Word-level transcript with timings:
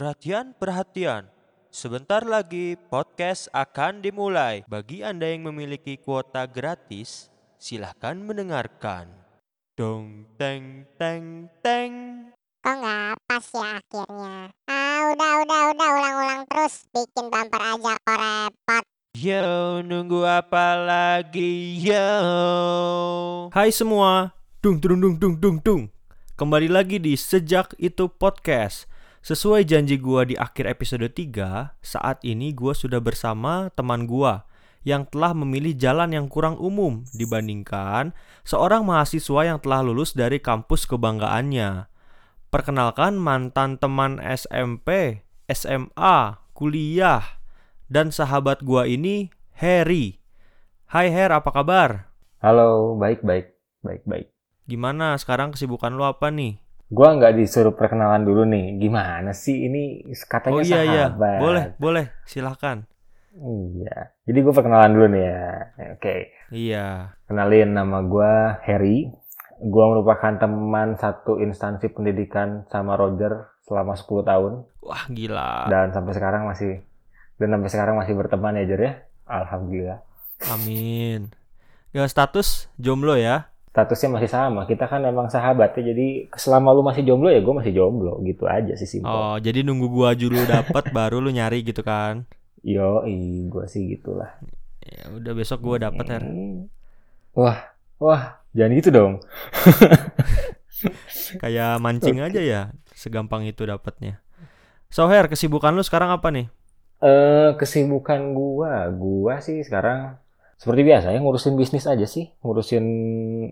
Perhatian, 0.00 0.56
perhatian. 0.56 1.28
Sebentar 1.68 2.24
lagi 2.24 2.72
podcast 2.88 3.52
akan 3.52 4.00
dimulai. 4.00 4.64
Bagi 4.64 5.04
Anda 5.04 5.28
yang 5.28 5.44
memiliki 5.44 6.00
kuota 6.00 6.48
gratis, 6.48 7.28
silahkan 7.60 8.16
mendengarkan. 8.16 9.12
Dong, 9.76 10.24
teng, 10.40 10.88
teng, 10.96 11.52
teng. 11.60 11.92
Kok 12.64 12.76
nggak 12.80 13.12
pas 13.28 13.44
ya 13.52 13.76
akhirnya? 13.76 14.36
Ah, 14.72 14.98
udah, 15.12 15.32
udah, 15.44 15.62
udah, 15.76 15.88
ulang-ulang 15.92 16.42
terus. 16.48 16.88
Bikin 16.96 17.28
bumper 17.28 17.60
aja 17.60 17.92
kok 18.00 18.16
repot. 18.24 18.84
Yo, 19.20 19.84
nunggu 19.84 20.24
apa 20.24 20.80
lagi, 20.80 21.76
yo? 21.76 22.08
Hai 23.52 23.68
semua, 23.68 24.32
dung 24.64 24.80
dung 24.80 24.96
dung 24.96 25.16
dung 25.20 25.36
dung 25.36 25.56
dung. 25.60 25.82
Kembali 26.40 26.72
lagi 26.72 26.96
di 26.96 27.20
Sejak 27.20 27.76
Itu 27.76 28.08
Podcast. 28.08 28.88
Sesuai 29.20 29.68
janji 29.68 30.00
gua 30.00 30.24
di 30.24 30.32
akhir 30.32 30.64
episode 30.64 31.04
3, 31.04 31.76
saat 31.84 32.24
ini 32.24 32.56
gua 32.56 32.72
sudah 32.72 33.04
bersama 33.04 33.68
teman 33.76 34.08
gua 34.08 34.48
yang 34.80 35.04
telah 35.04 35.36
memilih 35.36 35.76
jalan 35.76 36.16
yang 36.16 36.24
kurang 36.24 36.56
umum 36.56 37.04
dibandingkan 37.12 38.16
seorang 38.48 38.80
mahasiswa 38.80 39.44
yang 39.44 39.60
telah 39.60 39.84
lulus 39.84 40.16
dari 40.16 40.40
kampus 40.40 40.88
kebanggaannya. 40.88 41.92
Perkenalkan 42.48 43.20
mantan 43.20 43.76
teman 43.76 44.16
SMP, 44.24 45.20
SMA, 45.52 46.40
kuliah, 46.56 47.44
dan 47.92 48.08
sahabat 48.08 48.64
gua 48.64 48.88
ini 48.88 49.28
Harry. 49.52 50.24
Hai 50.88 51.12
Her, 51.12 51.36
apa 51.36 51.52
kabar? 51.52 52.08
Halo, 52.40 52.96
baik 52.96 53.20
baik 53.20 53.52
baik 53.84 54.00
baik. 54.08 54.32
Gimana 54.64 55.12
sekarang 55.20 55.52
kesibukan 55.52 55.92
lu 55.92 56.08
apa 56.08 56.32
nih? 56.32 56.69
Gua 56.90 57.14
nggak 57.14 57.38
disuruh 57.38 57.72
perkenalan 57.72 58.26
dulu 58.26 58.42
nih. 58.44 58.76
Gimana 58.82 59.30
sih 59.30 59.70
ini 59.70 60.02
katanya 60.26 60.58
oh 60.58 60.66
iya 60.66 60.80
iya, 60.82 61.04
sahabat. 61.06 61.38
boleh 61.38 61.64
boleh, 61.78 62.04
silahkan. 62.26 62.82
Iya. 63.30 64.10
Jadi 64.26 64.38
gue 64.42 64.52
perkenalan 64.54 64.90
dulu 64.90 65.06
nih 65.14 65.22
ya. 65.22 65.46
Oke. 65.94 66.16
Iya. 66.50 67.14
Kenalin 67.30 67.70
nama 67.78 68.02
gua 68.02 68.58
Harry. 68.66 69.06
Gua 69.62 69.92
merupakan 69.94 70.34
teman 70.34 70.98
satu 70.98 71.38
instansi 71.38 71.94
pendidikan 71.94 72.66
sama 72.72 72.98
Roger 72.98 73.54
selama 73.60 73.94
10 73.94 74.26
tahun 74.26 74.52
Wah 74.82 75.04
gila. 75.12 75.70
dan 75.70 75.94
sampai 75.94 76.16
sekarang 76.16 76.42
masih 76.48 76.82
dan 77.38 77.54
sampai 77.54 77.70
sekarang 77.70 77.94
masih 77.94 78.18
berteman 78.18 78.58
ya 78.58 78.64
Jer 78.66 78.80
ya. 78.82 78.92
Alhamdulillah. 79.30 80.02
Amin. 80.50 81.30
Ya 81.94 82.02
status 82.08 82.66
jomblo 82.80 83.14
ya? 83.14 83.52
Statusnya 83.70 84.18
masih 84.18 84.30
sama. 84.30 84.66
Kita 84.66 84.90
kan 84.90 85.06
emang 85.06 85.30
sahabat 85.30 85.78
ya. 85.78 85.94
Jadi 85.94 86.26
selama 86.34 86.74
lu 86.74 86.82
masih 86.82 87.06
jomblo 87.06 87.30
ya 87.30 87.38
gue 87.38 87.54
masih 87.54 87.72
jomblo 87.74 88.18
gitu 88.26 88.50
aja 88.50 88.74
sih 88.74 88.86
simpel. 88.86 89.14
Oh 89.14 89.36
jadi 89.38 89.62
nunggu 89.62 89.86
gua 89.86 90.14
dulu 90.18 90.42
dapet 90.42 90.90
baru 90.96 91.22
lu 91.22 91.30
nyari 91.30 91.62
gitu 91.62 91.86
kan? 91.86 92.26
Yo, 92.60 93.06
gue 93.48 93.64
sih 93.70 93.88
gitulah. 93.88 94.36
Ya 94.84 95.08
udah 95.12 95.32
besok 95.32 95.64
gua 95.64 95.76
dapet 95.80 96.04
Her. 96.08 96.24
Hmm. 96.24 96.68
Wah, 97.32 97.72
wah, 97.96 98.42
jangan 98.52 98.76
gitu 98.76 98.90
dong. 98.92 99.12
Kayak 101.42 101.78
mancing 101.78 102.20
aja 102.20 102.40
ya, 102.42 102.62
segampang 102.92 103.46
itu 103.48 103.64
dapetnya. 103.64 104.20
So 104.92 105.08
Her, 105.08 105.30
kesibukan 105.30 105.72
lu 105.72 105.80
sekarang 105.80 106.12
apa 106.12 106.28
nih? 106.28 106.52
Eh, 107.00 107.56
kesibukan 107.56 108.36
gua, 108.36 108.92
gua 108.92 109.40
sih 109.40 109.64
sekarang 109.64 110.20
seperti 110.60 110.84
biasa 110.84 111.16
ya 111.16 111.18
ngurusin 111.24 111.56
bisnis 111.56 111.88
aja 111.88 112.04
sih, 112.04 112.28
ngurusin 112.44 112.84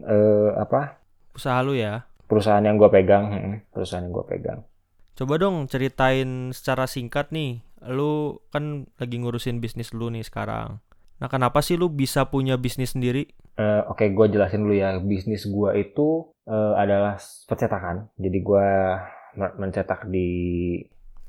eh 0.05 0.51
apa? 0.61 1.01
Usaha 1.33 1.65
lu 1.65 1.73
ya? 1.73 2.05
Perusahaan 2.29 2.61
yang 2.61 2.77
gua 2.77 2.93
pegang, 2.93 3.33
hmm, 3.33 3.57
perusahaan 3.73 4.05
yang 4.05 4.13
gua 4.13 4.29
pegang. 4.29 4.61
Coba 5.17 5.41
dong 5.41 5.65
ceritain 5.73 6.53
secara 6.53 6.85
singkat 6.85 7.33
nih, 7.33 7.65
lu 7.89 8.45
kan 8.53 8.85
lagi 9.01 9.17
ngurusin 9.17 9.65
bisnis 9.65 9.97
lu 9.97 10.13
nih 10.13 10.21
sekarang. 10.21 10.85
Nah 11.19 11.29
kenapa 11.33 11.65
sih 11.65 11.81
lu 11.81 11.89
bisa 11.89 12.29
punya 12.29 12.61
bisnis 12.61 12.93
sendiri? 12.93 13.33
Eh, 13.57 13.83
oke, 13.89 14.05
gua 14.13 14.29
jelasin 14.29 14.69
dulu 14.69 14.77
ya. 14.77 15.01
Bisnis 15.01 15.49
gua 15.49 15.73
itu 15.75 16.29
eh, 16.45 16.75
adalah 16.77 17.17
percetakan. 17.49 18.13
Jadi 18.21 18.39
gua 18.45 19.01
me- 19.35 19.57
mencetak 19.57 20.05
di 20.13 20.29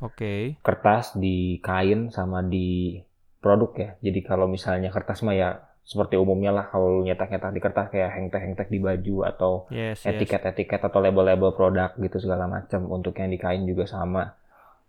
Oke. 0.03 0.59
kertas, 0.59 1.16
di 1.16 1.58
kain, 1.64 2.12
sama 2.12 2.44
di 2.44 3.00
produk 3.40 3.72
ya. 3.80 3.90
Jadi 4.03 4.20
kalau 4.28 4.46
misalnya 4.52 4.92
kertas 4.92 5.24
mah 5.24 5.36
ya 5.36 5.50
seperti 5.84 6.22
umumnya 6.22 6.53
lah 6.53 6.69
kalau 6.69 7.00
lu 7.00 7.01
nyetak-nyetak 7.06 7.50
di 7.50 7.62
kertas 7.62 7.88
kayak 7.90 8.13
hengtek-hengtek 8.13 8.69
di 8.69 8.78
baju 8.78 9.16
atau 9.25 9.51
Yes, 9.73 10.06
yes. 10.06 10.13
etiket-etiket 10.13 10.85
atau 10.85 11.01
label-label 11.01 11.51
produk 11.57 11.94
gitu 11.97 12.22
segala 12.22 12.45
macam. 12.45 12.85
Untuk 12.94 13.17
yang 13.17 13.34
di 13.34 13.41
kain 13.41 13.66
juga 13.66 13.90
sama 13.90 14.38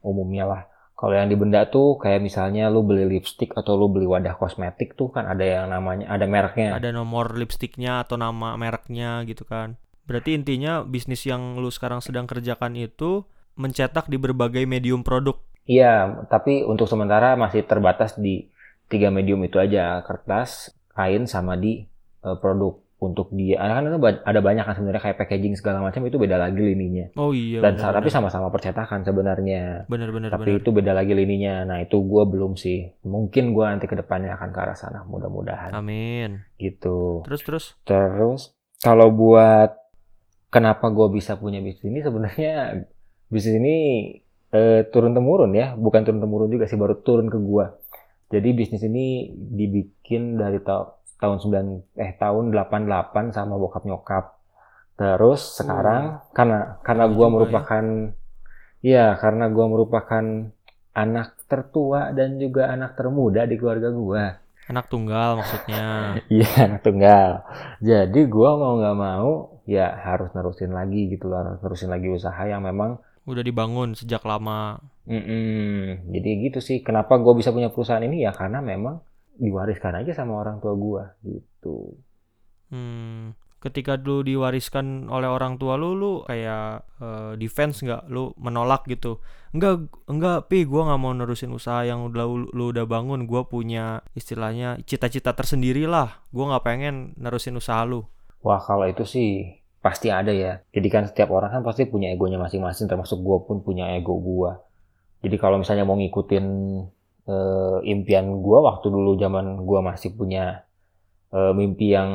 umumnya 0.05 0.45
lah. 0.45 0.63
Kalau 1.01 1.17
yang 1.17 1.33
di 1.33 1.37
benda 1.41 1.65
tuh 1.65 1.97
kayak 1.97 2.21
misalnya 2.21 2.69
lu 2.69 2.85
beli 2.85 3.09
lipstick 3.09 3.57
atau 3.57 3.73
lu 3.73 3.89
beli 3.89 4.05
wadah 4.05 4.37
kosmetik 4.37 4.93
tuh 5.01 5.09
kan 5.09 5.25
ada 5.25 5.41
yang 5.41 5.73
namanya 5.73 6.13
ada 6.13 6.29
mereknya. 6.29 6.77
Ada 6.77 6.93
nomor 6.93 7.33
lipstiknya 7.33 8.05
atau 8.05 8.21
nama 8.21 8.61
mereknya 8.61 9.25
gitu 9.25 9.49
kan. 9.49 9.81
Berarti 10.05 10.37
intinya 10.37 10.85
bisnis 10.85 11.25
yang 11.25 11.57
lu 11.57 11.73
sekarang 11.73 12.05
sedang 12.05 12.29
kerjakan 12.29 12.77
itu 12.77 13.25
mencetak 13.57 14.13
di 14.13 14.21
berbagai 14.21 14.69
medium 14.69 15.01
produk. 15.01 15.41
Iya, 15.65 16.27
tapi 16.29 16.67
untuk 16.69 16.85
sementara 16.85 17.33
masih 17.39 17.65
terbatas 17.65 18.19
di 18.21 18.51
tiga 18.91 19.09
medium 19.09 19.41
itu 19.47 19.57
aja, 19.57 20.03
kertas, 20.03 20.75
kain, 21.01 21.25
sama 21.25 21.57
di 21.57 21.89
eh, 22.21 22.37
produk. 22.37 22.77
Untuk 23.01 23.33
dia, 23.33 23.57
kan 23.57 23.81
itu 23.89 23.97
ba- 23.97 24.21
ada 24.29 24.45
banyak 24.45 24.61
kan 24.61 24.77
sebenarnya 24.77 25.01
kayak 25.01 25.17
packaging 25.25 25.57
segala 25.57 25.81
macam 25.81 26.05
itu 26.05 26.21
beda 26.21 26.37
lagi 26.37 26.61
lininya. 26.61 27.09
Oh 27.17 27.33
iya. 27.33 27.65
Dan 27.65 27.81
benar, 27.81 27.97
tapi 27.97 28.13
sama-sama 28.13 28.53
percetakan 28.53 29.09
sebenarnya. 29.09 29.89
benar 29.89 30.13
benar 30.13 30.29
Tapi 30.37 30.53
benar. 30.53 30.61
itu 30.61 30.69
beda 30.69 30.93
lagi 30.93 31.17
lininya. 31.17 31.65
Nah 31.65 31.81
itu 31.81 31.97
gua 32.05 32.29
belum 32.29 32.61
sih. 32.61 32.93
Mungkin 33.09 33.57
gua 33.57 33.73
nanti 33.73 33.89
ke 33.89 33.97
depannya 33.97 34.37
akan 34.37 34.53
ke 34.53 34.59
arah 34.61 34.77
sana. 34.77 35.01
Mudah-mudahan 35.09 35.73
Amin. 35.73 36.45
gitu. 36.61 37.25
Terus 37.25 37.41
terus. 37.41 37.65
Terus 37.89 38.53
kalau 38.85 39.09
buat 39.09 39.81
kenapa 40.53 40.93
gua 40.93 41.09
bisa 41.09 41.41
punya 41.41 41.65
bisnis 41.65 41.89
ini 41.89 42.05
sebenarnya 42.05 42.85
bisnis 43.33 43.57
ini 43.57 43.77
eh, 44.53 44.85
turun 44.93 45.17
temurun 45.17 45.57
ya, 45.57 45.73
bukan 45.73 46.05
turun 46.05 46.21
temurun 46.21 46.53
juga 46.53 46.69
sih 46.69 46.77
baru 46.77 47.01
turun 47.01 47.33
ke 47.33 47.41
gua. 47.41 47.80
Jadi 48.31 48.49
bisnis 48.55 48.87
ini 48.87 49.35
dibikin 49.35 50.39
dari 50.39 50.63
ta- 50.63 50.95
tahun 51.19 51.43
9 51.43 51.99
eh 51.99 52.15
tahun 52.15 52.55
88 52.55 53.35
sama 53.35 53.59
bokap 53.59 53.85
nyokap. 53.85 54.39
Terus 54.95 55.59
sekarang 55.59 56.23
karena 56.31 56.79
karena 56.81 57.05
Lama 57.11 57.15
gua 57.17 57.27
ya. 57.27 57.33
merupakan 57.35 57.85
iya, 58.81 59.07
karena 59.19 59.51
gua 59.51 59.67
merupakan 59.67 60.25
anak 60.91 61.29
tertua 61.47 62.11
dan 62.15 62.39
juga 62.39 62.71
anak 62.71 62.95
termuda 62.95 63.45
di 63.45 63.59
keluarga 63.59 63.91
gua. 63.91 64.25
Anak 64.71 64.87
tunggal 64.87 65.43
maksudnya. 65.43 65.85
Iya, 66.31 66.71
anak 66.71 66.81
tunggal. 66.87 67.31
Jadi 67.83 68.21
gua 68.31 68.55
mau 68.55 68.79
nggak 68.79 68.99
mau 68.99 69.31
ya 69.67 69.91
harus 69.91 70.31
nerusin 70.35 70.71
lagi 70.71 71.11
gitu 71.11 71.27
loh, 71.27 71.43
harus 71.43 71.61
nerusin 71.63 71.91
lagi 71.91 72.07
usaha 72.11 72.43
yang 72.47 72.63
memang 72.63 73.03
Udah 73.31 73.43
dibangun 73.47 73.95
sejak 73.95 74.23
lama. 74.27 74.83
mm-mm. 75.07 76.11
Jadi 76.15 76.31
gitu 76.51 76.59
sih. 76.59 76.79
Kenapa 76.87 77.13
gua 77.23 77.35
bisa 77.39 77.51
punya 77.55 77.69
perusahaan 77.73 78.03
ini 78.03 78.27
ya 78.27 78.33
karena 78.35 78.59
memang 78.71 78.97
diwariskan 79.41 79.95
aja 80.01 80.13
sama 80.13 80.33
orang 80.43 80.57
tua 80.63 80.75
gua 80.77 81.05
gitu. 81.25 81.77
Hmm, 82.71 83.35
ketika 83.59 83.99
lu 83.99 84.23
diwariskan 84.23 85.11
oleh 85.11 85.27
orang 85.27 85.59
tua 85.59 85.75
lu, 85.75 85.99
lu 85.99 86.13
kayak 86.29 86.87
eh, 87.03 87.33
defense 87.43 87.83
nggak? 87.83 88.07
Lu 88.13 88.31
menolak 88.39 88.87
gitu? 88.87 89.19
Enggak, 89.51 89.91
enggak, 90.07 90.39
pi, 90.47 90.63
gua 90.71 90.83
nggak 90.93 91.01
mau 91.03 91.13
nerusin 91.17 91.51
usaha 91.51 91.83
yang 91.83 92.07
udah 92.07 92.25
lu, 92.31 92.47
lu 92.55 92.65
udah 92.71 92.87
bangun. 92.87 93.27
Gua 93.27 93.43
punya 93.51 94.07
istilahnya 94.15 94.79
cita-cita 94.87 95.35
tersendiri 95.35 95.85
lah. 95.91 96.23
Gua 96.31 96.55
nggak 96.55 96.65
pengen 96.67 96.95
nerusin 97.19 97.59
usaha 97.59 97.83
lu. 97.83 98.07
Wah, 98.41 98.61
kalau 98.63 98.89
itu 98.89 99.05
sih 99.05 99.60
pasti 99.81 100.13
ada 100.13 100.33
ya. 100.33 100.61
Jadi 100.73 100.89
kan 100.93 101.09
setiap 101.09 101.33
orang 101.33 101.51
kan 101.57 101.63
pasti 101.65 101.89
punya 101.89 102.13
egonya 102.13 102.37
masing-masing 102.37 102.87
termasuk 102.89 103.19
gua 103.25 103.41
pun 103.45 103.65
punya 103.65 103.97
ego 103.97 104.17
gua. 104.21 104.61
Jadi 105.25 105.37
kalau 105.41 105.57
misalnya 105.61 105.85
mau 105.89 105.97
ngikutin 105.97 106.47
eh, 107.29 107.79
impian 107.89 108.27
gua 108.45 108.59
waktu 108.73 108.87
dulu 108.93 109.17
zaman 109.17 109.65
gua 109.65 109.81
masih 109.81 110.13
punya 110.17 110.65
eh, 111.33 111.53
mimpi 111.57 111.97
yang 111.97 112.11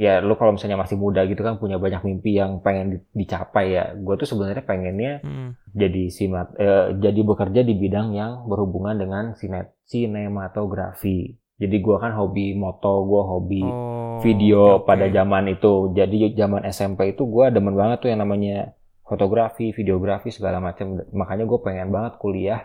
ya 0.00 0.18
lu 0.24 0.34
kalau 0.40 0.56
misalnya 0.56 0.80
masih 0.80 0.96
muda 0.96 1.20
gitu 1.28 1.44
kan 1.44 1.60
punya 1.60 1.76
banyak 1.76 2.00
mimpi 2.02 2.40
yang 2.40 2.60
pengen 2.64 2.86
di- 2.96 3.04
dicapai 3.24 3.66
ya. 3.76 3.84
Gua 3.96 4.14
tuh 4.20 4.28
sebenarnya 4.28 4.64
pengennya 4.64 5.12
Hmm, 5.24 5.56
jadi 5.72 6.12
simat 6.12 6.52
eh, 6.60 6.92
jadi 7.00 7.20
bekerja 7.24 7.60
di 7.64 7.74
bidang 7.76 8.12
yang 8.12 8.44
berhubungan 8.48 8.96
dengan 9.00 9.24
sinet 9.36 9.72
sinematografi. 9.88 11.40
Jadi 11.60 11.76
gua 11.84 11.96
kan 12.02 12.12
hobi 12.16 12.54
moto, 12.56 13.04
gua 13.06 13.22
hobi 13.28 13.62
Oh, 13.62 14.18
video 14.24 14.82
oke. 14.82 14.86
pada 14.88 15.06
zaman 15.10 15.52
itu. 15.52 15.92
Jadi 15.94 16.32
zaman 16.34 16.62
SMP 16.66 17.14
itu 17.14 17.22
gua 17.28 17.52
demen 17.52 17.74
banget 17.76 18.02
tuh 18.02 18.08
yang 18.10 18.20
namanya 18.24 18.72
fotografi, 19.06 19.70
videografi 19.74 20.32
segala 20.32 20.58
macam. 20.58 20.98
Makanya 21.12 21.44
gue 21.44 21.58
pengen 21.60 21.92
banget 21.92 22.16
kuliah 22.16 22.60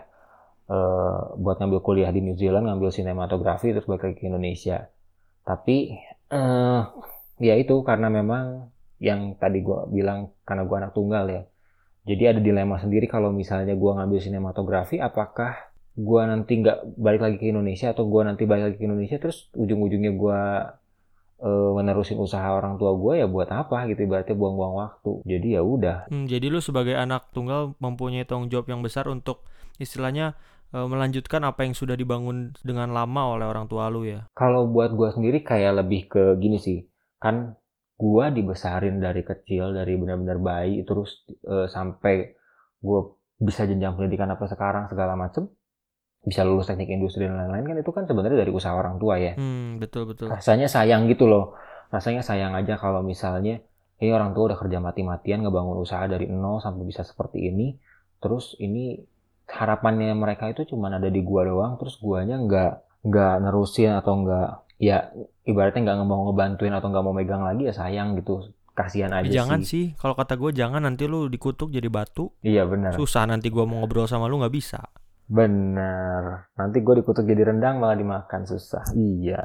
eh, 0.70 1.18
buat 1.36 1.56
ngambil 1.60 1.80
kuliah 1.84 2.10
di 2.10 2.20
New 2.24 2.36
Zealand, 2.36 2.64
ngambil 2.68 2.88
sinematografi 2.92 3.72
terus 3.76 3.84
balik 3.88 4.04
lagi 4.08 4.16
ke 4.20 4.24
Indonesia. 4.30 4.88
Tapi 5.44 5.76
eh 6.28 6.82
ya 7.38 7.54
itu 7.56 7.74
karena 7.86 8.08
memang 8.10 8.68
yang 8.98 9.38
tadi 9.38 9.62
gua 9.62 9.86
bilang 9.86 10.34
karena 10.42 10.62
gua 10.66 10.76
anak 10.84 10.92
tunggal 10.96 11.24
ya. 11.28 11.42
Jadi 12.08 12.24
ada 12.24 12.40
dilema 12.40 12.80
sendiri 12.80 13.04
kalau 13.04 13.28
misalnya 13.36 13.76
gue 13.76 13.92
ngambil 13.92 14.16
sinematografi, 14.16 14.96
apakah 14.96 15.67
gue 15.98 16.22
nanti 16.22 16.62
nggak 16.62 16.94
balik 16.94 17.20
lagi 17.26 17.36
ke 17.42 17.50
Indonesia 17.50 17.90
atau 17.90 18.06
gue 18.06 18.22
nanti 18.22 18.46
balik 18.46 18.70
lagi 18.70 18.76
ke 18.78 18.86
Indonesia 18.86 19.18
terus 19.18 19.50
ujung-ujungnya 19.58 20.14
gue 20.14 20.40
uh, 21.42 21.70
menerusin 21.74 22.22
usaha 22.22 22.46
orang 22.54 22.78
tua 22.78 22.94
gue 22.94 23.18
ya 23.18 23.26
buat 23.26 23.50
apa 23.50 23.90
gitu 23.90 24.06
ibaratnya 24.06 24.38
buang-buang 24.38 24.74
waktu. 24.78 25.12
Jadi 25.26 25.58
ya 25.58 25.62
udah. 25.66 26.06
Hmm, 26.06 26.30
jadi 26.30 26.46
lu 26.54 26.62
sebagai 26.62 26.94
anak 26.94 27.34
tunggal 27.34 27.74
mempunyai 27.82 28.22
tanggung 28.22 28.46
jawab 28.46 28.70
yang 28.70 28.78
besar 28.78 29.10
untuk 29.10 29.42
istilahnya 29.82 30.38
uh, 30.70 30.86
melanjutkan 30.86 31.42
apa 31.42 31.66
yang 31.66 31.74
sudah 31.74 31.98
dibangun 31.98 32.54
dengan 32.62 32.94
lama 32.94 33.34
oleh 33.34 33.46
orang 33.50 33.66
tua 33.66 33.90
lu 33.90 34.06
ya. 34.06 34.30
Kalau 34.38 34.70
buat 34.70 34.94
gue 34.94 35.10
sendiri 35.10 35.42
kayak 35.42 35.82
lebih 35.82 36.06
ke 36.06 36.38
gini 36.38 36.62
sih, 36.62 36.86
kan 37.18 37.58
gua 37.98 38.30
dibesarin 38.30 39.02
dari 39.02 39.26
kecil 39.26 39.74
dari 39.74 39.98
benar-benar 39.98 40.38
bayi 40.38 40.86
terus 40.86 41.26
uh, 41.50 41.66
sampai 41.66 42.38
gua 42.78 43.18
bisa 43.42 43.66
jenjang 43.66 43.98
pendidikan 43.98 44.30
apa 44.30 44.46
sekarang 44.46 44.86
segala 44.86 45.18
macem 45.18 45.50
bisa 46.28 46.44
lulus 46.44 46.68
teknik 46.68 46.92
industri 46.92 47.24
dan 47.24 47.40
lain-lain 47.40 47.64
kan 47.64 47.76
itu 47.80 47.90
kan 47.90 48.04
sebenarnya 48.04 48.44
dari 48.44 48.52
usaha 48.52 48.76
orang 48.76 49.00
tua 49.00 49.16
ya. 49.16 49.32
Hmm, 49.34 49.80
betul 49.80 50.04
betul. 50.04 50.28
Rasanya 50.28 50.68
sayang 50.68 51.08
gitu 51.08 51.24
loh. 51.24 51.56
Rasanya 51.88 52.20
sayang 52.20 52.52
aja 52.52 52.76
kalau 52.76 53.00
misalnya 53.00 53.64
ini 53.98 54.10
orang 54.14 54.30
tua 54.36 54.54
udah 54.54 54.58
kerja 54.58 54.78
mati-matian 54.78 55.42
ngebangun 55.42 55.82
usaha 55.82 56.06
dari 56.06 56.30
nol 56.30 56.62
sampai 56.62 56.86
bisa 56.86 57.02
seperti 57.02 57.50
ini 57.50 57.74
terus 58.18 58.54
ini 58.62 58.98
harapannya 59.48 60.14
mereka 60.14 60.50
itu 60.50 60.66
cuma 60.68 60.90
ada 60.92 61.10
di 61.10 61.22
gua 61.22 61.46
doang 61.46 61.78
terus 61.80 61.98
guanya 61.98 62.38
nggak 62.38 62.72
nggak 63.08 63.34
nerusin 63.42 63.94
atau 63.96 64.22
nggak 64.22 64.48
ya 64.78 65.10
ibaratnya 65.46 65.82
nggak 65.82 66.06
mau 66.06 66.30
ngebantuin 66.30 66.74
atau 66.74 66.90
nggak 66.90 67.04
mau 67.04 67.14
megang 67.14 67.42
lagi 67.42 67.66
ya 67.66 67.74
sayang 67.74 68.18
gitu. 68.18 68.54
Kasihan 68.78 69.10
aja 69.10 69.26
jangan 69.26 69.66
sih. 69.66 69.66
sih 69.66 69.98
kalau 69.98 70.14
kata 70.14 70.38
gue 70.38 70.54
jangan 70.54 70.78
nanti 70.78 71.10
lu 71.10 71.26
dikutuk 71.26 71.74
jadi 71.74 71.90
batu. 71.90 72.30
Iya 72.46 72.62
benar. 72.62 72.94
Susah 72.94 73.26
nanti 73.26 73.50
gue 73.50 73.64
mau 73.66 73.82
ngobrol 73.82 74.06
sama 74.06 74.30
lu 74.30 74.38
nggak 74.38 74.54
bisa 74.54 74.78
bener. 75.28 76.48
Nanti 76.56 76.80
gue 76.80 76.94
dikutuk 77.04 77.28
jadi 77.28 77.52
rendang 77.52 77.78
malah 77.78 77.94
dimakan 77.94 78.48
susah. 78.48 78.82
Iya. 78.96 79.44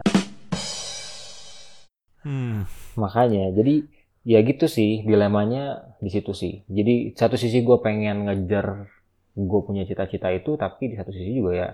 Hmm. 2.23 2.63
makanya 2.95 3.51
jadi 3.51 3.83
ya 4.23 4.39
gitu 4.47 4.71
sih 4.71 5.03
dilemanya 5.03 5.91
di 5.99 6.07
situ 6.07 6.31
sih. 6.31 6.63
Jadi 6.71 7.11
satu 7.19 7.35
sisi 7.35 7.67
gue 7.67 7.77
pengen 7.83 8.31
ngejar 8.31 8.87
gue 9.35 9.59
punya 9.67 9.83
cita-cita 9.83 10.31
itu 10.31 10.55
tapi 10.55 10.87
di 10.87 10.95
satu 10.95 11.11
sisi 11.11 11.35
juga 11.35 11.51
ya 11.51 11.69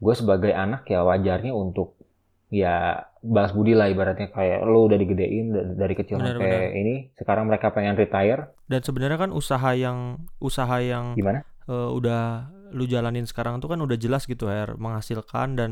gue 0.00 0.14
sebagai 0.16 0.56
anak 0.56 0.88
ya 0.88 1.04
wajarnya 1.04 1.52
untuk 1.52 2.00
ya 2.48 3.04
balas 3.20 3.52
budi 3.52 3.76
lah 3.76 3.92
ibaratnya. 3.92 4.32
Kayak 4.32 4.64
lo 4.64 4.88
udah 4.88 4.96
digedein 4.96 5.76
dari 5.76 5.92
kecil 5.92 6.24
bener, 6.24 6.40
sampai 6.40 6.48
bener. 6.48 6.80
ini 6.80 6.94
sekarang 7.12 7.44
mereka 7.44 7.68
pengen 7.76 8.00
retire. 8.00 8.56
Dan 8.64 8.80
sebenarnya 8.80 9.28
kan 9.28 9.30
usaha 9.36 9.76
yang 9.76 10.24
usaha 10.40 10.80
yang 10.80 11.12
gimana 11.12 11.44
uh, 11.70 11.90
udah 11.92 12.50
lu 12.74 12.84
jalanin 12.86 13.24
sekarang 13.24 13.62
tuh 13.62 13.70
kan 13.70 13.78
udah 13.78 13.94
jelas 13.94 14.26
gitu 14.26 14.50
Her 14.50 14.74
menghasilkan 14.74 15.54
dan 15.54 15.70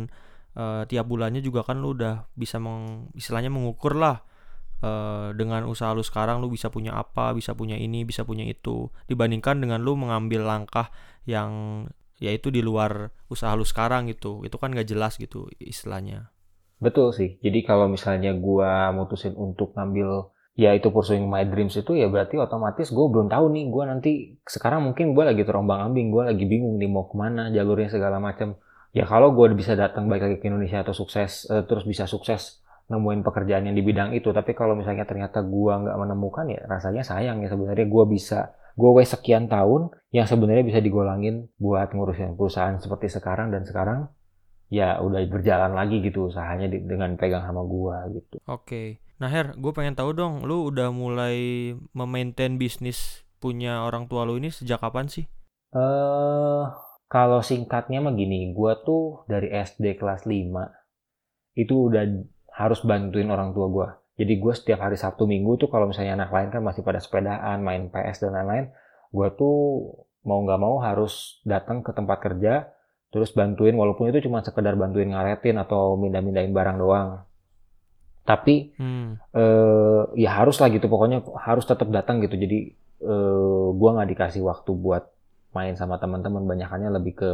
uh, 0.55 0.87
tiap 0.87 1.11
bulannya 1.11 1.43
juga 1.43 1.67
kan 1.67 1.83
lu 1.83 1.95
udah 1.95 2.31
bisa 2.39 2.63
meng, 2.63 3.11
istilahnya 3.19 3.51
mengukur 3.51 3.99
lah 3.99 4.23
uh, 4.83 5.35
dengan 5.35 5.67
usaha 5.67 5.91
lu 5.91 6.07
sekarang 6.07 6.39
lu 6.39 6.51
bisa 6.51 6.71
punya 6.71 6.95
apa 6.95 7.35
bisa 7.35 7.53
punya 7.55 7.75
ini 7.75 8.07
bisa 8.07 8.23
punya 8.23 8.47
itu. 8.47 8.91
Dibandingkan 9.11 9.59
dengan 9.59 9.83
lu 9.83 9.99
mengambil 9.99 10.47
langkah 10.47 10.91
yang 11.27 11.85
yaitu 12.23 12.49
di 12.55 12.63
luar 12.63 13.11
usaha 13.27 13.53
lu 13.59 13.67
sekarang 13.67 14.07
gitu. 14.11 14.47
Itu 14.47 14.57
kan 14.63 14.71
gak 14.71 14.87
jelas 14.87 15.19
gitu 15.19 15.51
istilahnya. 15.59 16.31
Betul 16.79 17.15
sih. 17.15 17.41
Jadi 17.41 17.65
kalau 17.65 17.89
misalnya 17.91 18.35
gue 18.35 18.73
mutusin 18.95 19.35
untuk 19.35 19.75
ngambil 19.75 20.34
ya 20.55 20.71
itu 20.71 20.87
pursuing 20.95 21.27
my 21.27 21.43
dreams 21.51 21.75
itu 21.75 21.99
ya 21.99 22.07
berarti 22.07 22.39
otomatis 22.39 22.95
gue 22.95 23.07
belum 23.11 23.27
tahu 23.27 23.51
nih 23.51 23.65
gue 23.75 23.85
nanti 23.91 24.13
sekarang 24.47 24.87
mungkin 24.87 25.11
gue 25.11 25.25
lagi 25.27 25.43
terombang 25.43 25.91
ambing 25.91 26.15
gue 26.15 26.23
lagi 26.31 26.45
bingung 26.47 26.79
nih 26.79 26.87
mau 26.87 27.11
ke 27.11 27.15
mana 27.19 27.51
jalurnya 27.51 27.91
segala 27.91 28.23
macam 28.23 28.55
ya 28.95 29.03
kalau 29.03 29.35
gue 29.35 29.51
bisa 29.59 29.75
datang 29.75 30.07
baik 30.07 30.23
lagi 30.23 30.37
ke 30.39 30.47
Indonesia 30.47 30.87
atau 30.87 30.95
sukses 30.95 31.51
uh, 31.51 31.67
terus 31.67 31.83
bisa 31.83 32.07
sukses 32.07 32.63
nemuin 32.87 33.27
pekerjaan 33.27 33.67
yang 33.67 33.75
di 33.75 33.83
bidang 33.83 34.15
itu 34.15 34.31
tapi 34.31 34.55
kalau 34.55 34.79
misalnya 34.79 35.03
ternyata 35.03 35.43
gue 35.43 35.73
nggak 35.75 35.97
menemukan 35.99 36.47
ya 36.47 36.63
rasanya 36.71 37.03
sayang 37.03 37.43
ya 37.43 37.51
sebenarnya 37.51 37.91
gue 37.91 38.05
bisa 38.07 38.55
gue 38.79 38.91
wes 38.95 39.11
sekian 39.11 39.51
tahun 39.51 39.91
yang 40.15 40.31
sebenarnya 40.31 40.63
bisa 40.63 40.79
digolangin 40.79 41.51
buat 41.59 41.91
ngurusin 41.91 42.39
perusahaan 42.39 42.79
seperti 42.79 43.11
sekarang 43.11 43.51
dan 43.51 43.67
sekarang 43.67 44.07
ya 44.75 44.99
udah 44.99 45.23
berjalan 45.31 45.73
lagi 45.77 46.03
gitu 46.03 46.31
usahanya 46.33 46.67
dengan 46.67 47.15
pegang 47.15 47.47
sama 47.47 47.63
gua 47.63 48.09
gitu. 48.11 48.43
Oke. 48.49 48.67
Okay. 48.67 48.89
Nah 49.25 49.33
Her, 49.33 49.57
gue 49.57 49.73
pengen 49.73 49.97
tahu 49.97 50.13
dong, 50.13 50.45
lu 50.45 50.69
udah 50.69 50.93
mulai 50.93 51.73
memaintain 51.97 52.61
bisnis 52.61 53.25
punya 53.41 53.81
orang 53.81 54.05
tua 54.05 54.29
lu 54.29 54.37
ini 54.37 54.53
sejak 54.53 54.85
kapan 54.85 55.09
sih? 55.09 55.25
Uh, 55.73 56.69
kalau 57.09 57.41
singkatnya 57.41 58.05
mah 58.05 58.13
gini, 58.13 58.53
gua 58.53 58.85
tuh 58.85 59.25
dari 59.25 59.49
SD 59.49 59.97
kelas 59.97 60.29
5 60.29 61.57
itu 61.57 61.73
udah 61.73 62.05
harus 62.53 62.85
bantuin 62.85 63.33
orang 63.33 63.57
tua 63.57 63.73
gua. 63.73 63.89
Jadi 64.21 64.37
gue 64.37 64.53
setiap 64.53 64.85
hari 64.85 65.01
Sabtu 65.01 65.25
Minggu 65.25 65.57
tuh 65.57 65.73
kalau 65.73 65.89
misalnya 65.89 66.21
anak 66.21 66.29
lain 66.29 66.53
kan 66.53 66.61
masih 66.61 66.85
pada 66.85 67.01
sepedaan, 67.01 67.65
main 67.65 67.89
PS 67.89 68.29
dan 68.29 68.37
lain-lain, 68.37 68.77
gue 69.09 69.29
tuh 69.41 69.89
mau 70.29 70.45
nggak 70.45 70.61
mau 70.61 70.85
harus 70.85 71.41
datang 71.49 71.81
ke 71.81 71.97
tempat 71.97 72.21
kerja, 72.21 72.69
terus 73.09 73.33
bantuin 73.33 73.73
walaupun 73.73 74.13
itu 74.13 74.29
cuma 74.29 74.45
sekedar 74.45 74.77
bantuin 74.77 75.17
ngaretin 75.17 75.57
atau 75.57 75.97
mindah-mindahin 75.97 76.53
barang 76.53 76.77
doang 76.77 77.25
tapi 78.25 78.73
hmm. 78.81 79.37
eh, 79.37 80.03
ya 80.17 80.41
harus 80.41 80.57
lah 80.59 80.73
gitu 80.73 80.89
pokoknya 80.89 81.21
harus 81.45 81.69
tetap 81.69 81.89
datang 81.93 82.25
gitu 82.25 82.41
jadi 82.41 82.73
eh, 83.05 83.67
gua 83.77 83.91
nggak 84.01 84.11
dikasih 84.17 84.43
waktu 84.43 84.73
buat 84.73 85.05
main 85.53 85.77
sama 85.77 86.01
teman-teman 86.01 86.49
banyakannya 86.49 86.91
lebih 86.99 87.15
ke 87.15 87.31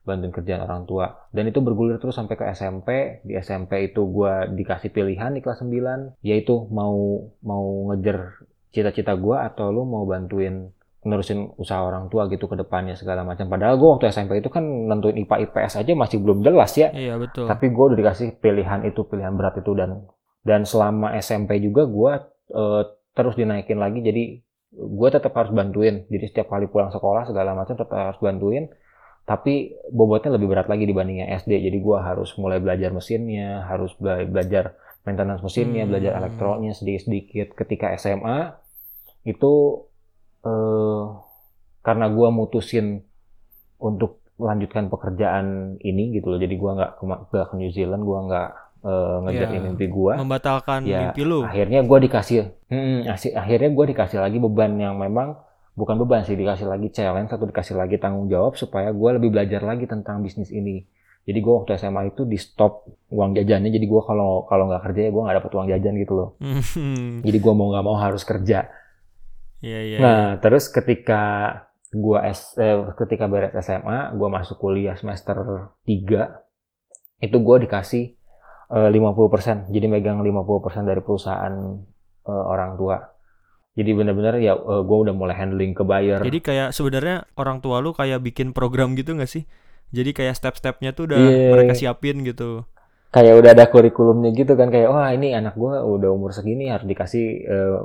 bantuin 0.00 0.32
kerjaan 0.32 0.64
orang 0.64 0.88
tua 0.88 1.28
dan 1.30 1.44
itu 1.44 1.60
bergulir 1.60 2.00
terus 2.00 2.16
sampai 2.16 2.34
ke 2.40 2.44
SMP 2.56 3.20
di 3.20 3.36
SMP 3.36 3.92
itu 3.92 4.08
gua 4.08 4.48
dikasih 4.48 4.88
pilihan 4.90 5.36
di 5.36 5.44
kelas 5.44 5.60
9 5.60 6.24
yaitu 6.24 6.66
mau 6.72 7.28
mau 7.44 7.92
ngejar 7.92 8.40
cita-cita 8.72 9.12
gua 9.20 9.44
atau 9.44 9.68
lu 9.68 9.84
mau 9.84 10.08
bantuin 10.08 10.72
nerusin 11.00 11.48
usaha 11.56 11.80
orang 11.80 12.12
tua 12.12 12.28
gitu 12.28 12.44
ke 12.44 12.60
depannya 12.60 12.92
segala 12.92 13.24
macam. 13.24 13.48
Padahal 13.48 13.80
gue 13.80 13.88
waktu 13.88 14.12
SMP 14.12 14.44
itu 14.44 14.52
kan 14.52 14.60
nentuin 14.60 15.16
IPA 15.16 15.48
IPS 15.48 15.80
aja 15.80 15.92
masih 15.96 16.20
belum 16.20 16.44
jelas 16.44 16.76
ya. 16.76 16.92
Iya 16.92 17.16
betul. 17.16 17.48
Tapi 17.48 17.72
gue 17.72 17.84
udah 17.92 17.98
dikasih 17.98 18.36
pilihan 18.36 18.84
itu 18.84 19.00
pilihan 19.08 19.32
berat 19.32 19.56
itu 19.64 19.72
dan 19.72 20.04
dan 20.46 20.64
selama 20.64 21.12
SMP 21.20 21.60
juga 21.60 21.84
gue 21.84 22.12
uh, 22.56 22.82
terus 23.12 23.36
dinaikin 23.36 23.76
lagi 23.76 24.00
jadi 24.00 24.40
gue 24.70 25.08
tetap 25.10 25.34
harus 25.34 25.50
bantuin. 25.50 26.06
Jadi 26.06 26.24
setiap 26.30 26.54
kali 26.54 26.70
pulang 26.70 26.94
sekolah 26.94 27.26
segala 27.26 27.58
macam 27.58 27.74
tetap 27.74 27.90
harus 27.90 28.20
bantuin. 28.22 28.70
Tapi 29.26 29.78
bobotnya 29.90 30.34
lebih 30.34 30.50
berat 30.50 30.66
lagi 30.70 30.86
dibandingnya 30.86 31.30
SD. 31.38 31.58
Jadi 31.58 31.78
gue 31.78 31.98
harus 31.98 32.34
mulai 32.38 32.58
belajar 32.62 32.90
mesinnya, 32.94 33.66
harus 33.66 33.94
bela 33.98 34.22
belajar 34.26 34.74
maintenance 35.06 35.42
mesinnya, 35.42 35.84
hmm. 35.86 35.90
belajar 35.90 36.12
elektroniknya 36.22 36.74
sedikit-sedikit. 36.74 37.54
Ketika 37.54 37.94
SMA 37.98 38.54
itu 39.26 39.84
uh, 40.46 41.02
karena 41.82 42.06
gue 42.08 42.28
mutusin 42.32 43.04
untuk 43.80 44.20
melanjutkan 44.40 44.88
pekerjaan 44.88 45.76
ini 45.84 46.16
gitu 46.16 46.32
loh 46.32 46.40
jadi 46.40 46.56
gue 46.56 46.70
nggak 46.72 46.92
ke, 46.96 47.04
ke 47.28 47.54
New 47.60 47.68
Zealand 47.68 48.08
gue 48.08 48.18
nggak 48.24 48.50
uh, 48.84 49.24
ngejar 49.26 49.48
ya, 49.52 49.60
mimpi 49.60 49.86
gue 49.88 50.12
membatalkan 50.16 50.80
ya, 50.84 51.10
mimpi 51.10 51.22
lu. 51.24 51.44
akhirnya 51.44 51.80
gue 51.84 51.98
dikasih 52.08 52.38
hmm, 52.68 53.08
akhirnya 53.36 53.70
gue 53.72 53.84
dikasih 53.94 54.18
lagi 54.20 54.38
beban 54.40 54.76
yang 54.76 54.96
memang 55.00 55.36
bukan 55.78 55.96
beban 55.96 56.26
sih 56.26 56.36
dikasih 56.36 56.68
lagi 56.68 56.92
challenge 56.92 57.32
atau 57.32 57.46
dikasih 57.48 57.74
lagi 57.78 57.96
tanggung 57.96 58.28
jawab 58.28 58.58
supaya 58.60 58.92
gue 58.92 59.10
lebih 59.16 59.32
belajar 59.32 59.64
lagi 59.64 59.88
tentang 59.88 60.20
bisnis 60.20 60.52
ini. 60.52 60.84
Jadi 61.24 61.38
gue 61.40 61.52
waktu 61.52 61.76
SMA 61.76 62.16
itu 62.16 62.24
di 62.28 62.36
stop 62.40 62.88
uang 63.12 63.36
jajannya. 63.36 63.72
Jadi 63.72 63.86
gue 63.86 64.02
kalau 64.02 64.44
kalau 64.44 64.68
nggak 64.68 64.82
kerja 64.90 65.00
ya 65.08 65.10
gue 65.12 65.22
nggak 65.22 65.36
dapat 65.40 65.52
uang 65.56 65.68
jajan 65.72 65.94
gitu 66.00 66.12
loh. 66.16 66.28
Jadi 67.24 67.38
gue 67.40 67.52
mau 67.56 67.72
nggak 67.72 67.84
mau 67.86 67.96
harus 67.96 68.24
kerja. 68.28 68.68
Iya, 69.60 69.80
iya. 69.84 69.98
Nah, 70.00 70.08
iya. 70.08 70.40
terus 70.40 70.72
ketika 70.72 71.22
gua 71.92 72.24
S, 72.32 72.56
eh, 72.56 72.80
ketika 72.96 73.28
beres 73.28 73.52
SMA, 73.60 74.16
gua 74.16 74.28
masuk 74.32 74.56
kuliah 74.56 74.96
semester 74.96 75.36
3, 75.84 76.40
itu 77.20 77.36
gua 77.44 77.60
dikasih 77.60 78.16
50%. 78.70 79.74
Jadi 79.74 79.86
megang 79.90 80.22
50% 80.22 80.86
dari 80.86 81.00
perusahaan 81.02 81.54
eh, 82.26 82.44
orang 82.46 82.78
tua. 82.78 82.96
Jadi 83.74 83.90
benar-benar 83.94 84.38
ya 84.38 84.54
eh, 84.54 84.82
gua 84.86 84.98
udah 85.06 85.14
mulai 85.14 85.34
handling 85.34 85.74
ke 85.74 85.82
buyer. 85.82 86.22
Jadi 86.22 86.38
kayak 86.38 86.70
sebenarnya 86.70 87.26
orang 87.34 87.58
tua 87.58 87.82
lu 87.82 87.90
kayak 87.90 88.22
bikin 88.22 88.54
program 88.54 88.94
gitu 88.94 89.18
gak 89.18 89.30
sih? 89.30 89.44
Jadi 89.90 90.14
kayak 90.14 90.38
step-stepnya 90.38 90.94
tuh 90.94 91.10
udah 91.10 91.18
yeah. 91.18 91.50
mereka 91.50 91.74
siapin 91.74 92.22
gitu 92.22 92.62
kayak 93.10 93.34
udah 93.42 93.50
ada 93.58 93.66
kurikulumnya 93.66 94.30
gitu 94.30 94.54
kan 94.54 94.70
kayak 94.70 94.86
wah 94.86 95.10
ini 95.10 95.34
anak 95.34 95.58
gua 95.58 95.82
udah 95.82 96.14
umur 96.14 96.30
segini 96.30 96.70
harus 96.70 96.86
dikasih 96.86 97.26
uh, 97.42 97.78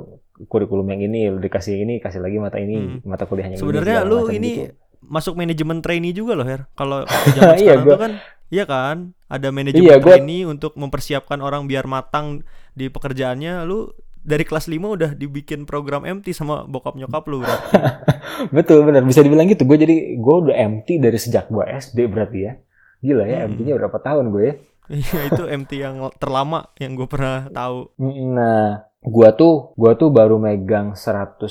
kurikulum 0.46 0.86
yang 0.86 1.02
ini 1.02 1.34
dikasih 1.34 1.82
ini 1.82 1.98
kasih 1.98 2.22
lagi 2.22 2.38
mata 2.38 2.62
ini 2.62 2.78
hmm. 2.78 2.98
mata 3.02 3.26
kuliahnya 3.26 3.58
sebenarnya 3.58 4.06
lu 4.06 4.30
ini 4.30 4.70
gitu. 4.70 4.78
masuk 5.02 5.34
manajemen 5.34 5.82
trainee 5.82 6.14
juga 6.14 6.38
loh 6.38 6.46
Her 6.46 6.70
kalau 6.78 7.02
zaman 7.36 7.58
iya, 7.58 7.74
sekarang 7.74 7.82
gua, 7.82 7.90
tuh 7.90 8.00
kan 8.06 8.12
iya 8.52 8.64
kan 8.64 9.12
ada 9.26 9.50
manajemen 9.50 9.90
iya, 9.90 9.98
trainee 9.98 10.46
gua, 10.46 10.52
untuk 10.54 10.72
mempersiapkan 10.78 11.38
orang 11.42 11.66
biar 11.66 11.90
matang 11.90 12.46
di 12.76 12.86
pekerjaannya 12.86 13.66
lu 13.66 13.90
dari 14.26 14.42
kelas 14.42 14.66
5 14.66 14.74
udah 14.74 15.10
dibikin 15.14 15.62
program 15.70 16.02
MT 16.02 16.34
sama 16.34 16.66
bokap 16.66 16.98
nyokap 16.98 17.22
lu 17.30 17.46
berarti. 17.46 17.78
Betul 18.56 18.82
benar 18.82 19.06
bisa 19.06 19.22
dibilang 19.22 19.46
gitu. 19.46 19.62
Gue 19.62 19.78
jadi 19.78 20.18
gue 20.18 20.36
udah 20.50 20.56
MT 20.66 20.98
dari 20.98 21.14
sejak 21.14 21.46
gue 21.46 21.62
SD 21.62 22.10
berarti 22.10 22.38
ya. 22.42 22.52
Gila 22.98 23.22
ya 23.22 23.46
Hmm. 23.46 23.54
MT-nya 23.54 23.74
berapa 23.78 23.98
tahun 24.02 24.34
gue 24.34 24.42
ya? 24.42 24.54
Iya 24.86 25.20
itu 25.30 25.42
MT 25.46 25.70
yang 25.78 25.96
terlama 26.18 26.70
yang 26.78 26.98
gue 26.98 27.06
pernah 27.06 27.50
tahu. 27.50 27.90
Nah, 27.98 28.86
gua 29.02 29.34
tuh 29.34 29.74
gua 29.74 29.98
tuh 29.98 30.14
baru 30.14 30.38
megang 30.38 30.94
100% 30.94 31.42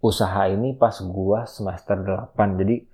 usaha 0.00 0.42
ini 0.48 0.76
pas 0.76 0.96
gua 1.04 1.44
semester 1.44 2.00
8. 2.00 2.60
Jadi 2.60 2.88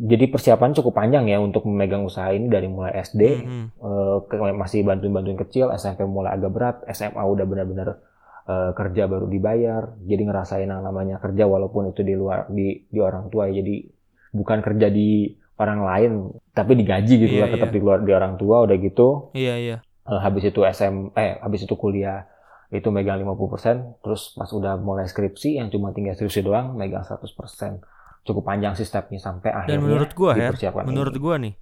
jadi 0.00 0.24
persiapan 0.26 0.72
cukup 0.72 0.96
panjang 0.96 1.28
ya 1.28 1.36
untuk 1.36 1.68
memegang 1.68 2.02
usaha 2.02 2.32
ini 2.32 2.48
dari 2.48 2.66
mulai 2.66 2.96
SD 2.96 3.22
Mhm. 3.44 3.64
eh, 3.76 4.16
ke- 4.24 4.56
masih 4.56 4.80
bantuin-bantuin 4.82 5.36
kecil, 5.38 5.68
SMP 5.72 6.02
mulai 6.02 6.32
agak 6.32 6.50
berat, 6.50 6.76
SMA 6.88 7.20
udah 7.20 7.44
benar-benar 7.44 7.88
eh, 8.42 8.72
kerja 8.72 9.04
baru 9.04 9.28
dibayar. 9.28 9.94
Jadi 10.00 10.22
ngerasain 10.24 10.66
yang 10.66 10.80
namanya 10.80 11.20
kerja 11.20 11.44
walaupun 11.44 11.92
itu 11.92 12.00
di 12.00 12.12
luar 12.12 12.48
di 12.48 12.82
di 12.84 12.98
orang 12.98 13.28
tua 13.28 13.46
ya. 13.46 13.60
Jadi 13.60 13.84
bukan 14.32 14.58
kerja 14.58 14.88
di 14.88 15.28
orang 15.54 15.80
lain 15.80 16.12
tapi 16.50 16.72
digaji 16.72 17.14
gitu 17.20 17.34
Iya, 17.36 17.42
lah 17.42 17.48
tetap 17.52 17.68
iya. 17.68 17.76
di 17.76 17.80
luar 17.80 17.98
di 18.00 18.10
orang 18.10 18.34
tua 18.34 18.64
udah 18.64 18.76
gitu 18.76 19.30
Iya 19.32 19.54
iya. 19.54 19.76
Eh, 20.02 20.18
habis 20.18 20.42
itu 20.42 20.64
SM 20.64 21.12
eh 21.14 21.36
habis 21.38 21.62
itu 21.62 21.76
kuliah 21.76 22.24
itu 22.70 22.88
megang 22.88 23.20
50% 23.20 24.00
terus 24.00 24.32
pas 24.32 24.48
udah 24.48 24.78
mulai 24.78 25.04
skripsi 25.04 25.60
yang 25.60 25.68
cuma 25.68 25.90
tinggal 25.90 26.14
skripsi 26.14 26.40
doang 26.40 26.72
megang 26.72 27.04
100% 27.04 27.82
cukup 28.22 28.42
panjang 28.44 28.72
sih 28.72 28.82
stepnya 28.82 29.16
sampai 29.16 29.50
akhirnya 29.50 29.72
Dan 29.72 29.80
menurut 29.82 30.10
gua 30.12 30.32
dipersiapkan 30.34 30.84
menurut 30.84 31.10
ini. 31.10 31.20
gua 31.20 31.34
nih 31.36 31.54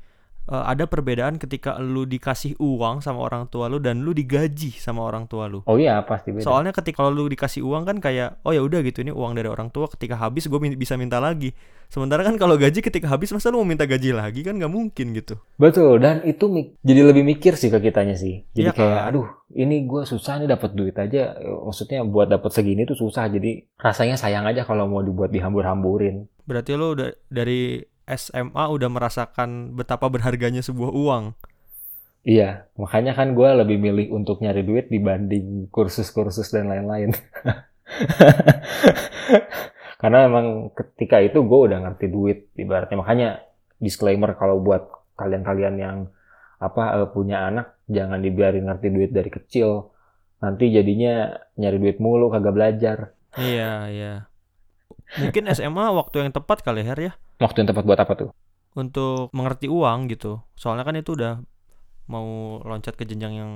eh, 0.47 0.65
ada 0.65 0.85
perbedaan 0.85 1.37
ketika 1.37 1.77
lu 1.77 2.03
dikasih 2.05 2.57
uang 2.57 2.99
sama 2.99 3.21
orang 3.21 3.47
tua 3.47 3.67
lu 3.67 3.79
dan 3.79 4.01
lu 4.01 4.11
digaji 4.11 4.73
sama 4.73 5.03
orang 5.03 5.25
tua 5.25 5.45
lu. 5.45 5.61
oh 5.63 5.77
iya 5.77 6.01
pasti 6.03 6.31
beda 6.31 6.41
Soalnya 6.41 6.73
ketika 6.73 7.01
kalau 7.01 7.13
lu 7.13 7.27
dikasih 7.27 7.61
uang 7.61 7.85
kan 7.85 7.97
kayak 7.99 8.41
oh 8.43 8.51
ya 8.51 8.61
udah 8.61 8.81
gitu 8.81 9.01
ini 9.01 9.11
uang 9.11 9.33
dari 9.33 9.47
orang 9.47 9.69
tua 9.69 9.87
ketika 9.87 10.17
habis 10.17 10.45
gue 10.45 10.59
bisa 10.75 10.95
minta 10.95 11.19
lagi. 11.19 11.53
Sementara 11.89 12.21
kan 12.21 12.37
kalau 12.37 12.57
gaji 12.57 12.81
ketika 12.81 13.09
habis 13.09 13.33
masa 13.33 13.49
lu 13.49 13.57
mau 13.57 13.65
minta 13.65 13.85
gaji 13.85 14.13
lagi 14.13 14.41
kan 14.41 14.53
nggak 14.55 14.69
mungkin 14.69 15.13
gitu. 15.15 15.41
betul 15.57 15.97
dan 15.97 16.21
itu 16.23 16.45
jadi 16.79 17.01
lebih 17.03 17.25
mikir 17.25 17.55
sih 17.55 17.69
ke 17.69 17.81
kitanya 17.83 18.13
sih 18.13 18.45
jadi 18.51 18.69
Iya 18.69 18.77
kayak 18.77 18.93
kan? 18.95 19.09
aduh 19.09 19.27
ini 19.51 19.85
gue 19.85 20.05
susah 20.05 20.37
nih 20.37 20.49
dapat 20.49 20.73
duit 20.73 20.93
aja 20.95 21.33
Eh, 21.35 21.59
maksudnya 21.59 22.05
buat 22.05 22.29
dapat 22.29 22.53
segini 22.53 22.85
tuh 22.85 22.93
susah 22.95 23.29
jadi 23.29 23.65
rasanya 23.75 24.17
sayang 24.17 24.45
aja 24.45 24.65
kalau 24.65 24.85
mau 24.85 25.01
dibuat 25.01 25.33
dihambur-hamburin 25.33 26.29
Berarti 26.49 26.73
lu 26.81 26.97
udah 26.97 27.13
dari 27.29 27.85
SMA 28.09 28.65
udah 28.73 28.89
merasakan 28.89 29.77
betapa 29.77 30.09
berharganya 30.09 30.65
sebuah 30.65 30.97
uang. 30.97 31.37
Iya, 32.25 32.65
makanya 32.81 33.13
kan 33.13 33.37
gue 33.37 33.49
lebih 33.53 33.77
milih 33.77 34.17
untuk 34.17 34.41
nyari 34.41 34.65
duit 34.65 34.89
dibanding 34.89 35.69
kursus-kursus 35.69 36.49
dan 36.51 36.73
lain-lain. 36.73 37.13
Karena 40.01 40.25
memang 40.25 40.73
ketika 40.73 41.21
itu 41.21 41.45
gue 41.45 41.61
udah 41.69 41.85
ngerti 41.85 42.07
duit, 42.09 42.49
ibaratnya. 42.57 42.97
Makanya 42.97 43.29
disclaimer 43.77 44.33
kalau 44.41 44.65
buat 44.65 44.89
kalian-kalian 45.21 45.77
yang 45.77 45.97
apa 46.59 47.05
eh, 47.05 47.09
punya 47.13 47.45
anak, 47.45 47.77
jangan 47.87 48.25
dibiarin 48.25 48.67
ngerti 48.67 48.89
duit 48.89 49.11
dari 49.13 49.31
kecil. 49.31 49.93
Nanti 50.41 50.73
jadinya 50.73 51.37
nyari 51.61 51.77
duit 51.77 51.99
mulu, 52.01 52.33
kagak 52.33 52.55
belajar. 52.55 52.99
Iya, 53.37 53.73
iya. 53.93 54.15
Mungkin 55.17 55.49
SMA 55.57 55.89
waktu 55.97 56.29
yang 56.29 56.31
tepat 56.37 56.61
kali 56.61 56.85
Her 56.85 57.01
ya 57.01 57.13
Waktu 57.41 57.65
yang 57.65 57.69
tepat 57.73 57.85
buat 57.89 57.97
apa 57.97 58.13
tuh? 58.13 58.31
untuk 58.77 59.35
mengerti 59.35 59.67
uang 59.67 60.07
gitu. 60.13 60.39
Soalnya 60.55 60.87
kan 60.87 60.95
itu 60.95 61.19
udah 61.19 61.43
mau 62.07 62.61
loncat 62.63 62.95
ke 62.95 63.03
jenjang 63.03 63.35
yang 63.35 63.53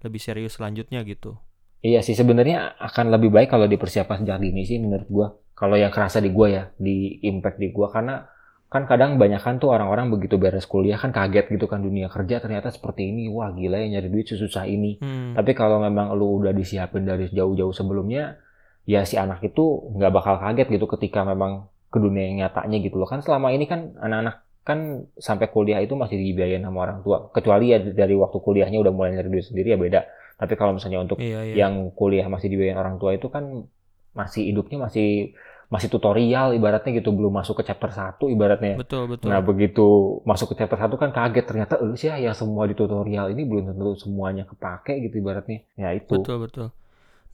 lebih 0.00 0.20
serius 0.20 0.56
selanjutnya 0.56 1.04
gitu. 1.04 1.36
Iya 1.84 2.00
sih 2.00 2.16
sebenarnya 2.16 2.80
akan 2.80 3.12
lebih 3.12 3.28
baik 3.28 3.52
kalau 3.52 3.68
dipersiapkan 3.68 4.24
sejak 4.24 4.40
dini 4.40 4.64
sih 4.64 4.80
menurut 4.80 5.08
gua. 5.12 5.28
Kalau 5.52 5.76
yang 5.76 5.92
kerasa 5.92 6.18
di 6.18 6.32
gua 6.32 6.48
ya, 6.48 6.64
di 6.80 7.20
impact 7.28 7.60
di 7.60 7.68
gua 7.70 7.92
karena 7.92 8.24
kan 8.72 8.90
kadang 8.90 9.20
banyakan 9.20 9.62
tuh 9.62 9.70
orang-orang 9.70 10.10
begitu 10.10 10.34
beres 10.34 10.66
kuliah 10.66 10.98
kan 10.98 11.14
kaget 11.14 11.46
gitu 11.46 11.70
kan 11.70 11.78
dunia 11.78 12.10
kerja 12.10 12.40
ternyata 12.40 12.72
seperti 12.72 13.12
ini. 13.12 13.28
Wah 13.28 13.52
gila 13.52 13.78
ya 13.84 14.00
nyari 14.00 14.08
duit 14.08 14.26
susah 14.26 14.64
ini. 14.64 14.98
Hmm. 14.98 15.36
Tapi 15.36 15.52
kalau 15.52 15.78
memang 15.78 16.16
lu 16.16 16.40
udah 16.42 16.56
disiapin 16.56 17.04
dari 17.04 17.28
jauh-jauh 17.30 17.70
sebelumnya, 17.70 18.40
ya 18.84 19.04
si 19.08 19.16
anak 19.16 19.40
itu 19.44 19.64
nggak 19.96 20.12
bakal 20.12 20.34
kaget 20.40 20.68
gitu 20.76 20.86
ketika 20.96 21.24
memang 21.24 21.68
ke 21.88 21.98
dunia 22.00 22.28
yang 22.28 22.36
nyatanya 22.46 22.78
gitu 22.84 22.96
loh. 23.00 23.08
Kan 23.08 23.24
selama 23.24 23.54
ini 23.54 23.64
kan 23.64 23.96
anak-anak 23.96 24.44
kan 24.64 25.04
sampai 25.20 25.52
kuliah 25.52 25.78
itu 25.84 25.92
masih 25.92 26.16
dibiayain 26.16 26.64
sama 26.64 26.88
orang 26.88 27.04
tua. 27.04 27.28
Kecuali 27.32 27.72
ya 27.72 27.78
dari 27.80 28.16
waktu 28.16 28.38
kuliahnya 28.40 28.80
udah 28.80 28.92
mulai 28.92 29.12
nyari 29.12 29.28
duit 29.28 29.44
sendiri 29.44 29.76
ya 29.76 29.78
beda. 29.78 30.00
Tapi 30.34 30.52
kalau 30.58 30.74
misalnya 30.74 31.04
untuk 31.04 31.20
Iya, 31.20 31.46
iya. 31.46 31.54
yang 31.64 31.92
kuliah 31.94 32.26
masih 32.26 32.48
dibiayain 32.50 32.80
orang 32.80 32.96
tua 32.98 33.14
itu 33.14 33.28
kan 33.30 33.68
masih 34.16 34.50
hidupnya 34.50 34.88
masih 34.88 35.36
masih 35.72 35.88
tutorial 35.90 36.54
ibaratnya 36.54 36.92
gitu 37.02 37.10
belum 37.10 37.34
masuk 37.40 37.60
ke 37.62 37.72
chapter 37.72 37.90
1 37.90 38.30
ibaratnya. 38.30 38.78
Betul, 38.78 39.10
betul. 39.10 39.26
Nah 39.32 39.40
begitu 39.40 40.20
masuk 40.22 40.54
ke 40.54 40.60
chapter 40.60 40.78
1 40.78 40.96
kan 41.00 41.10
kaget 41.10 41.44
ternyata 41.44 41.74
eh 41.80 41.96
sih 41.98 42.08
ya 42.12 42.20
yang 42.20 42.36
semua 42.36 42.68
di 42.68 42.76
tutorial 42.78 43.32
ini 43.32 43.42
belum 43.42 43.74
tentu 43.74 43.96
semuanya 43.98 44.44
kepake 44.46 45.02
gitu 45.08 45.18
ibaratnya. 45.24 45.64
Ya 45.74 45.90
itu. 45.96 46.20
Betul 46.20 46.46
betul. 46.46 46.68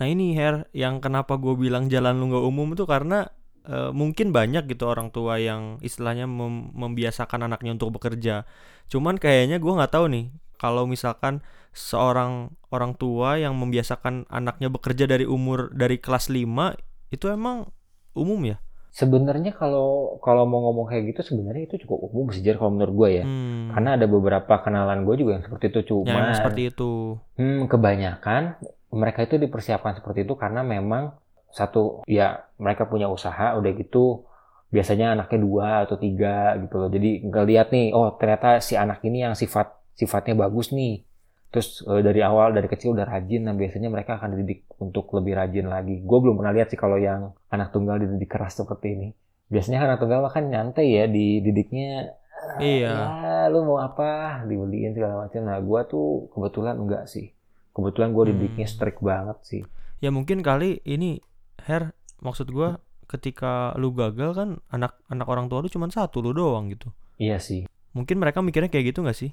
Nah 0.01 0.09
ini 0.09 0.33
Her, 0.33 0.65
yang 0.73 1.05
kenapa 1.05 1.37
gue 1.37 1.53
bilang 1.61 1.93
jalan 1.93 2.17
lu 2.17 2.33
nggak 2.33 2.45
umum 2.49 2.73
itu 2.73 2.89
karena 2.89 3.29
eh, 3.69 3.93
mungkin 3.93 4.33
banyak 4.33 4.65
gitu 4.73 4.89
orang 4.89 5.13
tua 5.13 5.37
yang 5.37 5.77
istilahnya 5.85 6.25
mem- 6.25 6.73
membiasakan 6.73 7.45
anaknya 7.45 7.77
untuk 7.77 8.01
bekerja. 8.01 8.49
Cuman 8.89 9.21
kayaknya 9.21 9.61
gue 9.61 9.73
nggak 9.77 9.93
tahu 9.93 10.09
nih 10.09 10.33
kalau 10.57 10.89
misalkan 10.89 11.45
seorang 11.77 12.57
orang 12.73 12.97
tua 12.97 13.37
yang 13.37 13.55
membiasakan 13.61 14.25
anaknya 14.33 14.73
bekerja 14.73 15.05
dari 15.05 15.29
umur 15.29 15.69
dari 15.77 16.01
kelas 16.01 16.33
5 16.33 16.75
itu 17.13 17.29
emang 17.29 17.69
umum 18.17 18.41
ya? 18.49 18.57
Sebenarnya 18.91 19.55
kalau 19.55 20.19
kalau 20.19 20.49
mau 20.51 20.67
ngomong 20.67 20.91
kayak 20.91 21.15
gitu 21.15 21.37
sebenarnya 21.37 21.71
itu 21.71 21.87
cukup 21.87 22.11
umum 22.11 22.27
Jar, 22.35 22.59
kalau 22.59 22.75
menurut 22.75 22.95
gue 22.97 23.09
ya. 23.23 23.25
Hmm. 23.29 23.71
Karena 23.71 23.95
ada 23.95 24.07
beberapa 24.11 24.55
kenalan 24.65 25.07
gue 25.07 25.15
juga 25.15 25.39
yang 25.39 25.45
seperti 25.47 25.65
itu 25.71 25.79
Ya, 25.79 25.87
cuma 25.87 26.11
emang 26.11 26.35
seperti 26.35 26.63
itu. 26.75 26.93
Hmm, 27.39 27.61
kebanyakan 27.71 28.43
mereka 28.91 29.23
itu 29.23 29.39
dipersiapkan 29.39 29.99
seperti 29.99 30.27
itu 30.27 30.35
karena 30.35 30.67
memang 30.67 31.15
satu 31.51 32.07
ya 32.07 32.47
mereka 32.63 32.87
punya 32.87 33.11
usaha 33.11 33.59
udah 33.59 33.71
gitu 33.75 34.27
biasanya 34.71 35.19
anaknya 35.19 35.39
dua 35.43 35.69
atau 35.87 35.99
tiga 35.99 36.55
gitu 36.63 36.79
loh. 36.79 36.91
Jadi 36.91 37.27
ngeliat 37.27 37.75
nih 37.75 37.91
oh 37.91 38.15
ternyata 38.15 38.63
si 38.63 38.79
anak 38.79 39.03
ini 39.03 39.27
yang 39.27 39.35
sifat 39.35 39.75
sifatnya 39.99 40.39
bagus 40.39 40.71
nih. 40.71 41.03
Terus 41.51 41.83
eh, 41.91 42.03
dari 42.07 42.23
awal 42.23 42.55
dari 42.55 42.71
kecil 42.71 42.95
udah 42.95 43.07
rajin 43.07 43.43
nah 43.51 43.55
biasanya 43.55 43.91
mereka 43.91 44.19
akan 44.19 44.39
dididik 44.39 44.71
untuk 44.79 45.11
lebih 45.19 45.35
rajin 45.35 45.67
lagi. 45.67 45.99
Gue 46.07 46.19
belum 46.23 46.39
pernah 46.39 46.55
lihat 46.55 46.71
sih 46.71 46.79
kalau 46.79 46.99
yang 46.99 47.35
anak 47.51 47.75
tunggal 47.75 47.99
dididik 47.99 48.31
keras 48.31 48.55
seperti 48.55 48.95
ini. 48.95 49.09
Biasanya 49.51 49.83
anak 49.91 49.99
tunggal 49.99 50.23
kan 50.31 50.47
nyantai 50.47 50.87
ya 50.87 51.05
dididiknya 51.11 52.15
Iya. 52.57 52.89
ya 52.89 53.53
lu 53.53 53.67
mau 53.69 53.83
apa? 53.83 54.43
Dibeliin 54.49 54.95
segala 54.97 55.27
macam. 55.27 55.43
Nah 55.45 55.59
gua 55.61 55.85
tuh 55.85 56.31
kebetulan 56.33 56.79
enggak 56.79 57.05
sih 57.11 57.35
kebetulan 57.71 58.11
gue 58.11 58.25
didiknya 58.29 58.67
Hmm. 58.67 58.75
strict 58.75 59.01
banget 59.01 59.39
sih 59.43 59.63
Ya 60.01 60.09
mungkin 60.09 60.41
kali 60.41 60.81
ini 60.83 61.21
Her, 61.61 61.93
maksud 62.19 62.49
gua 62.49 62.81
ketika 63.05 63.77
lu 63.77 63.93
gagal 63.93 64.33
kan 64.33 64.49
anak 64.69 64.97
anak 65.07 65.29
orang 65.29 65.47
tua 65.47 65.61
lu 65.61 65.69
cuma 65.69 65.85
satu 65.87 66.21
lu 66.21 66.33
doang 66.33 66.71
gitu. 66.71 66.89
iya 67.17 67.37
sih 67.37 67.69
Mungkin 67.91 68.17
mereka 68.17 68.41
mikirnya 68.41 68.71
kayak 68.71 68.95
gitu 68.95 69.03
nggak 69.03 69.19
sih? 69.19 69.31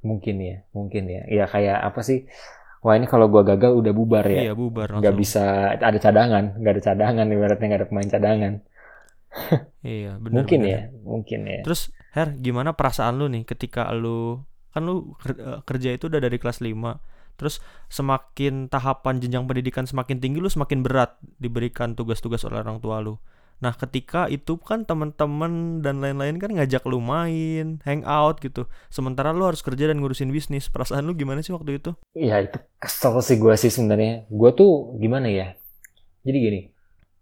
mungkin 0.00 0.40
ya 0.40 0.64
mungkin 0.72 1.04
ya 1.06 1.22
ya 1.28 1.44
kayak 1.44 1.76
apa 1.78 2.00
sih 2.00 2.24
wah 2.80 2.96
ini 2.96 3.04
kalau 3.04 3.28
gua 3.28 3.44
gagal 3.44 3.76
udah 3.76 3.92
bubar 3.92 4.24
ya 4.24 4.48
Iya 4.48 4.52
bubar 4.56 4.88
nggak 4.96 5.12
bisa 5.14 5.76
ada 5.76 5.98
cadangan 6.00 6.56
nggak 6.56 6.72
ada 6.74 6.82
cadangan 6.82 7.26
ibaratnya 7.28 7.66
nggak 7.68 7.80
ada 7.84 7.88
pemain 7.92 8.08
cadangan 8.08 8.52
Iya 9.84 10.16
benar. 10.18 10.34
mungkin 10.40 10.58
benar. 10.64 10.72
ya 10.72 10.80
mungkin 11.04 11.40
ya 11.46 11.60
Terus 11.62 11.82
Her, 12.10 12.34
gimana 12.34 12.74
perasaan 12.74 13.22
lu 13.22 13.30
nih 13.30 13.46
ketika 13.46 13.86
lu 13.94 14.42
kan 14.72 14.82
lu 14.82 15.14
eh, 15.22 15.62
kerja 15.62 15.94
itu 15.94 16.10
udah 16.10 16.18
dari 16.18 16.38
kelas 16.40 16.58
5. 16.58 16.74
Terus 17.40 17.64
semakin 17.88 18.68
tahapan 18.68 19.16
jenjang 19.24 19.48
pendidikan 19.48 19.88
semakin 19.88 20.20
tinggi 20.20 20.44
lu 20.44 20.52
semakin 20.52 20.84
berat 20.84 21.16
diberikan 21.40 21.96
tugas-tugas 21.96 22.44
oleh 22.44 22.60
orang 22.60 22.84
tua 22.84 23.00
lu. 23.00 23.16
Nah, 23.60 23.76
ketika 23.76 24.24
itu 24.28 24.56
kan 24.56 24.88
teman-teman 24.88 25.84
dan 25.84 26.00
lain-lain 26.00 26.40
kan 26.40 26.48
ngajak 26.48 26.80
lu 26.88 26.96
main, 27.00 27.76
hangout 27.84 28.40
gitu. 28.40 28.64
Sementara 28.88 29.36
lu 29.36 29.44
harus 29.44 29.60
kerja 29.60 29.88
dan 29.88 30.00
ngurusin 30.00 30.32
bisnis. 30.32 30.72
Perasaan 30.72 31.04
lu 31.04 31.12
gimana 31.12 31.44
sih 31.44 31.52
waktu 31.52 31.76
itu? 31.76 31.92
ya 32.16 32.42
itu 32.44 32.58
kesel 32.76 33.16
sih 33.24 33.36
gue 33.40 33.54
sih 33.56 33.70
sebenarnya 33.72 34.28
gue 34.28 34.50
tuh 34.52 34.98
gimana 34.98 35.30
ya 35.30 35.56
jadi 36.26 36.36
gini 36.36 36.60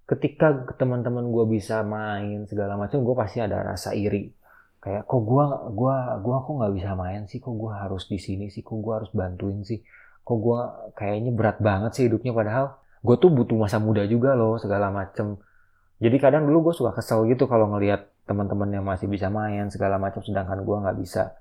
ketika 0.09 0.65
teman-teman 0.81 1.29
gue 1.29 1.45
bisa 1.53 1.85
main 1.85 2.49
segala 2.49 2.75
macam 2.81 3.05
gue 3.05 3.15
pasti 3.15 3.39
ada 3.45 3.61
rasa 3.61 3.93
iri 3.93 4.33
kayak 4.79 5.05
kok 5.11 5.23
gue 5.27 5.45
gua 5.75 6.23
gua 6.23 6.37
kok 6.47 6.55
nggak 6.55 6.75
bisa 6.79 6.91
main 6.95 7.27
sih 7.27 7.43
kok 7.43 7.51
gue 7.51 7.73
harus 7.75 8.07
di 8.07 8.19
sini 8.23 8.47
sih 8.49 8.63
kok 8.63 8.79
gue 8.79 8.95
harus 8.95 9.11
bantuin 9.11 9.61
sih 9.67 9.83
kok 10.29 10.37
gue 10.37 10.61
kayaknya 10.93 11.33
berat 11.33 11.57
banget 11.65 11.97
sih 11.97 12.05
hidupnya 12.05 12.37
padahal. 12.37 12.77
Gue 13.01 13.17
tuh 13.17 13.33
butuh 13.33 13.57
masa 13.57 13.81
muda 13.81 14.05
juga 14.05 14.37
loh 14.37 14.61
segala 14.61 14.93
macem. 14.93 15.41
Jadi 15.97 16.17
kadang 16.21 16.45
dulu 16.45 16.69
gue 16.71 16.75
suka 16.77 16.93
kesel 16.93 17.25
gitu 17.33 17.49
kalau 17.49 17.73
ngelihat 17.73 18.13
teman-teman 18.29 18.69
yang 18.69 18.85
masih 18.85 19.09
bisa 19.09 19.33
main 19.33 19.73
segala 19.73 19.97
macam 19.97 20.21
sedangkan 20.21 20.61
gue 20.61 20.77
nggak 20.85 20.99
bisa. 21.01 21.33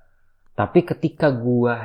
Tapi 0.56 0.88
ketika 0.88 1.28
gue 1.36 1.76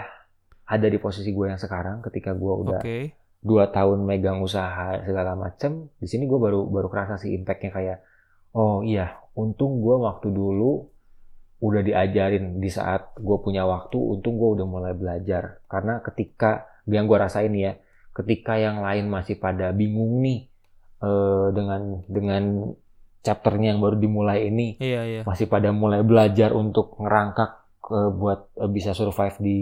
ada 0.63 0.87
di 0.87 0.99
posisi 1.03 1.35
gue 1.35 1.51
yang 1.51 1.59
sekarang 1.59 2.01
ketika 2.07 2.33
gue 2.39 2.53
udah 2.55 2.81
Oke. 2.81 3.19
dua 3.43 3.69
tahun 3.75 4.07
megang 4.07 4.39
usaha 4.39 5.03
segala 5.03 5.35
macem 5.35 5.91
di 5.99 6.07
sini 6.07 6.25
gue 6.31 6.39
baru 6.39 6.65
baru 6.71 6.89
kerasa 6.89 7.19
sih 7.19 7.35
impactnya 7.35 7.75
kayak 7.75 7.99
oh 8.55 8.81
iya 8.87 9.21
untung 9.35 9.83
gue 9.83 9.97
waktu 10.01 10.33
dulu 10.33 10.87
udah 11.63 11.83
diajarin 11.83 12.59
di 12.59 12.71
saat 12.71 13.15
gue 13.19 13.39
punya 13.43 13.63
waktu 13.67 13.95
untung 13.95 14.39
gue 14.39 14.59
udah 14.59 14.67
mulai 14.67 14.95
belajar. 14.99 15.63
Karena 15.71 16.03
ketika 16.03 16.72
yang 16.89 17.07
gue 17.07 17.19
rasain 17.19 17.53
ya 17.55 17.79
ketika 18.13 18.59
yang 18.59 18.83
lain 18.83 19.09
masih 19.09 19.39
pada 19.41 19.71
bingung 19.73 20.21
nih 20.21 20.49
eh, 21.01 21.47
dengan 21.55 22.03
dengan 22.07 22.43
chapternya 23.23 23.73
yang 23.75 23.81
baru 23.81 23.97
dimulai 24.03 24.51
ini 24.51 24.77
Iya, 24.83 25.03
iya. 25.07 25.21
masih 25.23 25.47
pada 25.47 25.71
mulai 25.71 26.03
belajar 26.03 26.51
untuk 26.53 26.99
ngerangkak 26.99 27.51
eh, 27.91 28.11
buat 28.13 28.41
eh, 28.59 28.71
bisa 28.71 28.93
survive 28.93 29.37
di 29.39 29.59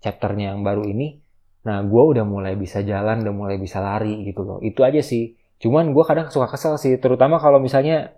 chapternya 0.00 0.56
yang 0.56 0.64
baru 0.64 0.88
ini. 0.88 1.20
Nah, 1.60 1.84
gue 1.84 2.02
udah 2.16 2.24
mulai 2.24 2.56
bisa 2.56 2.80
jalan, 2.80 3.20
udah 3.20 3.34
mulai 3.36 3.60
bisa 3.60 3.84
lari 3.84 4.24
gitu 4.24 4.48
loh. 4.48 4.58
Itu 4.64 4.80
aja 4.80 5.04
sih. 5.04 5.36
Cuman 5.60 5.92
gue 5.92 6.04
kadang 6.08 6.32
suka 6.32 6.48
kesel 6.48 6.80
sih, 6.80 6.96
terutama 6.96 7.36
kalau 7.36 7.60
misalnya 7.60 8.16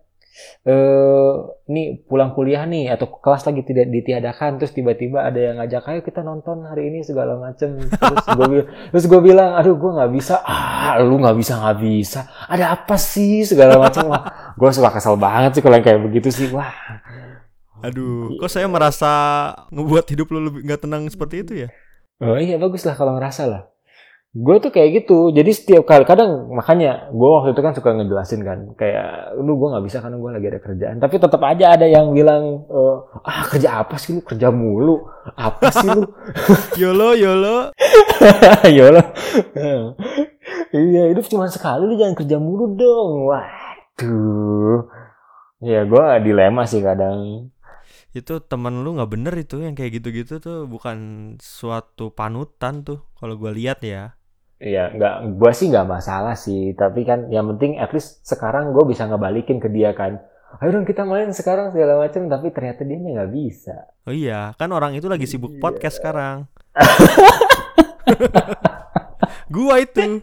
eh 0.63 1.33
ini 1.69 2.03
pulang 2.09 2.33
kuliah 2.33 2.65
nih 2.65 2.89
atau 2.93 3.09
kelas 3.21 3.45
lagi 3.49 3.63
tidak 3.65 3.93
ditiadakan 3.93 4.57
terus 4.57 4.73
tiba-tiba 4.73 5.25
ada 5.25 5.37
yang 5.37 5.61
ngajak 5.61 5.85
ayo 5.93 6.01
kita 6.01 6.25
nonton 6.25 6.65
hari 6.65 6.89
ini 6.89 7.05
segala 7.05 7.37
macem. 7.37 7.77
Terus 7.79 8.27
gue 8.33 8.47
bilang 8.49 8.69
terus 8.93 9.05
gue 9.09 9.21
bilang 9.21 9.51
aduh 9.59 9.77
gue 9.77 9.91
nggak 9.93 10.13
bisa. 10.13 10.41
Ah 10.45 10.97
lu 11.01 11.21
nggak 11.21 11.37
bisa 11.37 11.53
nggak 11.61 11.79
bisa. 11.81 12.21
Ada 12.49 12.77
apa 12.77 12.97
sih? 12.97 13.45
segala 13.45 13.77
macam 13.77 14.09
wah 14.09 14.55
gue 14.57 14.71
suka 14.73 14.91
kesel 14.95 15.17
banget 15.19 15.59
sih 15.59 15.63
kalau 15.65 15.77
yang 15.77 15.87
kayak 15.87 16.01
begitu 16.05 16.29
sih. 16.33 16.49
Wah. 16.53 16.73
Aduh, 17.83 18.39
kok 18.39 18.47
saya 18.47 18.71
merasa 18.71 19.11
ngebuat 19.75 20.07
hidup 20.07 20.31
lu 20.31 20.39
lebih 20.47 20.63
nggak 20.63 20.87
tenang 20.87 21.03
seperti 21.11 21.43
itu 21.43 21.53
ya? 21.67 21.69
Oh 22.23 22.39
iya 22.39 22.55
bagus 22.55 22.87
lah 22.87 22.95
kalau 22.95 23.19
ngerasa 23.19 23.51
lah. 23.51 23.72
Gue 24.33 24.57
tuh 24.65 24.73
kayak 24.73 25.05
gitu. 25.05 25.29
Jadi 25.29 25.53
setiap 25.53 25.85
kali 25.85 26.09
kadang 26.09 26.49
makanya 26.57 27.13
gue 27.13 27.29
waktu 27.29 27.53
itu 27.53 27.61
kan 27.61 27.77
suka 27.77 27.93
ngejelasin 27.93 28.41
kan 28.41 28.59
kayak 28.81 29.37
lu 29.37 29.61
gue 29.61 29.69
nggak 29.69 29.85
bisa 29.85 30.01
karena 30.01 30.17
gue 30.17 30.31
lagi 30.33 30.49
ada 30.49 30.61
kerjaan. 30.65 30.97
Tapi 31.05 31.15
tetap 31.21 31.43
aja 31.45 31.77
ada 31.77 31.85
yang 31.85 32.17
bilang 32.17 32.65
eh, 32.65 32.97
ah 33.29 33.45
kerja 33.45 33.85
apa 33.85 34.01
sih 34.01 34.17
lu 34.17 34.21
kerja 34.25 34.49
mulu 34.49 35.05
apa 35.37 35.69
sih 35.69 35.85
lu 35.85 36.09
Yolo, 36.81 37.13
yolo. 37.13 37.77
Allah. 38.65 39.07
iya 40.73 41.13
hidup 41.13 41.29
cuma 41.29 41.53
sekali 41.53 41.85
lu 41.85 42.01
jangan 42.01 42.17
kerja 42.17 42.41
mulu 42.41 42.73
dong. 42.73 43.29
Waduh. 43.29 44.89
Ya 45.61 45.85
gue 45.85 46.05
dilema 46.25 46.65
sih 46.65 46.81
kadang. 46.81 47.53
Itu 48.17 48.41
temen 48.41 48.81
lu 48.81 48.97
nggak 48.97 49.13
bener 49.13 49.35
itu 49.37 49.61
yang 49.61 49.77
kayak 49.77 50.01
gitu-gitu 50.01 50.41
tuh 50.41 50.65
bukan 50.69 50.97
suatu 51.41 52.13
panutan 52.13 52.81
tuh 52.81 53.05
kalau 53.21 53.37
gua 53.37 53.53
lihat 53.53 53.81
ya. 53.85 54.17
Iya, 54.63 54.95
nggak, 54.95 55.15
gue 55.43 55.53
sih 55.53 55.67
nggak 55.69 55.91
masalah 55.91 56.39
sih. 56.39 56.71
Tapi 56.73 57.03
kan 57.03 57.27
yang 57.29 57.51
penting 57.51 57.83
at 57.83 57.91
least 57.91 58.23
sekarang 58.23 58.71
gue 58.71 58.85
bisa 58.87 59.11
ngebalikin 59.11 59.59
ke 59.59 59.67
dia 59.67 59.91
kan. 59.91 60.23
Ayo 60.63 60.71
dong 60.71 60.87
kita 60.87 61.03
main 61.03 61.35
sekarang 61.35 61.75
segala 61.75 61.99
macam. 61.99 62.31
Tapi 62.31 62.47
ternyata 62.55 62.87
dia 62.87 62.95
nggak 62.95 63.31
bisa. 63.35 63.91
Oh 64.07 64.15
iya, 64.15 64.55
kan 64.55 64.71
orang 64.71 64.95
itu 64.95 65.11
lagi 65.11 65.27
sibuk 65.27 65.51
Iya. 65.51 65.59
podcast 65.59 65.99
sekarang. 65.99 66.47
gua 69.55 69.75
itu. 69.83 70.03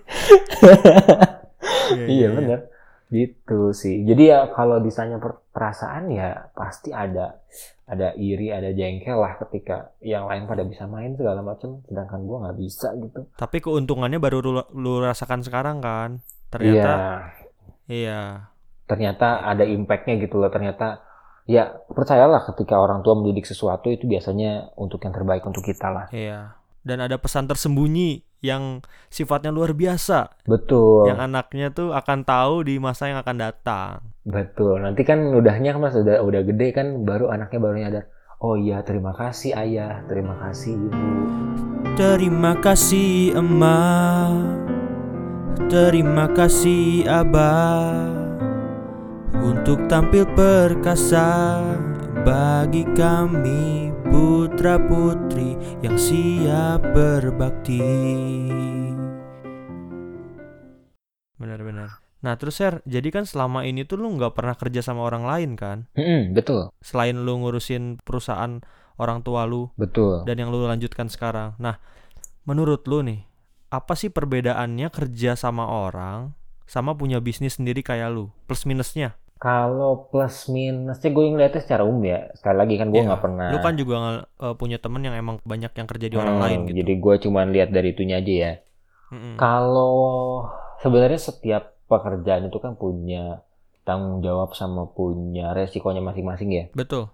Iya 1.89 2.29
bener. 2.31 2.59
Gitu 3.09 3.73
sih. 3.73 4.05
Jadi 4.05 4.29
ya 4.29 4.53
kalau 4.53 4.77
ditanya 4.77 5.17
per- 5.17 5.41
perasaan 5.49 6.13
ya 6.13 6.53
pasti 6.53 6.93
ada 6.93 7.41
ada 7.89 8.13
iri, 8.13 8.53
ada 8.53 8.69
jengkel 8.69 9.17
lah 9.17 9.41
ketika 9.41 9.97
yang 10.05 10.29
lain 10.29 10.45
pada 10.45 10.61
bisa 10.61 10.85
main 10.85 11.17
segala 11.17 11.41
macam, 11.41 11.81
sedangkan 11.89 12.21
gue 12.21 12.37
nggak 12.37 12.57
bisa 12.61 12.93
gitu. 12.93 13.25
Tapi 13.33 13.57
keuntungannya 13.65 14.21
baru 14.21 14.45
lu, 14.45 14.61
lu 14.77 15.01
rasakan 15.01 15.41
sekarang 15.41 15.81
kan. 15.81 16.21
Iya. 16.21 16.53
Ternyata 16.53 16.93
iya. 17.89 18.21
Ternyata 18.85 19.41
ada 19.41 19.65
impactnya 19.65 20.21
gitu 20.21 20.37
loh. 20.37 20.53
Ternyata 20.53 21.01
ya 21.49 21.81
percayalah 21.89 22.45
ketika 22.53 22.77
orang 22.77 23.01
tua 23.01 23.17
mendidik 23.17 23.49
sesuatu 23.49 23.89
itu 23.89 24.05
biasanya 24.05 24.69
untuk 24.77 25.01
yang 25.01 25.17
terbaik 25.17 25.41
untuk 25.49 25.65
kita 25.65 25.89
lah. 25.89 26.05
Iya. 26.13 26.61
Dan 26.85 27.01
ada 27.01 27.17
pesan 27.17 27.49
tersembunyi 27.49 28.28
yang 28.39 28.83
sifatnya 29.11 29.51
luar 29.51 29.75
biasa. 29.75 30.31
Betul. 30.47 31.11
Yang 31.11 31.19
anaknya 31.19 31.67
tuh 31.71 31.91
akan 31.91 32.23
tahu 32.23 32.67
di 32.67 32.79
masa 32.79 33.11
yang 33.11 33.19
akan 33.19 33.37
datang. 33.39 33.93
Betul. 34.23 34.83
Nanti 34.83 35.03
kan 35.03 35.19
udahnya 35.35 35.75
kan 35.75 35.81
mas 35.83 35.95
udah 35.95 36.23
udah 36.23 36.41
gede 36.43 36.71
kan 36.71 37.03
baru 37.03 37.31
anaknya 37.31 37.59
baru 37.59 37.75
nyadar. 37.79 38.05
Oh 38.39 38.55
iya 38.55 38.79
terima 38.87 39.11
kasih 39.11 39.51
ayah, 39.51 40.07
terima 40.07 40.39
kasih 40.39 40.71
ibu. 40.71 41.07
Terima 41.99 42.55
kasih 42.55 43.35
emak 43.35 44.63
Terima 45.67 46.31
kasih 46.31 47.03
abah 47.03 48.07
Untuk 49.35 49.91
tampil 49.91 50.23
perkasa 50.31 51.59
Bagi 52.27 52.83
kami 52.99 53.95
putra 54.11 54.75
putri 54.75 55.55
Yang 55.79 56.11
siap 56.11 56.83
berbakti 56.91 57.79
Benar-benar 61.39 62.03
Nah 62.19 62.35
terus 62.35 62.59
Ser, 62.59 62.83
jadi 62.83 63.07
kan 63.15 63.23
selama 63.23 63.63
ini 63.63 63.87
tuh 63.87 63.95
lu 63.95 64.11
nggak 64.19 64.35
pernah 64.35 64.51
kerja 64.51 64.83
sama 64.83 65.07
orang 65.07 65.23
lain 65.23 65.51
kan? 65.55 65.87
Mm-mm, 65.95 66.35
betul, 66.35 66.67
Selain 66.83 67.15
lu 67.15 67.39
ngurusin 67.39 68.03
perusahaan 68.03 68.59
orang 68.99 69.23
tua 69.23 69.47
lu 69.47 69.71
betul. 69.79 70.27
dan 70.27 70.35
yang 70.35 70.51
lu 70.51 70.67
lanjutkan 70.67 71.07
sekarang. 71.07 71.55
Nah, 71.55 71.79
menurut 72.43 72.83
lu 72.91 72.99
nih, 73.07 73.23
apa 73.71 73.95
sih 73.95 74.11
perbedaannya 74.11 74.91
kerja 74.91 75.39
sama 75.39 75.63
orang 75.71 76.35
sama 76.67 76.91
punya 76.93 77.23
bisnis 77.23 77.55
sendiri 77.55 77.81
kayak 77.81 78.11
lu? 78.11 78.35
Plus 78.45 78.67
minusnya. 78.67 79.15
Kalau 79.39 80.11
plus 80.11 80.51
minusnya 80.51 81.09
gue 81.15 81.23
ngeliatnya 81.31 81.61
secara 81.63 81.87
umum 81.87 82.03
ya. 82.03 82.27
Sekali 82.35 82.57
lagi 82.59 82.75
kan 82.75 82.87
gue 82.91 82.99
Iya. 82.99 83.07
nggak 83.07 83.23
pernah. 83.23 83.47
Lu 83.55 83.57
kan 83.63 83.73
juga 83.79 83.95
eh, 84.19 84.55
punya 84.59 84.77
temen 84.83 84.99
yang 84.99 85.15
emang 85.15 85.39
banyak 85.47 85.71
yang 85.71 85.87
kerja 85.87 86.07
di 86.11 86.15
orang 86.19 86.35
Hmm, 86.35 86.43
lain 86.43 86.59
gitu. 86.67 86.75
Jadi 86.83 86.93
gue 86.99 87.15
cuman 87.23 87.45
lihat 87.55 87.69
dari 87.71 87.95
itunya 87.95 88.19
aja 88.19 88.33
ya. 88.35 88.51
Mm-mm. 89.09 89.33
Kalau 89.39 89.95
sebenarnya 90.83 91.17
setiap 91.17 91.63
pekerjaan 91.87 92.51
itu 92.51 92.57
kan 92.59 92.75
punya 92.75 93.41
tanggung 93.87 94.21
jawab 94.21 94.53
sama 94.53 94.85
punya 94.91 95.55
resikonya 95.55 96.03
masing-masing 96.03 96.49
ya. 96.51 96.63
Betul. 96.75 97.09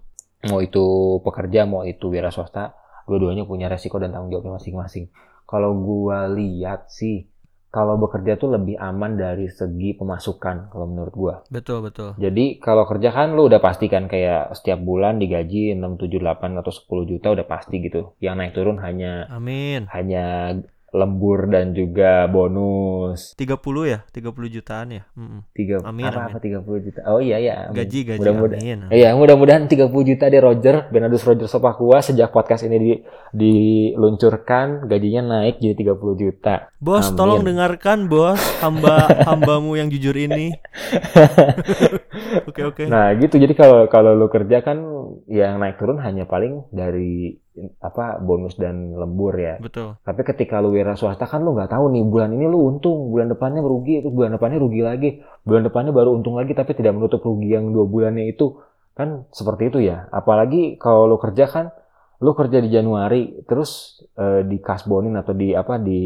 Mau 0.50 0.60
itu 0.60 0.84
pekerja, 1.24 1.64
mau 1.64 1.82
itu 1.86 2.10
wira 2.12 2.28
swasta, 2.34 2.76
dua-duanya 3.08 3.46
punya 3.48 3.70
resiko 3.70 3.96
dan 4.02 4.12
tanggung 4.12 4.34
jawabnya 4.34 4.58
masing-masing. 4.60 5.08
Kalau 5.46 5.78
gua 5.78 6.26
lihat 6.28 6.90
sih, 6.90 7.30
kalau 7.76 8.00
bekerja 8.00 8.40
tuh 8.40 8.56
lebih 8.56 8.80
aman 8.80 9.20
dari 9.20 9.52
segi 9.52 9.92
pemasukan 9.92 10.72
kalau 10.72 10.88
menurut 10.88 11.12
gua. 11.12 11.34
Betul, 11.52 11.84
betul. 11.84 12.16
Jadi 12.16 12.56
kalau 12.56 12.88
kerja 12.88 13.12
kan 13.12 13.36
lu 13.36 13.52
udah 13.52 13.60
pasti 13.60 13.92
kan 13.92 14.08
kayak 14.08 14.56
setiap 14.56 14.80
bulan 14.80 15.20
digaji 15.20 15.76
6, 15.76 16.00
7, 16.00 16.16
8 16.24 16.56
atau 16.56 16.72
10 16.72 17.04
juta 17.12 17.36
udah 17.36 17.44
pasti 17.44 17.84
gitu. 17.84 18.16
Yang 18.24 18.34
naik 18.40 18.52
turun 18.56 18.80
hanya 18.80 19.28
Amin. 19.28 19.84
hanya 19.92 20.56
lembur 20.96 21.44
dan 21.52 21.76
juga 21.76 22.24
bonus. 22.26 23.36
30 23.36 23.52
ya? 23.84 23.98
30 24.08 24.56
jutaan 24.56 24.88
ya? 24.96 25.02
Mm-mm. 25.12 25.44
Tiga, 25.52 25.84
Amin, 25.84 26.08
apa, 26.08 26.32
amin. 26.32 26.40
apa 26.40 26.64
30 26.64 26.86
juta? 26.88 27.00
Oh 27.12 27.20
iya 27.20 27.36
ya. 27.36 27.68
amin. 27.68 27.76
Gaji, 27.76 28.00
gaji. 28.08 28.20
Mudah-mudahan. 28.24 28.78
Amin. 28.88 28.96
Iya, 28.96 29.08
mudah-mudahan 29.12 29.64
30 29.68 29.92
juta 29.92 30.24
deh 30.32 30.40
Roger, 30.40 30.88
Benadus 30.88 31.22
Roger 31.28 31.44
Sopakua 31.44 32.00
sejak 32.00 32.32
podcast 32.32 32.64
ini 32.64 32.76
di, 32.80 32.92
diluncurkan 33.36 34.88
gajinya 34.88 35.38
naik 35.38 35.60
jadi 35.60 35.92
30 35.92 36.22
juta. 36.22 36.72
Bos, 36.80 37.12
Amin. 37.12 37.18
tolong 37.20 37.42
dengarkan, 37.44 38.08
Bos, 38.08 38.40
hamba 38.64 39.06
hambamu 39.28 39.76
yang 39.76 39.92
jujur 39.92 40.16
ini. 40.16 40.56
Oke, 42.48 42.62
oke. 42.64 42.82
Nah, 42.88 43.12
gitu. 43.20 43.36
Jadi 43.36 43.52
kalau 43.52 43.86
kalau 43.92 44.16
lu 44.16 44.26
kerja 44.32 44.64
kan 44.64 44.80
yang 45.28 45.60
naik 45.60 45.76
turun 45.76 46.00
hanya 46.00 46.24
paling 46.24 46.64
dari 46.72 47.36
apa 47.80 48.20
bonus 48.20 48.54
dan 48.60 48.92
lembur 48.94 49.32
ya. 49.36 49.56
Betul. 49.56 49.96
Tapi 50.04 50.20
ketika 50.22 50.60
lu 50.60 50.76
wira 50.76 50.92
swasta 50.94 51.24
kan 51.24 51.40
lu 51.40 51.56
nggak 51.56 51.72
tahu 51.72 51.88
nih 51.92 52.04
bulan 52.04 52.36
ini 52.36 52.44
lu 52.44 52.68
untung, 52.68 53.08
bulan 53.08 53.32
depannya 53.32 53.64
merugi, 53.64 54.04
itu 54.04 54.12
bulan 54.12 54.36
depannya 54.36 54.58
rugi 54.60 54.80
lagi, 54.84 55.10
bulan 55.42 55.64
depannya 55.64 55.92
baru 55.96 56.16
untung 56.16 56.36
lagi 56.36 56.52
tapi 56.52 56.76
tidak 56.76 56.96
menutup 56.96 57.24
rugi 57.24 57.56
yang 57.56 57.72
dua 57.72 57.88
bulannya 57.88 58.28
itu 58.28 58.60
kan 58.92 59.24
seperti 59.32 59.72
itu 59.72 59.78
ya. 59.88 60.08
Apalagi 60.12 60.76
kalau 60.76 61.08
lu 61.08 61.16
kerja 61.16 61.48
kan, 61.48 61.72
lu 62.20 62.32
kerja 62.32 62.60
di 62.60 62.68
Januari 62.72 63.44
terus 63.44 64.00
eh, 64.16 64.44
di 64.44 64.60
kasbonin 64.60 65.16
atau 65.16 65.32
di 65.36 65.52
apa 65.52 65.76
di 65.80 66.00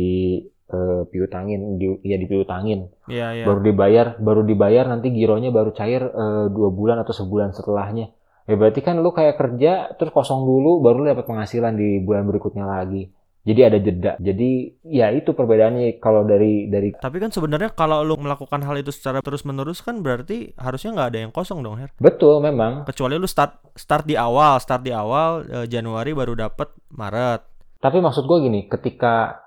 eh, 0.70 1.02
piutangin, 1.06 1.78
di 1.78 1.86
ya 2.06 2.18
di 2.18 2.26
piutangin, 2.30 2.86
Iya, 3.10 3.42
iya. 3.42 3.44
baru 3.46 3.60
dibayar, 3.62 4.06
baru 4.22 4.42
dibayar 4.46 4.86
nanti 4.86 5.10
gironya 5.10 5.50
baru 5.50 5.70
cair 5.74 6.02
eh, 6.02 6.46
dua 6.50 6.70
bulan 6.70 7.02
atau 7.02 7.14
sebulan 7.14 7.54
setelahnya. 7.54 8.10
Ya 8.50 8.58
berarti 8.58 8.82
kan 8.82 8.98
lu 8.98 9.14
kayak 9.14 9.38
kerja 9.38 9.94
terus 9.94 10.10
kosong 10.10 10.42
dulu 10.42 10.82
baru 10.82 11.06
lu 11.06 11.14
dapat 11.14 11.22
penghasilan 11.22 11.78
di 11.78 12.02
bulan 12.02 12.26
berikutnya 12.26 12.66
lagi. 12.66 13.06
Jadi 13.40 13.60
ada 13.62 13.78
jeda. 13.80 14.12
Jadi 14.20 14.74
ya 14.84 15.08
itu 15.14 15.32
perbedaannya 15.32 16.02
kalau 16.02 16.26
dari 16.26 16.66
dari 16.66 16.92
Tapi 16.92 17.16
kan 17.22 17.30
sebenarnya 17.30 17.72
kalau 17.72 18.04
lu 18.04 18.18
melakukan 18.18 18.60
hal 18.60 18.76
itu 18.76 18.92
secara 18.92 19.22
terus-menerus 19.22 19.80
kan 19.80 20.02
berarti 20.02 20.52
harusnya 20.58 20.92
nggak 20.98 21.08
ada 21.14 21.18
yang 21.24 21.32
kosong 21.32 21.64
dong, 21.64 21.78
Her. 21.78 21.94
betul 21.96 22.42
memang. 22.42 22.84
Kecuali 22.84 23.16
lu 23.16 23.24
start 23.24 23.72
start 23.78 24.04
di 24.04 24.18
awal, 24.18 24.60
start 24.60 24.82
di 24.84 24.92
awal 24.92 25.46
eh, 25.46 25.66
Januari 25.70 26.12
baru 26.12 26.36
dapet 26.36 26.74
Maret. 26.92 27.40
Tapi 27.80 27.96
maksud 28.02 28.28
gue 28.28 28.38
gini, 28.44 28.68
ketika 28.68 29.40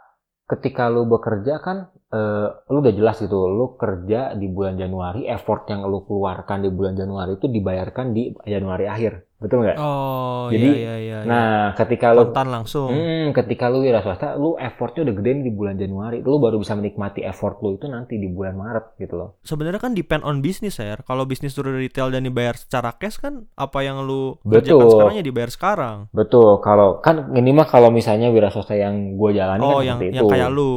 ketika 0.49 0.89
lu 0.89 1.05
bekerja 1.05 1.61
kan 1.61 1.93
eh, 2.13 2.47
lu 2.69 2.77
udah 2.79 2.93
jelas 2.93 3.17
gitu 3.17 3.49
lu 3.49 3.73
kerja 3.73 4.31
di 4.33 4.45
bulan 4.45 4.77
Januari 4.77 5.25
effort 5.25 5.65
yang 5.65 5.81
lu 5.83 6.01
keluarkan 6.01 6.61
di 6.61 6.69
bulan 6.69 6.93
Januari 6.93 7.33
itu 7.33 7.47
dibayarkan 7.47 8.05
di 8.09 8.37
Januari 8.43 8.85
akhir 8.85 9.25
betul 9.35 9.59
nggak 9.59 9.75
Oh, 9.75 10.47
Jadi, 10.47 10.63
iya 10.63 10.71
iya 10.71 10.95
iya. 10.95 11.17
iya. 11.19 11.19
nah 11.23 11.47
ketika 11.73 12.11
lu 12.11 12.29
kontan 12.29 12.47
langsung. 12.47 12.87
Hmm, 12.89 13.31
ketika 13.33 13.67
lu 13.67 13.81
wira 13.81 13.99
swasta, 13.99 14.35
lu 14.35 14.55
effortnya 14.55 15.03
udah 15.03 15.15
gede 15.15 15.31
di 15.41 15.51
bulan 15.51 15.75
Januari, 15.75 16.19
lu 16.19 16.37
baru 16.37 16.59
bisa 16.59 16.71
menikmati 16.73 17.19
effort 17.21 17.59
lu 17.59 17.73
itu 17.73 17.83
nanti 17.85 18.15
di 18.15 18.27
bulan 18.27 18.55
Maret 18.55 18.95
gitu 18.97 19.15
loh. 19.15 19.29
Sebenarnya 19.41 19.79
kan 19.79 19.91
depend 19.91 20.23
on 20.23 20.39
bisnis 20.39 20.77
ya. 20.77 20.95
Kalau 20.97 21.23
bisnis 21.23 21.51
turun 21.51 21.75
retail 21.75 22.07
dan 22.09 22.23
dibayar 22.23 22.55
secara 22.55 22.91
cash 22.93 23.17
kan 23.17 23.43
apa 23.53 23.79
yang 23.81 23.99
lu 24.01 24.39
Betul. 24.41 24.79
kerjakan 24.79 24.87
sekarang 24.89 25.15
ya 25.17 25.25
dibayar 25.25 25.51
sekarang. 25.51 25.97
Betul, 26.09 26.49
kalau 26.59 26.99
kan 26.99 27.31
ini 27.33 27.51
mah 27.51 27.65
kalau 27.65 27.89
misalnya 27.89 28.27
wira 28.29 28.47
swasta 28.47 28.75
yang 28.75 28.95
gue 29.13 29.29
jalani 29.33 29.59
Oh, 29.59 29.79
kan 29.79 29.83
yang 29.85 29.97
seperti 29.97 30.15
yang 30.15 30.23
itu. 30.23 30.31
kayak 30.31 30.49
lu, 30.49 30.71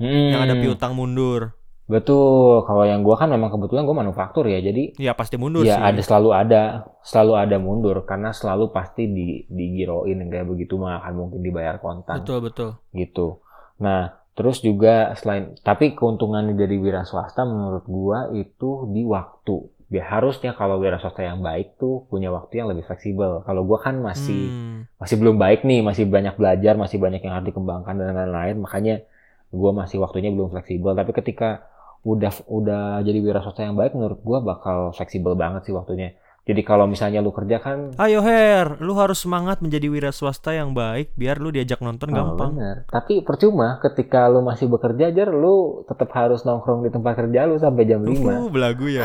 Hmm, 0.00 0.32
yang 0.32 0.42
ada 0.42 0.56
piutang 0.56 0.96
mundur. 0.96 1.52
Betul, 1.84 2.62
kalau 2.64 2.86
yang 2.86 3.02
gua 3.02 3.18
kan 3.18 3.26
memang 3.26 3.50
kebetulan 3.50 3.82
gue 3.82 3.96
manufaktur 3.98 4.46
ya, 4.46 4.62
jadi 4.62 4.94
Ya 4.94 5.10
pasti 5.10 5.34
mundur 5.34 5.66
ya 5.66 5.74
sih. 5.74 5.82
ada 5.82 6.00
selalu 6.00 6.30
ada, 6.30 6.62
selalu 7.02 7.32
ada 7.34 7.56
mundur 7.58 8.06
karena 8.06 8.30
selalu 8.30 8.70
pasti 8.70 9.10
di 9.10 9.42
digiroin 9.50 10.22
kayak 10.30 10.46
begitu 10.46 10.78
mah 10.78 11.02
akan 11.02 11.12
mungkin 11.18 11.42
dibayar 11.42 11.82
kontan. 11.82 12.22
Betul 12.22 12.46
betul. 12.46 12.70
gitu. 12.94 13.42
Nah, 13.82 14.14
terus 14.38 14.62
juga 14.62 15.18
selain 15.18 15.58
tapi 15.60 15.98
keuntungan 15.98 16.46
dari 16.54 16.78
wira 16.78 17.02
swasta 17.02 17.42
menurut 17.42 17.82
gua 17.90 18.30
itu 18.32 18.86
di 18.94 19.02
waktu. 19.02 19.58
Ya 19.90 20.06
harusnya 20.06 20.54
kalau 20.54 20.78
wira 20.78 21.02
swasta 21.02 21.26
yang 21.26 21.42
baik 21.42 21.74
tuh 21.74 22.06
punya 22.06 22.30
waktu 22.30 22.62
yang 22.62 22.70
lebih 22.70 22.86
fleksibel. 22.86 23.42
Kalau 23.42 23.66
gua 23.66 23.82
kan 23.82 23.98
masih 23.98 24.46
Hmm. 24.46 24.78
masih 24.94 25.18
belum 25.18 25.42
baik 25.42 25.66
nih, 25.66 25.82
masih 25.82 26.06
banyak 26.06 26.38
belajar, 26.38 26.78
masih 26.78 27.02
banyak 27.02 27.18
yang 27.18 27.34
harus 27.34 27.50
dikembangkan 27.50 27.98
dan 27.98 28.14
lain-lain, 28.14 28.62
makanya 28.62 29.02
gua 29.50 29.70
masih 29.72 29.98
waktunya 29.98 30.30
belum 30.30 30.48
fleksibel. 30.48 30.92
Tapi 30.92 31.10
ketika 31.12 31.66
udah 32.00 32.32
udah 32.46 32.84
jadi 33.02 33.18
wira 33.18 33.38
swasta 33.38 33.60
yang 33.60 33.74
baik 33.74 33.92
menurut 33.92 34.18
gua 34.20 34.40
bakal 34.40 34.90
fleksibel 34.90 35.34
banget 35.34 35.66
sih 35.66 35.74
waktunya. 35.74 36.14
Jadi 36.40 36.64
kalau 36.64 36.88
misalnya 36.88 37.20
lu 37.20 37.30
kerja 37.30 37.60
kan 37.60 37.92
Ayo 37.94 38.24
Her, 38.24 38.80
lu 38.80 38.96
harus 38.96 39.20
semangat 39.20 39.60
menjadi 39.60 39.86
wira 39.86 40.08
swasta 40.08 40.50
yang 40.50 40.72
baik 40.72 41.12
biar 41.12 41.36
lu 41.36 41.52
diajak 41.52 41.78
nonton 41.78 42.10
Oh, 42.10 42.16
gampang. 42.16 42.56
bener. 42.56 42.76
Tapi 42.88 43.20
percuma 43.20 43.76
ketika 43.78 44.24
lu 44.26 44.40
masih 44.40 44.66
bekerja 44.66 45.12
jar 45.12 45.30
lu 45.30 45.84
tetap 45.84 46.08
harus 46.10 46.42
nongkrong 46.42 46.82
di 46.82 46.90
tempat 46.90 47.12
kerja 47.14 47.44
lu 47.44 47.60
sampai 47.60 47.84
jam 47.84 48.00
5. 48.02 48.16
Uh, 48.24 48.48
belagu 48.48 48.88
ya. 48.88 49.04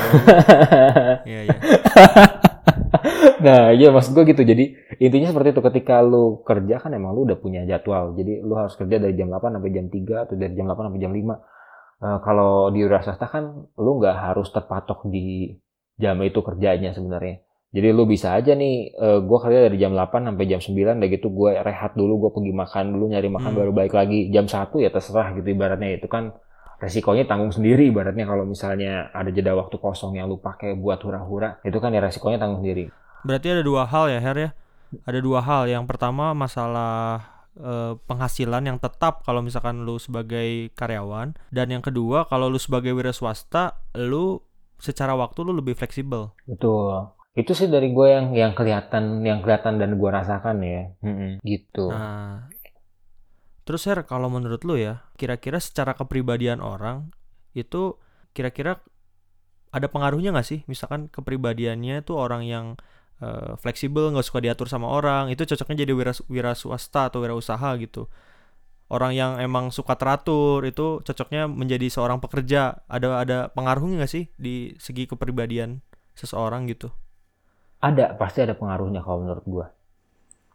Iya 1.30 1.40
iya. 1.52 1.58
nah, 3.46 3.72
iya 3.76 3.90
maksud 3.94 4.12
gue 4.16 4.26
gitu. 4.32 4.42
Jadi 4.42 4.76
intinya 5.02 5.30
seperti 5.32 5.54
itu 5.54 5.62
ketika 5.62 6.02
lu 6.02 6.42
kerja 6.42 6.82
kan 6.82 6.92
emang 6.94 7.14
lu 7.14 7.28
udah 7.28 7.38
punya 7.40 7.62
jadwal. 7.68 8.16
Jadi 8.18 8.42
lu 8.42 8.54
harus 8.58 8.74
kerja 8.80 8.98
dari 8.98 9.14
jam 9.14 9.30
8 9.30 9.56
sampai 9.60 9.72
jam 9.72 9.86
3 9.90 10.26
atau 10.30 10.36
dari 10.36 10.54
jam 10.58 10.66
8 10.68 10.90
sampai 10.90 11.02
jam 11.02 11.14
5. 11.14 11.36
Eh, 11.96 12.20
kalau 12.28 12.70
di 12.76 12.84
wira 12.84 13.00
swasta 13.00 13.28
kan 13.32 13.44
lu 13.80 13.92
nggak 14.00 14.18
harus 14.20 14.52
terpatok 14.52 15.08
di 15.08 15.56
jam 15.96 16.20
itu 16.24 16.40
kerjanya 16.44 16.92
sebenarnya. 16.92 17.40
Jadi 17.76 17.88
lu 17.92 18.08
bisa 18.08 18.32
aja 18.32 18.56
nih, 18.56 18.96
eh, 18.96 19.20
gua 19.28 19.40
kerja 19.44 19.68
dari 19.68 19.76
jam 19.76 19.92
8 19.92 20.32
sampai 20.32 20.46
jam 20.48 20.64
9, 20.64 20.96
udah 21.00 21.10
gitu 21.12 21.28
gue 21.28 21.52
rehat 21.60 21.92
dulu, 22.00 22.28
gue 22.28 22.32
pergi 22.32 22.54
makan 22.56 22.86
dulu, 22.96 23.06
nyari 23.12 23.28
makan 23.28 23.52
Hmm. 23.52 23.60
baru 23.60 23.72
balik 23.76 23.94
lagi. 23.96 24.32
Jam 24.32 24.48
1 24.48 24.80
ya 24.80 24.88
terserah 24.88 25.36
gitu 25.36 25.52
ibaratnya 25.52 26.00
itu 26.00 26.08
kan 26.08 26.32
resikonya 26.86 27.26
tanggung 27.26 27.50
sendiri 27.50 27.90
ibaratnya 27.90 28.30
kalau 28.30 28.46
misalnya 28.46 29.10
ada 29.10 29.34
jeda 29.34 29.58
waktu 29.58 29.82
kosong 29.82 30.22
yang 30.22 30.30
lu 30.30 30.38
pakai 30.38 30.78
buat 30.78 31.02
hura-hura, 31.02 31.58
itu 31.66 31.82
kan 31.82 31.90
ya 31.90 32.06
resikonya 32.06 32.38
tanggung 32.38 32.62
sendiri. 32.62 32.94
Berarti 33.26 33.48
ada 33.50 33.66
dua 33.66 33.90
hal 33.90 34.14
ya 34.14 34.22
Her 34.22 34.38
ya. 34.38 34.50
Ada 35.10 35.20
dua 35.20 35.42
hal. 35.42 35.66
Yang 35.66 35.90
pertama 35.90 36.38
masalah 36.38 37.26
eh, 37.58 37.98
penghasilan 38.06 38.70
yang 38.70 38.78
tetap 38.78 39.26
kalau 39.26 39.42
misalkan 39.42 39.82
lu 39.82 39.98
sebagai 39.98 40.70
karyawan 40.78 41.34
dan 41.50 41.68
yang 41.74 41.82
kedua 41.82 42.30
kalau 42.30 42.54
lu 42.54 42.62
sebagai 42.62 42.94
wira 42.94 43.10
swasta 43.10 43.82
lu 43.98 44.46
secara 44.78 45.18
waktu 45.18 45.42
lu 45.42 45.58
lebih 45.58 45.74
fleksibel. 45.74 46.38
Betul. 46.46 47.10
Itu 47.36 47.52
sih 47.52 47.68
dari 47.68 47.92
gue 47.92 48.08
yang 48.08 48.32
yang 48.32 48.54
kelihatan 48.56 49.26
yang 49.26 49.44
kelihatan 49.44 49.82
dan 49.82 49.98
gue 50.00 50.10
rasakan 50.10 50.56
ya. 50.64 50.84
Mm-mm, 51.04 51.44
gitu. 51.44 51.92
Nah, 51.92 52.48
terus 53.68 53.84
Her 53.90 54.06
kalau 54.08 54.32
menurut 54.32 54.64
lu 54.64 54.80
ya, 54.80 55.04
kira-kira 55.16 55.58
secara 55.64 55.96
kepribadian 55.96 56.60
orang 56.60 57.12
itu 57.56 57.96
kira-kira 58.36 58.84
ada 59.72 59.88
pengaruhnya 59.92 60.32
nggak 60.32 60.48
sih? 60.48 60.60
Misalkan 60.72 61.12
kepribadiannya 61.12 62.04
tuh 62.08 62.16
orang 62.16 62.48
yang 62.48 62.66
eh, 63.24 63.60
fleksibel, 63.60 64.12
nggak 64.12 64.28
suka 64.28 64.40
diatur 64.44 64.68
sama 64.72 64.88
orang, 64.92 65.32
itu 65.32 65.44
cocoknya 65.44 65.84
jadi 65.84 65.94
wira, 65.96 66.14
wira 66.32 66.52
swasta 66.56 67.12
atau 67.12 67.24
wira 67.24 67.36
usaha 67.36 67.76
gitu. 67.80 68.08
Orang 68.86 69.18
yang 69.18 69.42
emang 69.42 69.74
suka 69.74 69.98
teratur 69.98 70.62
itu 70.62 71.02
cocoknya 71.02 71.50
menjadi 71.50 71.90
seorang 71.90 72.22
pekerja. 72.22 72.86
Ada 72.86 73.08
ada 73.26 73.38
pengaruhnya 73.52 74.04
nggak 74.04 74.12
sih 74.12 74.30
di 74.38 74.78
segi 74.78 75.10
kepribadian 75.10 75.82
seseorang 76.14 76.70
gitu? 76.70 76.94
Ada, 77.82 78.16
pasti 78.16 78.46
ada 78.46 78.56
pengaruhnya 78.56 79.02
kalau 79.02 79.26
menurut 79.26 79.46
gue. 79.46 79.66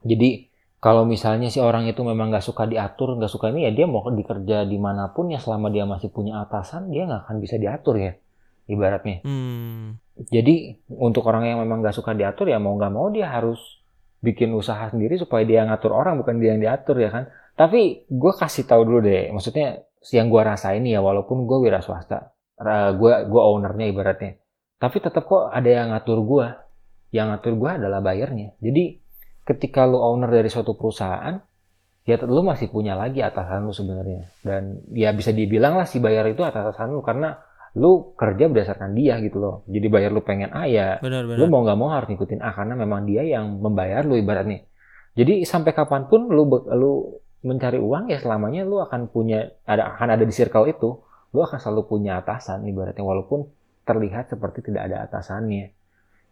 Jadi 0.06 0.49
kalau 0.80 1.04
misalnya 1.04 1.52
si 1.52 1.60
orang 1.60 1.84
itu 1.84 2.00
memang 2.00 2.32
nggak 2.32 2.40
suka 2.40 2.64
diatur, 2.64 3.20
nggak 3.20 3.28
suka 3.28 3.52
ini 3.52 3.68
ya 3.68 3.72
dia 3.76 3.84
mau 3.84 4.00
dikerja 4.00 4.64
di 4.64 4.80
mana 4.80 5.12
pun 5.12 5.28
ya 5.28 5.36
selama 5.36 5.68
dia 5.68 5.84
masih 5.84 6.08
punya 6.08 6.40
atasan 6.40 6.88
dia 6.88 7.04
nggak 7.04 7.28
akan 7.28 7.36
bisa 7.36 7.60
diatur 7.60 8.00
ya 8.00 8.16
ibaratnya. 8.64 9.20
Hmm, 9.20 10.00
Jadi 10.32 10.80
untuk 10.88 11.28
orang 11.28 11.44
yang 11.52 11.58
memang 11.60 11.84
nggak 11.84 11.92
suka 11.92 12.16
diatur 12.16 12.48
ya 12.48 12.56
mau 12.56 12.72
nggak 12.80 12.92
mau 12.96 13.12
dia 13.12 13.28
harus 13.28 13.60
bikin 14.24 14.56
usaha 14.56 14.88
sendiri 14.88 15.16
supaya 15.20 15.44
dia 15.44 15.64
ngatur 15.68 15.92
orang 15.92 16.20
bukan 16.20 16.40
dia 16.40 16.56
yang 16.56 16.64
diatur 16.64 16.96
ya 16.96 17.12
kan. 17.12 17.24
Tapi 17.60 18.08
gue 18.08 18.32
kasih 18.32 18.64
tahu 18.64 18.88
dulu 18.88 19.04
deh, 19.04 19.28
maksudnya 19.36 19.84
yang 20.16 20.32
gue 20.32 20.40
rasain 20.40 20.80
ya 20.88 21.04
walaupun 21.04 21.44
gue 21.44 21.58
wira 21.60 21.84
swasta, 21.84 22.32
gue 22.96 23.12
gue 23.28 23.42
ownernya 23.42 23.84
ibaratnya. 23.92 24.40
Tapi 24.80 24.96
tetap 24.96 25.28
kok 25.28 25.52
ada 25.52 25.68
yang 25.68 25.92
ngatur 25.92 26.24
gue. 26.24 26.46
Yang 27.12 27.26
ngatur 27.36 27.52
gue 27.60 27.70
adalah 27.84 28.00
bayarnya. 28.00 28.56
Jadi 28.64 28.99
ketika 29.50 29.82
lu 29.82 29.98
owner 29.98 30.30
dari 30.30 30.46
suatu 30.46 30.78
perusahaan, 30.78 31.34
ya 32.06 32.16
lu 32.22 32.46
masih 32.46 32.70
punya 32.70 32.94
lagi 32.94 33.18
atasan 33.18 33.66
lu 33.66 33.74
sebenarnya. 33.74 34.30
Dan 34.46 34.86
ya 34.94 35.10
bisa 35.10 35.34
dibilang 35.34 35.74
lah 35.74 35.90
si 35.90 35.98
bayar 35.98 36.30
itu 36.30 36.46
atasan 36.46 36.94
lu 36.94 37.02
karena 37.02 37.34
lu 37.74 38.14
kerja 38.14 38.46
berdasarkan 38.46 38.94
dia 38.94 39.18
gitu 39.18 39.42
loh. 39.42 39.56
Jadi 39.66 39.86
bayar 39.90 40.10
lu 40.14 40.22
pengen 40.22 40.54
A 40.54 40.66
ya 40.70 40.98
benar 41.02 41.26
lu 41.26 41.34
benar. 41.34 41.50
mau 41.50 41.60
nggak 41.66 41.78
mau 41.78 41.90
harus 41.90 42.08
ngikutin 42.10 42.40
A 42.42 42.50
karena 42.54 42.74
memang 42.78 43.06
dia 43.06 43.22
yang 43.26 43.58
membayar 43.58 44.06
lu 44.06 44.14
ibaratnya. 44.18 44.66
Jadi 45.18 45.42
sampai 45.42 45.74
kapan 45.74 46.06
pun 46.06 46.30
lu 46.30 46.46
lu 46.50 47.18
mencari 47.40 47.78
uang 47.80 48.12
ya 48.12 48.18
selamanya 48.22 48.62
lu 48.62 48.78
akan 48.78 49.10
punya 49.10 49.50
ada 49.66 49.94
akan 49.94 50.18
ada 50.18 50.24
di 50.26 50.34
circle 50.34 50.70
itu, 50.70 50.98
lu 51.34 51.40
akan 51.42 51.58
selalu 51.58 51.82
punya 51.90 52.22
atasan 52.22 52.66
ibaratnya 52.66 53.02
walaupun 53.02 53.46
terlihat 53.86 54.30
seperti 54.30 54.62
tidak 54.66 54.90
ada 54.90 55.06
atasannya 55.10 55.74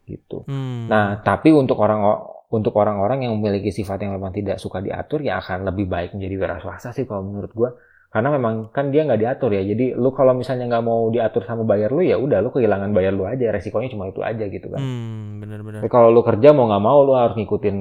gitu. 0.06 0.46
Hmm. 0.48 0.88
Nah, 0.88 1.20
tapi 1.20 1.52
untuk 1.52 1.76
orang 1.78 2.00
untuk 2.48 2.72
orang-orang 2.80 3.28
yang 3.28 3.36
memiliki 3.36 3.68
sifat 3.68 4.00
yang 4.00 4.16
memang 4.16 4.32
tidak 4.32 4.56
suka 4.56 4.80
diatur 4.80 5.20
ya 5.20 5.36
akan 5.36 5.68
lebih 5.68 5.84
baik 5.84 6.16
menjadi 6.16 6.34
wira 6.40 6.56
swasta 6.64 6.96
sih 6.96 7.04
kalau 7.04 7.28
menurut 7.28 7.52
gua. 7.52 7.70
Karena 8.08 8.32
memang 8.32 8.72
kan 8.72 8.88
dia 8.88 9.04
nggak 9.04 9.20
diatur 9.20 9.52
ya. 9.52 9.60
Jadi 9.60 9.92
lu 9.92 10.08
kalau 10.16 10.32
misalnya 10.32 10.64
nggak 10.64 10.80
mau 10.80 11.12
diatur 11.12 11.44
sama 11.44 11.68
bayar 11.68 11.92
lu 11.92 12.00
ya 12.00 12.16
udah 12.16 12.40
lu 12.40 12.48
kehilangan 12.48 12.96
bayar 12.96 13.12
lu 13.12 13.28
aja. 13.28 13.52
Resikonya 13.52 13.92
cuma 13.92 14.08
itu 14.08 14.24
aja 14.24 14.48
gitu 14.48 14.72
kan. 14.72 14.80
Hmm, 14.80 15.44
benar-benar. 15.44 15.84
Tapi 15.84 15.92
kalau 15.92 16.08
lu 16.08 16.24
kerja 16.24 16.56
mau 16.56 16.72
nggak 16.72 16.84
mau 16.88 17.04
lu 17.04 17.12
harus 17.12 17.36
ngikutin 17.36 17.76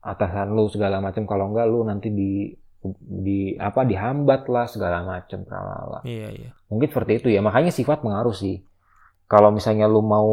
atasan 0.00 0.56
lu 0.56 0.64
segala 0.72 1.04
macam. 1.04 1.28
Kalau 1.28 1.52
nggak 1.52 1.66
lu 1.68 1.84
nanti 1.84 2.08
di 2.08 2.56
di 3.04 3.52
apa 3.60 3.84
dihambat 3.84 4.48
lah 4.48 4.64
segala 4.64 5.04
macam 5.04 5.44
tralala. 5.44 6.00
Iya, 6.08 6.32
iya. 6.32 6.50
Mungkin 6.72 6.88
seperti 6.88 7.20
itu 7.20 7.28
ya. 7.28 7.44
Makanya 7.44 7.68
sifat 7.68 8.00
pengaruh 8.00 8.32
sih. 8.32 8.64
Kalau 9.28 9.52
misalnya 9.52 9.84
lu 9.84 10.00
mau 10.00 10.32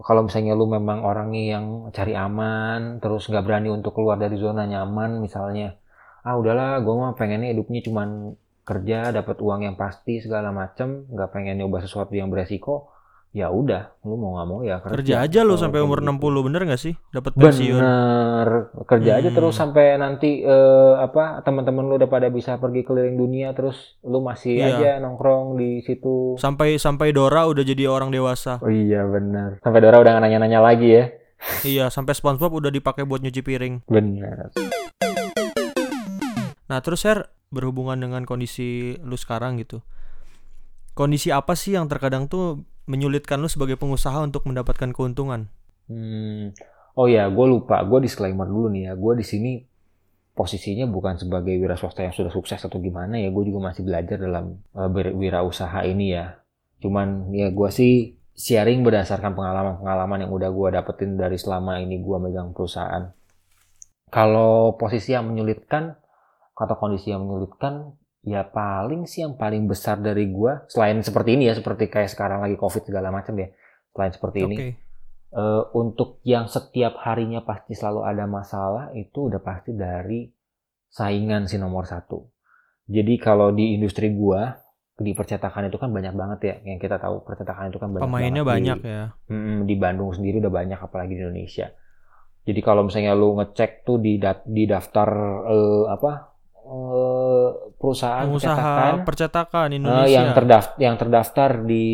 kalau 0.00 0.26
misalnya 0.26 0.56
lu 0.56 0.64
memang 0.64 1.04
orangnya 1.04 1.56
yang 1.56 1.64
cari 1.92 2.16
aman, 2.16 2.98
terus 3.04 3.28
nggak 3.28 3.44
berani 3.44 3.68
untuk 3.68 3.96
keluar 3.96 4.16
dari 4.16 4.36
zona 4.40 4.64
nyaman, 4.64 5.20
misalnya, 5.20 5.76
ah 6.24 6.36
udahlah, 6.36 6.80
gue 6.80 6.94
mah 6.94 7.12
pengennya 7.16 7.52
hidupnya 7.52 7.80
cuman 7.84 8.08
kerja, 8.64 9.12
dapat 9.12 9.36
uang 9.40 9.66
yang 9.66 9.76
pasti 9.76 10.22
segala 10.22 10.52
macem, 10.52 11.08
nggak 11.10 11.30
pengen 11.32 11.60
nyoba 11.60 11.84
sesuatu 11.84 12.12
yang 12.16 12.32
beresiko, 12.32 12.92
ya 13.30 13.46
udah, 13.46 13.94
lu 14.02 14.18
mau 14.18 14.34
nggak 14.34 14.46
mau 14.46 14.60
ya 14.60 14.76
kerja. 14.78 14.90
Kerja 14.92 15.14
aja 15.22 15.40
lu 15.40 15.54
Kalau 15.54 15.62
sampai 15.62 15.80
umur 15.80 16.02
gitu. 16.02 16.10
60 16.10 16.46
bener 16.50 16.60
gak 16.66 16.82
sih? 16.82 16.94
Dapat 17.08 17.32
pensiun. 17.32 17.78
Bener, 17.78 18.48
kerja 18.84 19.10
aja 19.16 19.28
Hmm. 19.30 19.36
terus 19.38 19.54
sampai 19.54 19.84
nanti 19.96 20.42
eh, 20.42 20.92
apa 20.96 21.38
teman-teman 21.40 21.86
lu 21.86 21.94
udah 21.94 22.06
pada 22.06 22.26
bisa 22.26 22.58
pergi 22.58 22.82
keliling 22.82 23.14
dunia, 23.14 23.54
terus 23.54 23.78
lu 24.02 24.18
masih 24.18 24.58
Iya. 24.58 24.66
aja 24.68 24.90
nongkrong 24.98 25.54
di 25.54 25.78
situ. 25.80 26.34
Sampai 26.36 26.74
sampai 26.76 27.10
Dora 27.10 27.46
udah 27.46 27.62
jadi 27.62 27.86
orang 27.86 28.10
dewasa. 28.10 28.58
Oh 28.58 28.66
iya 28.66 29.06
bener. 29.06 29.62
Sampai 29.62 29.78
Dora 29.78 29.96
udah 29.96 30.10
nggak 30.10 30.24
nanya-nanya 30.26 30.58
lagi 30.58 30.88
ya. 30.90 31.04
iya, 31.64 31.84
sampai 31.88 32.12
SpongeBob 32.12 32.52
udah 32.52 32.68
dipakai 32.68 33.06
buat 33.06 33.22
nyuci 33.22 33.40
piring. 33.40 33.86
Bener. 33.86 34.50
Nah, 36.66 36.78
terus 36.78 37.02
Her 37.02 37.26
berhubungan 37.50 37.98
dengan 37.98 38.22
kondisi 38.22 38.94
lu 39.00 39.14
sekarang 39.14 39.58
gitu. 39.58 39.82
Kondisi 40.92 41.30
apa 41.30 41.54
sih 41.54 41.74
yang 41.74 41.86
terkadang 41.86 42.26
tuh 42.26 42.62
menyulitkan 42.88 43.40
lu 43.40 43.48
sebagai 43.48 43.80
pengusaha 43.80 44.20
untuk 44.22 44.46
mendapatkan 44.48 44.92
keuntungan? 44.94 45.50
Hmm. 45.90 46.54
Oh 46.94 47.06
ya, 47.10 47.26
gue 47.28 47.46
lupa. 47.48 47.80
Gue 47.84 48.04
disclaimer 48.04 48.46
dulu 48.46 48.70
nih 48.72 48.90
ya. 48.90 48.92
Gue 48.94 49.18
di 49.18 49.26
sini 49.26 49.60
posisinya 50.40 50.88
bukan 50.88 51.20
sebagai 51.20 51.52
wira 51.58 51.76
swasta 51.76 52.00
yang 52.06 52.16
sudah 52.16 52.32
sukses 52.32 52.56
atau 52.62 52.80
gimana 52.80 53.20
ya 53.20 53.28
gue 53.28 53.44
juga 53.44 53.68
masih 53.68 53.84
belajar 53.84 54.16
dalam 54.16 54.56
uh, 54.72 54.88
berwirausaha 54.88 55.84
ini 55.84 56.16
ya 56.16 56.40
cuman 56.80 57.28
ya 57.36 57.52
gue 57.52 57.68
sih 57.68 58.16
sharing 58.32 58.80
berdasarkan 58.80 59.36
pengalaman-pengalaman 59.36 60.24
yang 60.24 60.32
udah 60.32 60.48
gue 60.48 60.68
dapetin 60.72 61.20
dari 61.20 61.36
selama 61.36 61.82
ini 61.82 62.00
gue 62.00 62.16
megang 62.16 62.56
perusahaan 62.56 63.12
kalau 64.08 64.80
posisi 64.80 65.12
yang 65.12 65.28
menyulitkan 65.28 65.98
atau 66.56 66.76
kondisi 66.80 67.12
yang 67.12 67.28
menyulitkan 67.28 67.99
ya 68.20 68.44
paling 68.44 69.08
sih 69.08 69.24
yang 69.24 69.40
paling 69.40 69.64
besar 69.64 69.96
dari 69.96 70.28
gue 70.28 70.52
selain 70.68 71.00
seperti 71.00 71.40
ini 71.40 71.48
ya 71.48 71.56
seperti 71.56 71.88
kayak 71.88 72.12
sekarang 72.12 72.44
lagi 72.44 72.56
covid 72.60 72.84
segala 72.84 73.08
macam 73.08 73.32
ya 73.40 73.48
selain 73.96 74.12
seperti 74.12 74.38
ini 74.44 74.56
Oke. 74.60 74.68
eh, 75.40 75.62
untuk 75.72 76.20
yang 76.28 76.44
setiap 76.44 77.00
harinya 77.00 77.40
pasti 77.40 77.72
selalu 77.72 78.04
ada 78.04 78.28
masalah 78.28 78.92
itu 78.92 79.32
udah 79.32 79.40
pasti 79.40 79.72
dari 79.72 80.28
saingan 80.92 81.48
si 81.48 81.56
nomor 81.56 81.88
satu 81.88 82.28
jadi 82.84 83.14
kalau 83.16 83.56
di 83.56 83.72
industri 83.72 84.12
gua 84.12 84.52
di 85.00 85.16
percetakan 85.16 85.72
itu 85.72 85.80
kan 85.80 85.88
banyak 85.88 86.12
banget 86.12 86.40
ya 86.44 86.54
yang 86.68 86.76
kita 86.76 87.00
tahu 87.00 87.24
percetakan 87.24 87.72
itu 87.72 87.80
kan 87.80 87.88
banyak 87.88 88.04
Pemainnya 88.04 88.44
banyak 88.44 88.78
di, 88.84 88.92
ya. 88.92 89.16
Mm, 89.32 89.64
di 89.64 89.74
Bandung 89.80 90.12
sendiri 90.12 90.44
udah 90.44 90.52
banyak 90.52 90.76
apalagi 90.76 91.16
di 91.16 91.24
Indonesia 91.24 91.72
jadi 92.44 92.60
kalau 92.60 92.84
misalnya 92.84 93.16
lu 93.16 93.32
ngecek 93.40 93.88
tuh 93.88 93.96
di 93.96 94.20
di 94.44 94.64
daftar 94.68 95.08
eh, 95.48 95.84
apa 95.88 96.29
eh, 96.70 97.48
perusahaan 97.76 98.26
percetakan 98.28 98.94
Pengusaha 99.02 99.06
percetakan 99.06 99.68
Eh, 99.70 99.76
Indonesia. 99.78 100.14
yang 100.14 100.28
terdaftar 100.32 100.74
yang 100.78 100.94
terdaftar 100.96 101.50
di 101.66 101.86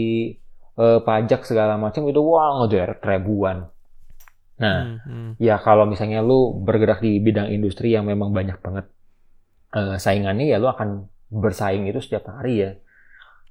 eh, 0.77 1.01
pajak 1.01 1.41
segala 1.43 1.81
macam 1.81 2.05
itu 2.05 2.21
wah 2.21 2.61
ngederet 2.61 3.01
ribuan. 3.03 3.59
Nah, 4.57 4.79
Hmm, 4.85 4.97
hmm. 5.05 5.31
ya 5.39 5.57
kalau 5.61 5.85
misalnya 5.85 6.21
lu 6.21 6.41
bergerak 6.61 7.01
di 7.01 7.21
bidang 7.21 7.49
industri 7.49 7.93
yang 7.93 8.05
memang 8.05 8.33
banyak 8.33 8.57
banget 8.61 8.87
eh, 9.73 9.97
saingannya 9.97 10.47
ya 10.49 10.57
lu 10.57 10.69
akan 10.69 11.09
bersaing 11.33 11.85
itu 11.87 12.01
setiap 12.01 12.29
hari 12.31 12.55
ya. 12.61 12.71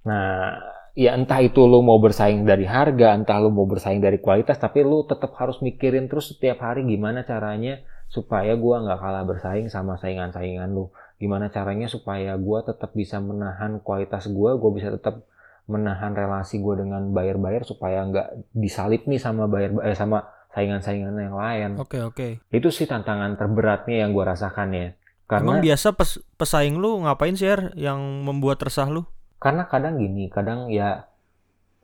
Nah, 0.06 0.58
ya 0.94 1.14
entah 1.14 1.42
itu 1.42 1.66
lu 1.66 1.82
mau 1.82 1.98
bersaing 1.98 2.46
dari 2.46 2.64
harga, 2.66 3.18
entah 3.18 3.38
lu 3.42 3.50
mau 3.50 3.66
bersaing 3.66 4.00
dari 4.00 4.18
kualitas, 4.18 4.58
tapi 4.58 4.82
lu 4.82 5.04
tetap 5.04 5.34
harus 5.36 5.60
mikirin 5.60 6.06
terus 6.08 6.32
setiap 6.32 6.62
hari 6.62 6.86
gimana 6.86 7.26
caranya 7.26 7.82
supaya 8.08 8.54
gua 8.56 8.86
nggak 8.86 9.00
kalah 9.02 9.26
bersaing 9.26 9.68
sama 9.68 9.98
saingan-saingan 9.98 10.72
lu. 10.72 10.90
Gimana 11.16 11.48
caranya 11.48 11.88
supaya 11.88 12.36
gua 12.36 12.64
tetap 12.64 12.92
bisa 12.92 13.24
menahan 13.24 13.80
kualitas 13.80 14.28
gua, 14.28 14.60
gua 14.60 14.72
bisa 14.76 14.92
tetap 14.92 15.24
menahan 15.66 16.14
relasi 16.14 16.62
gua 16.62 16.78
dengan 16.78 17.10
buyer-buyer 17.10 17.64
supaya 17.66 18.06
nggak 18.06 18.54
disalip 18.54 19.08
nih 19.10 19.18
sama 19.18 19.48
buyer 19.48 19.72
eh, 19.82 19.98
sama 19.98 20.28
saingan-saingan 20.54 21.16
yang 21.18 21.36
lain. 21.36 21.70
Oke 21.80 22.00
oke. 22.04 22.28
Itu 22.52 22.70
sih 22.72 22.86
tantangan 22.86 23.36
terberatnya 23.40 24.06
yang 24.06 24.12
gua 24.12 24.36
rasakan 24.36 24.70
ya. 24.72 24.88
Emang 25.26 25.26
Karena 25.26 25.54
biasa 25.64 25.88
pes- 25.98 26.22
pesaing 26.38 26.78
lu 26.78 27.02
ngapain 27.02 27.34
sih 27.34 27.50
Er 27.50 27.74
yang 27.74 28.00
membuat 28.24 28.62
resah 28.62 28.88
lu? 28.88 29.04
karena 29.36 29.70
kadang 29.70 30.02
gini, 30.02 30.26
kadang 30.34 30.74
ya 30.74 31.06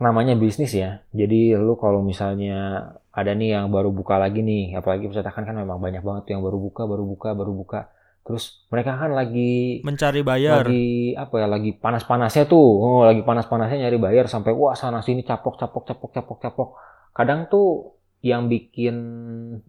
namanya 0.02 0.34
bisnis 0.34 0.74
ya. 0.74 1.06
Jadi 1.13 1.54
lu 1.54 1.78
kalau 1.78 2.02
misalnya 2.02 2.89
ada 3.13 3.32
nih 3.38 3.54
yang 3.60 3.70
baru 3.70 3.94
buka 3.94 4.17
lagi 4.17 4.41
nih, 4.41 4.74
apalagi 4.80 5.06
percetakan 5.12 5.44
kan 5.46 5.56
memang 5.62 5.78
banyak 5.78 6.02
banget 6.02 6.22
tuh 6.26 6.34
yang 6.38 6.44
baru 6.48 6.58
buka, 6.58 6.82
baru 6.89 7.04
buka, 7.06 7.30
baru 7.38 7.54
buka. 7.54 7.80
Terus 8.32 8.63
mereka 8.72 8.96
kan 8.96 9.12
lagi 9.12 9.84
Mencari 9.84 10.24
bayar. 10.24 10.63
lagi 10.63 11.12
apa 11.20 11.36
ya, 11.44 11.48
lagi 11.52 11.76
panas-panasnya 11.76 12.48
tuh. 12.48 12.70
Oh, 12.80 13.04
lagi 13.04 13.22
panas-panasnya 13.28 13.84
nyari 13.88 14.00
bayar 14.00 14.32
sampai 14.32 14.56
wah 14.56 14.72
sana 14.72 15.04
sini 15.04 15.28
capok 15.28 15.60
capok 15.60 15.84
capok 15.91 16.12
capok 16.15 16.38
capok. 16.39 16.70
Kadang 17.12 17.52
tuh 17.52 18.00
yang 18.24 18.48
bikin 18.48 18.96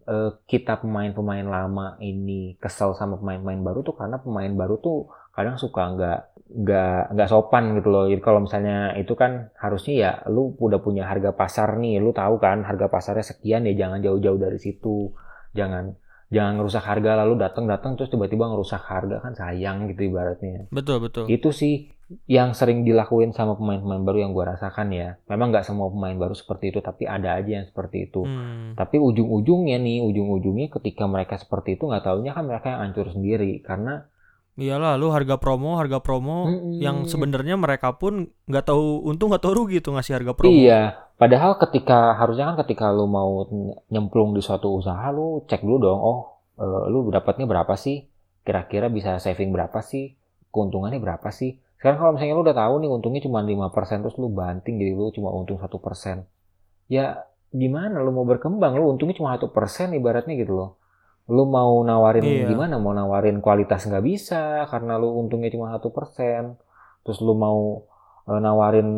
eh, 0.07 0.31
kita 0.47 0.79
pemain-pemain 0.79 1.43
lama 1.43 1.97
ini 1.99 2.55
kesel 2.61 2.95
sama 2.95 3.19
pemain-pemain 3.19 3.59
baru 3.59 3.79
tuh 3.81 3.97
karena 3.97 4.21
pemain 4.21 4.53
baru 4.53 4.77
tuh 4.77 5.09
kadang 5.33 5.57
suka 5.57 5.81
nggak 5.97 6.19
nggak 6.53 7.17
nggak 7.17 7.29
sopan 7.29 7.73
gitu 7.81 7.89
loh. 7.89 8.05
Jadi 8.05 8.21
kalau 8.21 8.45
misalnya 8.45 8.93
itu 8.95 9.17
kan 9.17 9.49
harusnya 9.57 9.93
ya 9.97 10.11
lu 10.29 10.53
udah 10.61 10.79
punya 10.79 11.09
harga 11.09 11.33
pasar 11.33 11.81
nih, 11.81 11.97
lu 11.97 12.13
tahu 12.13 12.37
kan 12.37 12.61
harga 12.61 12.87
pasarnya 12.93 13.25
sekian 13.25 13.65
ya 13.65 13.73
jangan 13.73 13.99
jauh-jauh 14.05 14.37
dari 14.37 14.61
situ. 14.61 15.09
Jangan 15.57 15.97
jangan 16.33 16.57
ngerusak 16.57 16.81
harga 16.81 17.21
lalu 17.21 17.37
datang-datang 17.37 17.93
terus 17.93 18.09
tiba-tiba 18.09 18.49
ngerusak 18.49 18.81
harga 18.81 19.21
kan 19.21 19.37
sayang 19.37 19.85
gitu 19.93 20.09
ibaratnya. 20.09 20.65
Betul 20.73 21.05
betul. 21.05 21.29
Itu 21.29 21.53
sih 21.53 21.93
yang 22.25 22.57
sering 22.57 22.81
dilakuin 22.83 23.31
sama 23.31 23.53
pemain-pemain 23.53 24.01
baru 24.01 24.17
yang 24.25 24.31
gua 24.33 24.57
rasakan 24.57 24.89
ya. 24.91 25.21
Memang 25.29 25.53
nggak 25.53 25.65
semua 25.69 25.87
pemain 25.93 26.17
baru 26.17 26.33
seperti 26.33 26.73
itu, 26.73 26.79
tapi 26.81 27.05
ada 27.05 27.37
aja 27.37 27.61
yang 27.61 27.65
seperti 27.69 28.09
itu. 28.09 28.25
Hmm. 28.25 28.73
Tapi 28.73 28.97
ujung-ujungnya 28.97 29.77
nih, 29.77 30.01
ujung-ujungnya 30.01 30.73
ketika 30.73 31.05
mereka 31.05 31.37
seperti 31.37 31.77
itu 31.77 31.85
nggak 31.85 32.03
taunya 32.03 32.33
kan 32.33 32.43
mereka 32.49 32.73
yang 32.73 32.81
hancur 32.89 33.07
sendiri 33.13 33.61
karena 33.61 34.09
Iyalah 34.53 35.01
lu 35.01 35.09
harga 35.09 35.41
promo, 35.41 35.81
harga 35.81 35.97
promo 35.97 36.45
Mm-mm. 36.45 36.77
yang 36.77 37.09
sebenarnya 37.09 37.57
mereka 37.57 37.97
pun 37.97 38.29
nggak 38.45 38.69
tahu 38.69 39.01
untung 39.01 39.33
nggak 39.33 39.41
tahu 39.41 39.65
rugi 39.65 39.81
tuh 39.81 39.97
ngasih 39.97 40.21
harga 40.21 40.37
promo. 40.37 40.53
Iya, 40.53 41.09
padahal 41.23 41.55
ketika 41.55 42.19
harusnya 42.19 42.51
kan 42.51 42.57
ketika 42.67 42.91
lu 42.91 43.07
mau 43.07 43.47
nyemplung 43.87 44.35
di 44.35 44.43
suatu 44.43 44.75
usaha 44.75 45.07
lu 45.15 45.47
cek 45.47 45.63
dulu 45.63 45.77
dong, 45.79 45.99
oh 46.03 46.19
eh, 46.59 46.83
lu 46.91 47.07
dapatnya 47.07 47.47
berapa 47.47 47.79
sih? 47.79 48.11
Kira-kira 48.43 48.91
bisa 48.91 49.15
saving 49.23 49.55
berapa 49.55 49.79
sih? 49.79 50.19
Keuntungannya 50.51 50.99
berapa 50.99 51.31
sih? 51.31 51.63
Sekarang 51.79 51.99
kalau 52.03 52.11
misalnya 52.19 52.35
lu 52.35 52.43
udah 52.43 52.57
tahu 52.59 52.73
nih 52.83 52.89
untungnya 52.91 53.21
cuma 53.23 53.39
5% 53.39 54.03
terus 54.03 54.19
lu 54.19 54.27
banting 54.35 54.75
jadi 54.75 54.91
lu 54.91 55.15
cuma 55.15 55.31
untung 55.31 55.63
1%. 55.63 56.27
Ya 56.91 57.23
gimana 57.55 58.03
lu 58.03 58.11
mau 58.11 58.27
berkembang? 58.27 58.75
Lu 58.75 58.91
untungnya 58.91 59.15
cuma 59.15 59.31
1% 59.31 59.95
ibaratnya 59.95 60.35
gitu 60.35 60.59
loh. 60.59 60.69
Lu 61.31 61.47
mau 61.47 61.79
nawarin 61.87 62.23
Iya. 62.23 62.51
gimana? 62.51 62.75
Mau 62.83 62.91
nawarin 62.91 63.39
kualitas 63.39 63.87
nggak 63.87 64.03
bisa 64.03 64.67
karena 64.67 64.99
lu 64.99 65.15
untungnya 65.23 65.47
cuma 65.55 65.71
1%. 65.71 66.59
Terus 67.07 67.19
lu 67.23 67.31
mau 67.31 67.87
eh, 68.27 68.39
nawarin 68.43 68.89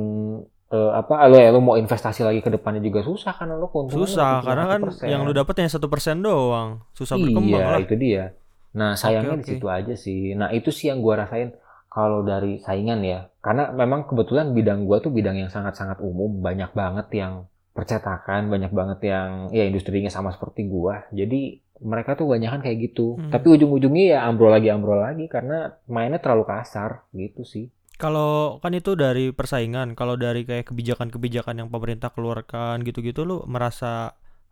eh, 0.67 0.91
apa 0.93 1.25
lu, 1.25 1.35
ya, 1.35 1.49
lu 1.49 1.59
mau 1.59 1.75
investasi 1.75 2.21
lagi 2.21 2.39
ke 2.39 2.49
depannya 2.49 2.79
juga 2.79 3.01
susah 3.01 3.33
karena 3.33 3.53
lu 3.53 3.67
keuntungannya 3.67 4.07
Susah 4.07 4.33
karena 4.41 4.63
kan 4.65 4.81
1%. 4.87 5.05
yang 5.05 5.21
lu 5.21 5.31
dapat 5.31 5.53
hanya 5.57 5.71
satu 5.71 5.85
persen 5.85 6.19
doang. 6.19 6.81
Susah 6.91 7.15
berkembang 7.15 7.61
iya 7.61 7.65
lah. 7.71 7.79
itu 7.79 7.95
dia 7.95 8.23
nah 8.71 8.91
sayangnya 8.91 9.35
Oke, 9.35 9.39
di 9.39 9.45
oke. 9.45 9.51
situ 9.55 9.67
aja 9.69 9.93
sih 9.95 10.21
nah 10.33 10.49
itu 10.49 10.67
sih 10.67 10.89
yang 10.89 10.99
gua 10.99 11.23
rasain 11.23 11.55
kalau 11.87 12.21
dari 12.21 12.59
saingan 12.59 12.99
ya 13.01 13.31
karena 13.39 13.71
memang 13.71 14.03
kebetulan 14.03 14.51
bidang 14.51 14.83
gua 14.83 14.99
tuh 14.99 15.09
bidang 15.09 15.37
yang 15.37 15.47
sangat-sangat 15.47 15.99
umum 15.99 16.43
banyak 16.43 16.67
banget 16.71 17.07
yang 17.13 17.33
percetakan 17.71 18.47
banyak 18.47 18.71
banget 18.71 18.99
yang 19.05 19.29
ya 19.49 19.63
industrinya 19.63 20.07
sama 20.07 20.31
seperti 20.31 20.65
gua 20.65 21.07
jadi 21.11 21.59
mereka 21.77 22.15
tuh 22.15 22.25
banyak 22.25 22.51
kayak 22.57 22.77
gitu 22.85 23.15
Hmm. 23.15 23.31
tapi 23.31 23.47
ujung-ujungnya 23.49 24.05
ya 24.11 24.19
ambrol 24.23 24.47
lagi 24.49 24.67
ambrol 24.67 24.95
lagi 24.97 25.27
karena 25.27 25.75
mainnya 25.85 26.19
terlalu 26.19 26.43
kasar 26.43 27.03
gitu 27.11 27.43
sih 27.43 27.67
Kalau 27.95 28.59
kan 28.63 28.73
itu 28.75 28.91
dari 29.03 29.31
persaingan, 29.31 29.95
kalau 29.99 30.15
dari 30.19 30.41
kayak 30.49 30.67
kebijakan-kebijakan 30.69 31.55
yang 31.63 31.69
pemerintah 31.71 32.09
keluarkan 32.15 32.83
gitu-gitu 32.87 33.23
lu 33.29 33.37
merasa 33.47 33.91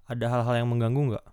ada 0.08 0.26
hal-hal 0.32 0.56
yang 0.64 0.70
mengganggu 0.72 1.02
nggak? 1.12 1.26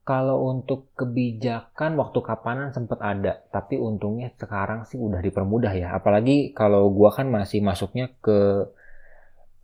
Kalau 0.00 0.42
untuk 0.50 0.90
kebijakan 0.98 1.94
waktu 2.00 2.18
kapanan 2.24 2.68
sempat 2.76 2.98
ada, 3.04 3.32
tapi 3.54 3.78
untungnya 3.78 4.32
sekarang 4.34 4.82
sih 4.88 4.98
udah 4.98 5.20
dipermudah 5.22 5.70
ya. 5.76 5.88
Apalagi 5.94 6.50
kalau 6.56 6.90
gua 6.90 7.10
kan 7.14 7.26
masih 7.30 7.60
masuknya 7.62 8.10
ke 8.24 8.38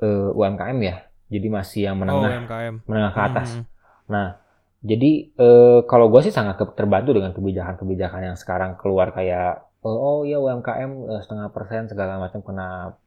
eh, 0.02 0.28
UMKM 0.36 0.78
ya, 0.82 0.96
jadi 1.32 1.48
masih 1.48 1.80
yang 1.88 1.96
Oh, 2.06 2.20
menengah 2.20 2.30
UMKM. 2.44 2.74
menengah 2.86 3.12
ke 3.12 3.20
atas. 3.22 3.48
Hmm. 3.56 3.64
Nah, 4.06 4.26
jadi 4.84 5.10
eh, 5.34 5.78
kalau 5.88 6.06
gua 6.12 6.20
sih 6.22 6.34
sangat 6.34 6.60
terbantu 6.76 7.10
dengan 7.16 7.32
kebijakan-kebijakan 7.32 8.22
yang 8.32 8.36
sekarang 8.38 8.76
keluar 8.78 9.10
kayak 9.10 9.66
oh, 9.86 9.96
oh 9.96 10.18
ya 10.26 10.42
UMKM 10.42 10.90
eh, 11.14 11.20
setengah 11.22 11.48
persen 11.54 11.86
segala 11.86 12.18
macam 12.18 12.42
kena 12.42 12.98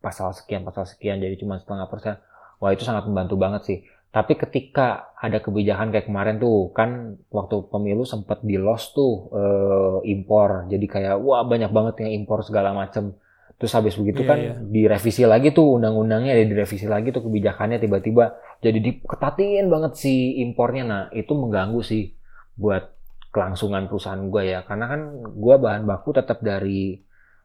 pasal 0.00 0.32
sekian 0.32 0.64
pasal 0.64 0.84
sekian 0.84 1.20
jadi 1.20 1.36
cuma 1.40 1.56
setengah 1.56 1.88
persen. 1.88 2.20
Wah 2.60 2.76
itu 2.76 2.84
sangat 2.84 3.08
membantu 3.08 3.40
banget 3.40 3.62
sih. 3.64 3.78
Tapi 4.10 4.34
ketika 4.34 5.14
ada 5.16 5.38
kebijakan 5.38 5.94
kayak 5.94 6.10
kemarin 6.10 6.42
tuh, 6.42 6.74
kan 6.74 7.14
waktu 7.30 7.62
pemilu 7.70 8.02
sempat 8.02 8.42
di 8.42 8.58
loss 8.60 8.92
tuh 8.92 9.32
eh, 9.32 10.12
impor. 10.12 10.68
Jadi 10.68 10.86
kayak 10.90 11.16
wah 11.24 11.40
banyak 11.46 11.70
banget 11.72 12.04
yang 12.04 12.20
impor 12.20 12.44
segala 12.44 12.76
macem. 12.76 13.16
Terus 13.60 13.76
habis 13.76 13.92
begitu 13.92 14.24
Iya, 14.24 14.28
kan 14.28 14.38
iya. 14.40 14.54
direvisi 14.56 15.22
lagi 15.28 15.52
tuh 15.52 15.76
undang-undangnya, 15.76 16.32
ya 16.32 16.48
direvisi 16.48 16.88
lagi 16.88 17.12
tuh 17.12 17.28
kebijakannya 17.28 17.76
tiba-tiba 17.76 18.40
jadi 18.64 18.80
diketatin 18.80 19.68
banget 19.68 19.92
si 20.00 20.40
impornya. 20.40 20.84
Nah 20.84 21.02
itu 21.12 21.32
mengganggu 21.36 21.80
sih 21.84 22.16
buat 22.56 22.99
kelangsungan 23.30 23.86
perusahaan 23.86 24.20
gue 24.20 24.42
ya. 24.46 24.60
Karena 24.66 24.86
kan 24.90 25.00
gue 25.22 25.54
bahan 25.58 25.86
baku 25.86 26.14
tetap 26.14 26.42
dari 26.42 26.98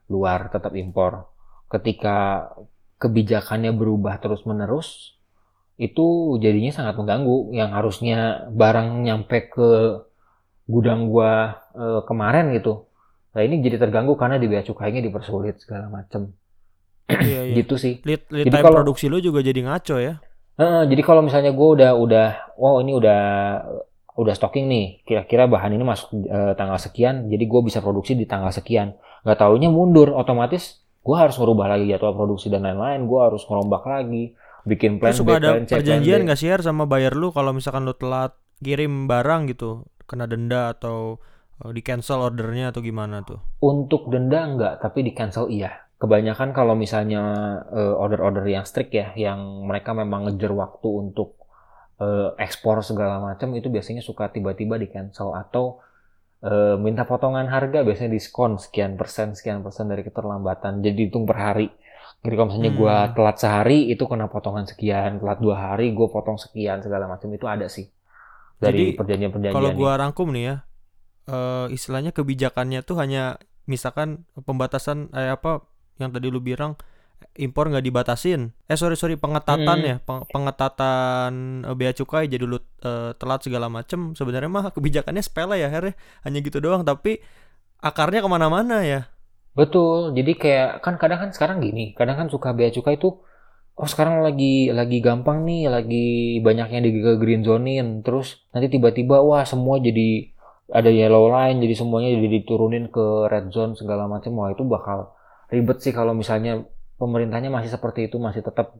luar, 0.09 0.49
tetap 0.53 0.73
impor. 0.77 1.29
Ketika 1.69 2.49
kebijakannya 3.01 3.73
berubah 3.73 4.17
terus-menerus, 4.21 5.17
itu 5.75 6.37
jadinya 6.39 6.71
sangat 6.71 6.95
mengganggu. 6.95 7.51
Yang 7.51 7.69
harusnya 7.73 8.17
barang 8.53 9.03
nyampe 9.03 9.51
ke 9.51 9.69
gudang 10.65 11.09
gua 11.13 11.61
eh, 11.77 12.01
kemarin 12.09 12.49
gitu. 12.57 12.89
Nah 13.35 13.41
ini 13.43 13.59
jadi 13.61 13.77
terganggu 13.77 14.15
karena 14.17 14.39
di 14.39 14.47
bea 14.47 14.63
cukainya 14.63 15.03
dipersulit 15.03 15.59
segala 15.61 15.91
macem. 15.91 16.31
Iya, 17.05 17.51
iya. 17.51 17.55
Gitu 17.61 17.75
sih. 17.77 18.01
Lead, 18.01 18.25
lead 18.33 18.49
Jadi 18.49 18.55
time 18.57 18.65
kalau- 18.65 18.81
produksi 18.81 19.05
lu 19.11 19.21
juga 19.21 19.45
jadi 19.45 19.59
ngaco 19.61 19.97
ya. 20.01 20.17
Heeh, 20.55 20.81
jadi 20.87 21.01
kalau 21.03 21.21
misalnya 21.21 21.51
gue 21.51 21.67
udah 21.67 21.91
udah, 21.99 22.27
wow 22.55 22.79
ini 22.79 22.95
udah 22.95 23.21
udah 24.15 24.33
stocking 24.35 24.71
nih 24.71 25.03
kira-kira 25.03 25.47
bahan 25.47 25.75
ini 25.75 25.83
masuk 25.83 26.25
eh, 26.25 26.53
tanggal 26.55 26.79
sekian 26.79 27.27
jadi 27.27 27.43
gue 27.43 27.61
bisa 27.67 27.83
produksi 27.83 28.15
di 28.15 28.23
tanggal 28.23 28.51
sekian 28.51 28.95
nggak 29.27 29.37
taunya 29.39 29.67
mundur 29.67 30.15
otomatis 30.15 30.83
gue 31.03 31.15
harus 31.15 31.35
merubah 31.37 31.75
lagi 31.75 31.91
jadwal 31.91 32.15
produksi 32.15 32.47
dan 32.47 32.63
lain-lain 32.63 33.05
gue 33.05 33.19
harus 33.19 33.43
ngerombak 33.45 33.83
lagi 33.83 34.33
bikin 34.65 34.97
plan 34.97 35.13
Terus 35.13 35.21
suka 35.21 35.35
B, 35.35 35.39
ada 35.39 35.49
plan 35.61 35.67
perjanjian 35.67 36.19
nggak 36.25 36.39
sih 36.39 36.49
sama 36.63 36.89
buyer 36.89 37.13
lu 37.13 37.29
kalau 37.35 37.53
misalkan 37.53 37.85
lu 37.85 37.93
telat 37.93 38.33
kirim 38.63 39.05
barang 39.05 39.51
gitu 39.51 39.85
kena 40.05 40.29
denda 40.29 40.73
atau 40.73 41.17
eh, 41.61 41.71
di 41.73 41.81
cancel 41.81 42.21
ordernya 42.21 42.71
atau 42.71 42.81
gimana 42.81 43.25
tuh? 43.25 43.41
Untuk 43.61 44.07
denda 44.13 44.45
enggak, 44.45 44.79
tapi 44.79 45.05
di 45.05 45.11
cancel 45.11 45.49
iya. 45.49 45.85
Kebanyakan 45.95 46.51
kalau 46.51 46.77
misalnya 46.77 47.23
eh, 47.73 47.93
order-order 47.95 48.45
yang 48.45 48.63
strict 48.67 48.93
ya, 48.93 49.11
yang 49.17 49.65
mereka 49.65 49.91
memang 49.95 50.29
ngejar 50.29 50.53
waktu 50.53 50.87
untuk 50.87 51.39
eh, 51.99 52.29
ekspor 52.39 52.83
segala 52.83 53.19
macam 53.23 53.51
itu 53.55 53.67
biasanya 53.71 54.03
suka 54.03 54.27
tiba-tiba 54.31 54.75
di 54.75 54.87
cancel 54.91 55.31
atau 55.33 55.79
eh, 56.43 56.75
minta 56.77 57.07
potongan 57.07 57.47
harga 57.49 57.81
biasanya 57.81 58.11
diskon 58.11 58.59
sekian 58.61 58.99
persen 58.99 59.33
sekian 59.33 59.63
persen 59.65 59.87
dari 59.89 60.03
keterlambatan. 60.05 60.83
Jadi 60.83 61.09
hitung 61.09 61.25
per 61.25 61.37
hari. 61.39 61.67
Jadi 62.21 62.33
kalau 62.37 62.47
misalnya 62.49 62.73
Hmm. 62.73 62.79
gua 62.81 62.95
telat 63.13 63.37
sehari 63.37 63.89
itu 63.89 64.03
kena 64.05 64.25
potongan 64.29 64.65
sekian, 64.65 65.21
telat 65.21 65.39
dua 65.41 65.55
hari 65.57 65.93
gue 65.93 66.07
potong 66.09 66.37
sekian 66.41 66.81
segala 66.81 67.05
macam 67.05 67.29
itu 67.33 67.45
ada 67.45 67.69
sih 67.69 67.85
dari 68.57 68.93
Jadi, 68.93 68.97
perjanjian-perjanjian. 68.97 69.57
Kalau 69.57 69.71
gua 69.73 69.97
rangkum 69.97 70.33
nih 70.33 70.43
ya, 70.49 70.55
eh, 71.29 71.67
istilahnya 71.73 72.13
kebijakannya 72.13 72.81
tuh 72.81 72.97
hanya 72.97 73.37
misalkan 73.65 74.25
pembatasan 74.37 75.09
eh, 75.13 75.33
apa 75.33 75.65
yang 75.97 76.13
tadi 76.13 76.29
lu 76.29 76.41
bilang 76.41 76.77
impor 77.35 77.67
nggak 77.71 77.85
dibatasin. 77.85 78.55
Eh 78.71 78.77
sorry 78.79 78.95
sorry 78.95 79.15
pengetatan 79.19 79.79
Hmm. 79.83 79.89
ya, 79.91 79.95
Peng- 80.03 80.27
pengetatan 80.31 81.31
eh, 81.67 81.75
bea 81.75 81.91
cukai 81.91 82.25
jadi 82.31 82.43
lu 82.47 82.57
eh, 82.83 83.11
telat 83.19 83.41
segala 83.43 83.67
macem. 83.67 84.15
Sebenarnya 84.15 84.49
mah 84.51 84.71
kebijakannya 84.71 85.23
sepele 85.23 85.59
ya 85.59 85.67
Her 85.73 85.91
ya. 85.91 85.93
hanya 86.27 86.39
gitu 86.43 86.57
doang. 86.63 86.83
Tapi 86.87 87.19
akarnya 87.83 88.23
ke 88.23 88.29
mana-mana 88.31 88.81
ya. 88.83 89.09
Betul, 89.55 90.11
jadi 90.11 90.31
kayak 90.35 90.69
kan 90.83 90.99
kadang 90.99 91.19
kan 91.23 91.29
sekarang 91.31 91.63
gini, 91.63 91.95
kadang 91.95 92.19
kan 92.19 92.27
suka 92.27 92.51
bea 92.51 92.67
cukai 92.75 92.99
itu, 92.99 93.23
oh 93.79 93.87
sekarang 93.87 94.19
lagi 94.19 94.67
lagi 94.75 94.99
gampang 94.99 95.47
nih, 95.47 95.71
lagi 95.71 96.05
banyak 96.43 96.67
yang 96.75 96.83
di 96.83 96.91
green 97.15 97.41
zonein, 97.47 98.03
terus 98.03 98.43
nanti 98.51 98.67
tiba-tiba 98.67 99.23
wah 99.23 99.47
semua 99.47 99.79
jadi 99.79 100.27
ada 100.67 100.91
yellow 100.91 101.31
line, 101.31 101.63
jadi 101.63 101.71
semuanya 101.71 102.09
jadi 102.19 102.27
diturunin 102.43 102.91
ke 102.91 103.31
red 103.31 103.47
zone 103.55 103.79
segala 103.79 104.11
macam, 104.11 104.35
wah 104.35 104.51
itu 104.51 104.63
bakal 104.67 105.15
ribet 105.47 105.79
sih 105.79 105.95
kalau 105.95 106.11
misalnya 106.11 106.67
pemerintahnya 106.95 107.51
masih 107.51 107.71
seperti 107.71 108.07
itu, 108.07 108.17
masih 108.17 108.41
tetap 108.41 108.75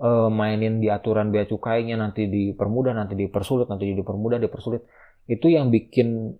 eh, 0.00 0.28
mainin 0.30 0.80
di 0.80 0.88
aturan 0.88 1.30
bea 1.34 1.44
cukainya, 1.44 1.98
nanti 1.98 2.26
dipermudah, 2.26 2.94
nanti 2.96 3.14
dipersulit, 3.18 3.68
nanti 3.68 3.90
dipermudah, 3.92 4.38
dipersulit, 4.40 4.82
itu 5.28 5.46
yang 5.50 5.68
bikin 5.68 6.34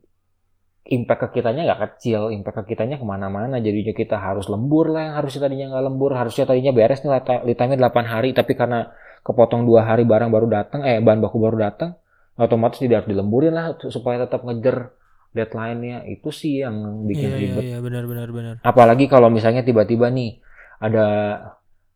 impact 0.91 1.21
ke 1.31 1.41
kitanya 1.41 1.69
nggak 1.69 1.81
kecil, 2.01 2.33
impact 2.35 2.65
ke 2.65 2.75
kitanya 2.75 2.97
ke 2.97 3.05
mana-mana. 3.07 3.61
Jadinya 3.61 3.95
kita 3.95 4.17
harus 4.17 4.49
lembur 4.49 4.91
lah 4.91 5.13
yang 5.13 5.15
harusnya 5.21 5.41
tadinya 5.47 5.67
nggak 5.77 5.85
lembur, 5.87 6.11
harusnya 6.17 6.45
tadinya 6.49 6.73
beres 6.75 7.05
nih 7.05 7.55
time-nya 7.55 7.79
8 7.79 8.07
hari, 8.09 8.33
tapi 8.33 8.57
karena 8.57 8.91
kepotong 9.21 9.69
dua 9.69 9.85
hari 9.85 10.09
barang 10.09 10.33
baru 10.33 10.49
datang, 10.49 10.81
eh 10.89 10.99
bahan 10.99 11.21
baku 11.21 11.37
baru 11.39 11.57
datang, 11.61 12.01
otomatis 12.41 12.81
tidak 12.81 13.05
harus 13.05 13.13
dilemburin 13.13 13.53
lah 13.53 13.77
supaya 13.93 14.25
tetap 14.25 14.43
ngejar 14.43 14.97
deadline-nya. 15.37 16.09
Itu 16.09 16.33
sih 16.33 16.65
yang 16.65 17.07
bikin 17.07 17.29
Iya 17.29 17.37
iya 17.37 17.41
ribet. 17.45 17.63
iya 17.63 17.79
benar 17.85 18.05
benar 18.09 18.29
benar. 18.33 18.55
Apalagi 18.65 19.07
kalau 19.07 19.29
misalnya 19.29 19.63
tiba-tiba 19.63 20.09
nih 20.11 20.41
ada 20.81 21.07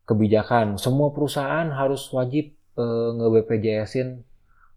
kebijakan, 0.05 0.77
semua 0.77 1.11
perusahaan 1.11 1.65
harus 1.73 2.05
wajib 2.13 2.53
eh, 2.77 3.09
nge-BPJS-in 3.17 4.23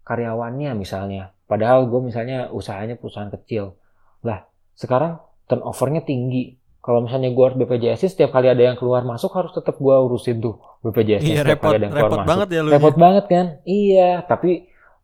karyawannya 0.08 0.72
misalnya. 0.72 1.36
Padahal 1.44 1.88
gue 1.88 2.00
misalnya 2.00 2.48
usahanya 2.48 2.96
perusahaan 2.96 3.28
kecil. 3.28 3.76
Lah, 4.24 4.48
sekarang 4.72 5.20
turnover-nya 5.48 6.04
tinggi. 6.04 6.56
Kalau 6.80 7.04
misalnya 7.04 7.28
gue 7.28 7.44
harus 7.44 7.58
BPJS, 7.60 8.16
setiap 8.16 8.32
kali 8.32 8.48
ada 8.48 8.72
yang 8.72 8.76
keluar 8.80 9.04
masuk 9.04 9.28
harus 9.36 9.52
tetap 9.52 9.76
gue 9.76 9.92
urusin 9.92 10.40
tuh 10.40 10.56
BPJS. 10.80 11.20
Iya 11.20 11.44
setiap 11.44 11.60
repot 11.60 11.68
kali 11.68 11.76
ada 11.76 11.84
yang 11.84 11.92
keluar 11.92 12.08
repot 12.08 12.20
masuk. 12.20 12.30
banget 12.32 12.48
ya 12.48 12.60
lu. 12.64 12.70
Repot 12.72 12.96
banget 12.96 13.24
kan? 13.28 13.46
Iya, 13.68 14.10
tapi 14.24 14.50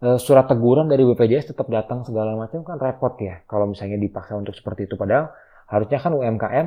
eh, 0.00 0.18
surat 0.20 0.48
teguran 0.48 0.88
dari 0.88 1.04
BPJS 1.04 1.52
tetap 1.52 1.68
datang 1.68 2.08
segala 2.08 2.32
macam 2.32 2.64
kan 2.64 2.80
repot 2.80 3.12
ya. 3.20 3.44
Kalau 3.44 3.68
misalnya 3.68 4.00
dipaksa 4.00 4.32
untuk 4.32 4.56
seperti 4.56 4.88
itu, 4.88 4.96
padahal 4.96 5.28
harusnya 5.68 6.00
kan 6.00 6.12
UMKM 6.16 6.66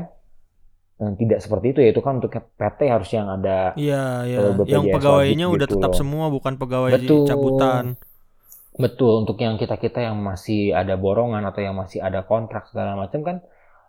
eh, 1.01 1.13
tidak 1.17 1.39
seperti 1.43 1.65
itu 1.73 1.79
ya. 1.85 1.89
Itu 1.93 2.01
kan 2.05 2.19
untuk 2.21 2.31
PT 2.33 2.79
harus 2.89 3.09
yang 3.13 3.27
ada. 3.29 3.73
Iya 3.77 4.03
iya. 4.25 4.37
BPJS 4.53 4.69
Yang 4.69 4.85
pegawainya 4.97 5.45
wajib 5.47 5.55
udah 5.57 5.67
gitu 5.67 5.73
tetap 5.77 5.91
loh. 5.93 5.99
semua 5.99 6.25
bukan 6.29 6.53
pegawai 6.57 6.91
Betul. 6.97 7.23
cabutan. 7.25 7.85
Betul 8.77 9.25
untuk 9.25 9.37
yang 9.41 9.57
kita 9.57 9.75
kita 9.81 10.05
yang 10.05 10.21
masih 10.21 10.69
ada 10.69 10.93
borongan 11.01 11.41
atau 11.49 11.65
yang 11.65 11.73
masih 11.73 11.97
ada 11.97 12.21
kontrak 12.21 12.69
segala 12.69 12.93
macam 12.93 13.25
kan 13.25 13.37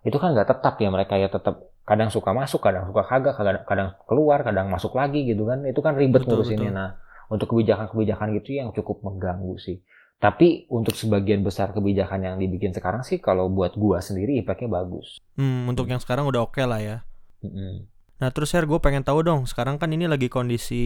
itu 0.01 0.17
kan 0.17 0.33
nggak 0.33 0.49
tetap 0.49 0.81
ya 0.81 0.89
mereka 0.89 1.13
ya 1.19 1.29
tetap 1.29 1.61
kadang 1.85 2.09
suka 2.09 2.33
masuk 2.33 2.61
kadang 2.63 2.89
suka 2.89 3.05
kagak 3.05 3.35
kadang, 3.37 3.61
kadang 3.69 3.89
keluar 4.09 4.41
kadang 4.41 4.65
masuk 4.71 4.97
lagi 4.97 5.29
gitu 5.29 5.45
kan 5.45 5.61
itu 5.65 5.77
kan 5.85 5.93
ribet 5.93 6.25
Betul, 6.25 6.41
ngurusinnya 6.41 6.71
betul. 6.73 6.79
nah 6.79 6.89
untuk 7.29 7.47
kebijakan-kebijakan 7.53 8.27
gitu 8.41 8.49
yang 8.57 8.69
cukup 8.73 9.05
mengganggu 9.05 9.53
sih 9.61 9.77
tapi 10.19 10.67
untuk 10.67 10.99
sebagian 10.99 11.39
besar 11.47 11.71
kebijakan 11.71 12.27
yang 12.27 12.35
dibikin 12.35 12.75
sekarang 12.75 13.07
sih 13.07 13.23
kalau 13.23 13.47
buat 13.47 13.79
gua 13.79 14.03
sendiri 14.03 14.35
impactnya 14.43 14.67
bagus. 14.67 15.15
Hmm, 15.39 15.63
untuk 15.71 15.87
yang 15.87 16.03
sekarang 16.03 16.27
udah 16.27 16.43
oke 16.43 16.59
lah 16.59 16.83
ya. 16.83 16.97
Mm-mm. 17.39 17.87
Nah 18.19 18.29
terus 18.35 18.51
Her 18.51 18.67
gue 18.67 18.75
pengen 18.83 19.07
tahu 19.07 19.23
dong 19.23 19.47
sekarang 19.47 19.79
kan 19.79 19.87
ini 19.95 20.03
lagi 20.11 20.27
kondisi 20.27 20.83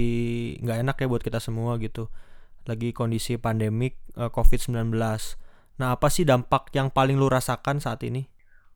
nggak 0.62 0.86
enak 0.86 0.96
ya 1.02 1.08
buat 1.10 1.26
kita 1.26 1.42
semua 1.42 1.82
gitu. 1.82 2.14
Lagi 2.70 2.94
kondisi 2.94 3.42
pandemik 3.42 3.98
eh, 4.16 4.30
COVID-19 4.30 4.94
nah 5.74 5.98
apa 5.98 6.06
sih 6.14 6.22
dampak 6.22 6.70
yang 6.78 6.94
paling 6.94 7.18
lu 7.18 7.26
rasakan 7.26 7.82
saat 7.82 8.06
ini? 8.06 8.30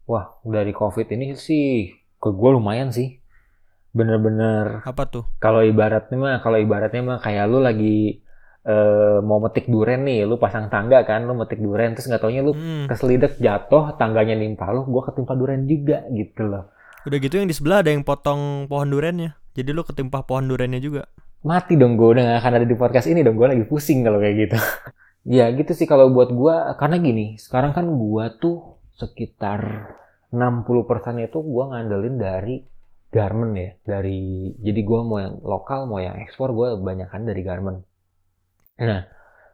Wah 0.10 0.42
dari 0.42 0.74
covid 0.74 1.06
ini 1.14 1.38
sih 1.38 1.94
ke 2.18 2.34
gua 2.34 2.58
lumayan 2.58 2.90
sih. 2.90 3.22
Bener-bener 3.94 4.82
apa 4.90 5.06
tuh? 5.06 5.30
kalau 5.38 5.62
ibaratnya 5.62 6.18
mah 6.18 6.42
kalau 6.42 6.58
ibaratnya 6.58 7.06
mah 7.06 7.18
kayak 7.22 7.46
lu 7.46 7.62
lagi 7.62 8.26
eh, 8.68 9.18
mau 9.24 9.40
metik 9.40 9.72
duren 9.72 10.04
nih 10.04 10.28
lu 10.28 10.36
pasang 10.36 10.68
tangga 10.68 11.08
kan 11.08 11.24
lu 11.24 11.34
metik 11.34 11.58
duren 11.58 11.96
terus 11.96 12.12
nggak 12.12 12.20
taunya 12.20 12.44
lu 12.44 12.52
Hmm, 12.52 12.86
keselidek 12.92 13.40
jatuh 13.40 13.96
tangganya 13.96 14.36
nimpa 14.36 14.68
lu 14.70 14.84
gua 14.84 15.08
ketimpa 15.08 15.34
duren 15.34 15.64
juga 15.64 16.04
gitu 16.12 16.44
loh. 16.44 16.68
Udah 17.08 17.18
gitu 17.24 17.40
yang 17.40 17.48
di 17.48 17.56
sebelah 17.56 17.80
ada 17.80 17.96
yang 17.96 18.04
potong 18.04 18.68
pohon 18.68 18.92
durennya 18.92 19.40
jadi 19.56 19.72
lu 19.72 19.82
ketimpa 19.82 20.28
pohon 20.28 20.46
durennya 20.46 20.78
juga? 20.78 21.08
Mati 21.42 21.80
dong 21.80 21.96
gue 21.96 22.18
udah 22.18 22.24
gak 22.28 22.40
akan 22.44 22.54
ada 22.60 22.68
di 22.68 22.76
podcast 22.76 23.08
ini 23.08 23.24
dong 23.24 23.40
gue 23.40 23.48
lagi 23.48 23.64
pusing 23.64 24.04
kalau 24.04 24.20
kayak 24.20 24.36
gitu. 24.36 24.58
Ya 25.28 25.52
gitu 25.52 25.76
sih 25.76 25.84
kalau 25.84 26.08
buat 26.08 26.32
gua 26.32 26.72
karena 26.80 27.04
gini 27.04 27.36
sekarang 27.36 27.76
kan 27.76 27.84
gua 28.00 28.32
tuh 28.32 28.80
sekitar 28.96 29.92
60% 30.32 31.20
itu 31.20 31.44
gua 31.44 31.76
ngandelin 31.76 32.16
dari 32.16 32.64
garment 33.12 33.54
ya 33.56 33.70
dari 33.84 34.56
jadi 34.56 34.80
gua 34.88 35.00
mau 35.04 35.20
yang 35.20 35.36
lokal 35.44 35.84
mau 35.84 36.00
yang 36.00 36.16
ekspor 36.24 36.56
gua 36.56 36.80
banyakan 36.80 37.28
dari 37.28 37.44
garment 37.44 37.84
nah 38.78 39.02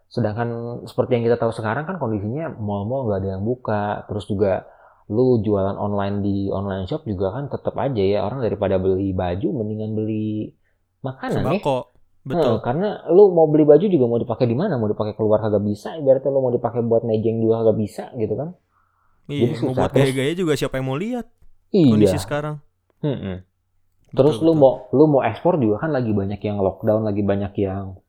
sedangkan 0.07 0.49
seperti 0.85 1.17
yang 1.17 1.25
kita 1.25 1.37
tahu 1.37 1.49
sekarang 1.49 1.83
kan 1.83 1.97
kondisinya 1.97 2.53
mall-mall 2.53 3.07
nggak 3.07 3.19
ada 3.19 3.29
yang 3.33 3.43
buka 3.43 4.05
terus 4.05 4.27
juga 4.27 4.67
lu 5.07 5.39
jualan 5.39 5.75
online 5.75 6.21
di 6.21 6.35
online 6.47 6.85
shop 6.85 7.03
juga 7.03 7.33
kan 7.33 7.47
tetap 7.47 7.75
aja 7.75 7.99
ya 7.99 8.19
orang 8.21 8.39
daripada 8.39 8.77
beli 8.77 9.11
baju 9.11 9.47
mendingan 9.53 9.91
beli 9.93 10.53
makanan 11.01 11.33
ya 11.33 11.59
sembako 11.59 11.77
Heeh, 12.23 12.29
betul 12.31 12.55
karena 12.61 13.03
lu 13.09 13.31
mau 13.31 13.43
beli 13.45 13.63
baju 13.63 13.83
juga 13.83 14.05
mau 14.07 14.15
dipakai 14.15 14.47
di 14.47 14.55
mana? 14.55 14.79
Mau 14.79 14.87
dipakai 14.87 15.11
keluar 15.11 15.43
kagak 15.43 15.59
bisa, 15.59 15.91
ibaratnya 15.93 16.31
lu 16.31 16.39
mau 16.39 16.55
dipakai 16.55 16.79
buat 16.79 17.03
mejeng 17.03 17.43
juga 17.43 17.59
kagak 17.59 17.77
bisa 17.77 18.03
gitu 18.15 18.31
kan. 18.33 18.55
iya 19.27 19.43
jadi 19.43 19.53
mau 19.53 19.59
susah. 19.59 19.75
buat 19.75 19.91
Terus- 19.91 20.07
gaya-gaya 20.07 20.33
juga 20.33 20.53
siapa 20.55 20.79
yang 20.79 20.87
mau 20.87 20.95
lihat 20.95 21.27
kondisi 21.69 22.15
Iya. 22.15 22.21
sekarang 22.21 22.55
Mm-mm. 23.01 23.43
Terus 24.09 24.35
Betul, 24.37 24.45
lu 24.45 24.51
betul. 24.51 24.61
mau 24.61 24.71
lu 24.93 25.03
mau 25.09 25.21
ekspor 25.21 25.57
juga 25.57 25.75
kan 25.77 25.91
lagi 25.91 26.11
banyak 26.11 26.39
yang 26.39 26.57
lockdown, 26.59 27.01
lagi 27.03 27.21
banyak 27.21 27.53
yang 27.59 27.99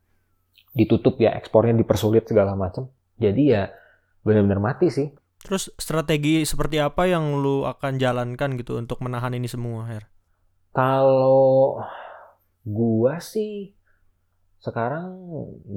ditutup 0.77 1.15
ya, 1.23 1.31
ekspornya 1.39 1.73
dipersulit 1.81 2.27
segala 2.27 2.53
macam. 2.53 2.91
Jadi 3.17 3.43
ya 3.55 3.71
benar-benar 4.25 4.59
mati 4.61 4.89
sih. 4.91 5.09
terus 5.45 5.69
strategi 5.77 6.41
seperti 6.41 6.81
apa 6.81 7.05
yang 7.05 7.37
lu 7.37 7.69
akan 7.69 8.01
jalankan 8.01 8.57
gitu 8.57 8.81
untuk 8.81 8.97
menahan 9.05 9.29
ini 9.37 9.45
semua 9.45 9.85
Her 9.85 10.09
Kalau 10.73 11.79
gua 12.65 13.21
sih 13.21 13.75
sekarang 14.65 15.05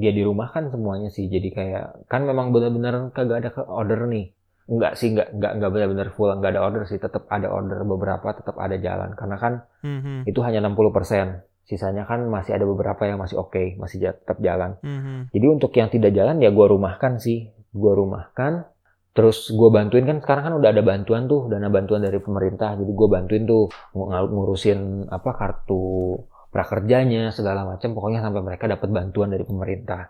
dia 0.01 0.11
di 0.17 0.23
rumah 0.25 0.49
kan 0.55 0.73
semuanya 0.73 1.13
sih. 1.13 1.29
Jadi 1.29 1.49
kayak 1.53 2.09
kan 2.09 2.25
memang 2.25 2.51
benar-benar 2.55 3.13
kagak 3.13 3.45
ada 3.45 3.51
ke 3.53 3.63
order 3.69 4.09
nih. 4.09 4.33
Enggak 4.69 4.97
sih, 5.01 5.13
enggak 5.13 5.29
enggak 5.37 5.53
enggak 5.57 5.71
benar-benar 5.75 6.09
full, 6.17 6.31
enggak 6.33 6.51
ada 6.57 6.63
order 6.65 6.83
sih. 6.89 6.99
Tetap 7.01 7.29
ada 7.29 7.49
order 7.53 7.85
beberapa, 7.85 8.29
tetap 8.33 8.57
ada 8.57 8.77
jalan. 8.81 9.13
Karena 9.13 9.37
kan 9.37 9.53
Mhm, 9.83 10.27
itu 10.31 10.41
hanya 10.47 10.59
60%. 10.65 11.45
Sisanya 11.69 12.03
kan 12.03 12.25
masih 12.27 12.57
ada 12.57 12.65
beberapa 12.65 13.05
yang 13.05 13.21
masih 13.21 13.37
oke, 13.37 13.77
masih 13.77 14.01
ja- 14.01 14.17
tetap 14.17 14.41
jalan. 14.41 14.81
mhm. 14.81 15.29
Jadi 15.31 15.47
untuk 15.47 15.71
yang 15.71 15.87
tidak 15.87 16.11
jalan 16.11 16.41
ya 16.41 16.49
gua 16.49 16.67
rumahkan 16.67 17.21
sih. 17.21 17.53
Gua 17.71 17.93
rumahkan. 17.93 18.65
Terus 19.13 19.51
gua 19.51 19.69
bantuin 19.69 20.03
kan 20.03 20.19
sekarang 20.19 20.45
kan 20.45 20.55
udah 20.57 20.71
ada 20.71 20.81
bantuan 20.81 21.27
tuh, 21.27 21.45
dana 21.47 21.69
bantuan 21.69 22.01
dari 22.01 22.17
pemerintah. 22.17 22.73
Jadi 22.73 22.89
gua 22.89 23.09
bantuin 23.13 23.45
tuh 23.45 23.69
ng- 23.93 24.09
ngurusin 24.31 24.81
apa 25.07 25.31
kartu 25.31 26.17
prakerjanya 26.49 27.29
segala 27.29 27.63
macam. 27.63 27.93
Pokoknya 27.93 28.21
sampai 28.21 28.41
mereka 28.41 28.65
dapat 28.65 28.89
bantuan 28.89 29.29
dari 29.29 29.45
pemerintah. 29.45 30.09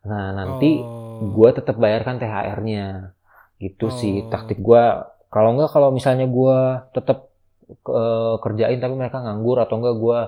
Nah 0.00 0.32
nanti 0.32 0.78
Oh. 0.78 1.28
gue 1.28 1.50
tetap 1.52 1.76
bayarkan 1.76 2.16
THR-nya 2.16 3.12
gitu 3.58 3.90
sih 3.90 4.24
Oh. 4.24 4.30
taktik 4.30 4.56
gue 4.58 4.82
kalau 5.28 5.52
nggak 5.52 5.68
kalau 5.68 5.90
misalnya 5.90 6.24
gue 6.24 6.56
tetap 6.94 7.28
eh, 7.68 8.34
kerjain 8.40 8.80
tapi 8.80 8.94
mereka 8.94 9.20
nganggur 9.20 9.60
atau 9.60 9.76
enggak 9.76 9.96
gue 9.96 10.18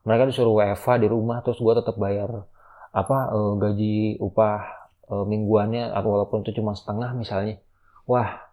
mereka 0.00 0.24
disuruh 0.24 0.54
WFH 0.56 0.96
di 0.98 1.08
rumah 1.08 1.40
terus 1.40 1.58
gue 1.58 1.74
tetap 1.74 1.96
bayar 1.96 2.44
apa 2.90 3.18
eh, 3.30 3.52
gaji 3.56 3.94
upah 4.18 4.58
eh, 5.06 5.24
mingguannya 5.24 5.92
atau 5.92 6.08
walaupun 6.10 6.42
itu 6.42 6.56
cuma 6.56 6.72
setengah 6.72 7.12
misalnya. 7.12 7.60
Wah 8.04 8.48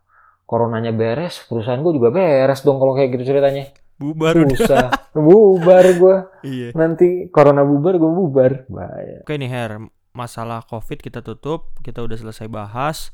coronanya 0.48 0.96
beres 0.96 1.44
perusahaan 1.44 1.80
gue 1.80 1.92
juga 1.92 2.08
beres 2.08 2.64
dong 2.64 2.78
kalau 2.78 2.94
kayak 2.94 3.16
gitu 3.16 3.34
ceritanya. 3.34 3.72
Bubar 3.98 4.38
susah. 4.54 4.94
Bubar 5.18 5.86
gue 5.98 6.16
Iya. 6.46 6.70
nanti 6.78 7.28
corona 7.34 7.66
bubar 7.66 7.98
gue 7.98 8.12
bubar. 8.12 8.52
Bahaya. 8.70 9.26
Oke 9.26 9.34
nih 9.36 9.50
Her, 9.50 9.82
masalah 10.14 10.62
COVID 10.70 11.02
kita 11.02 11.26
tutup, 11.26 11.74
kita 11.82 12.06
udah 12.06 12.14
selesai 12.14 12.46
bahas. 12.46 13.10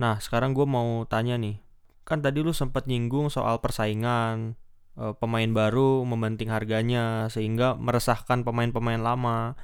Nah 0.00 0.16
sekarang 0.16 0.56
gue 0.56 0.64
mau 0.64 1.04
tanya 1.04 1.36
nih, 1.36 1.60
kan 2.08 2.24
tadi 2.24 2.40
lu 2.40 2.56
sempat 2.56 2.88
nyinggung 2.88 3.28
soal 3.28 3.60
persaingan, 3.60 4.56
eh, 5.00 5.14
pemain 5.20 5.50
baru 5.50 6.04
mementing 6.06 6.50
harganya 6.52 7.28
sehingga 7.34 7.74
meresahkan 7.78 8.44
pemain-pemain 8.46 9.00
lama. 9.02 9.56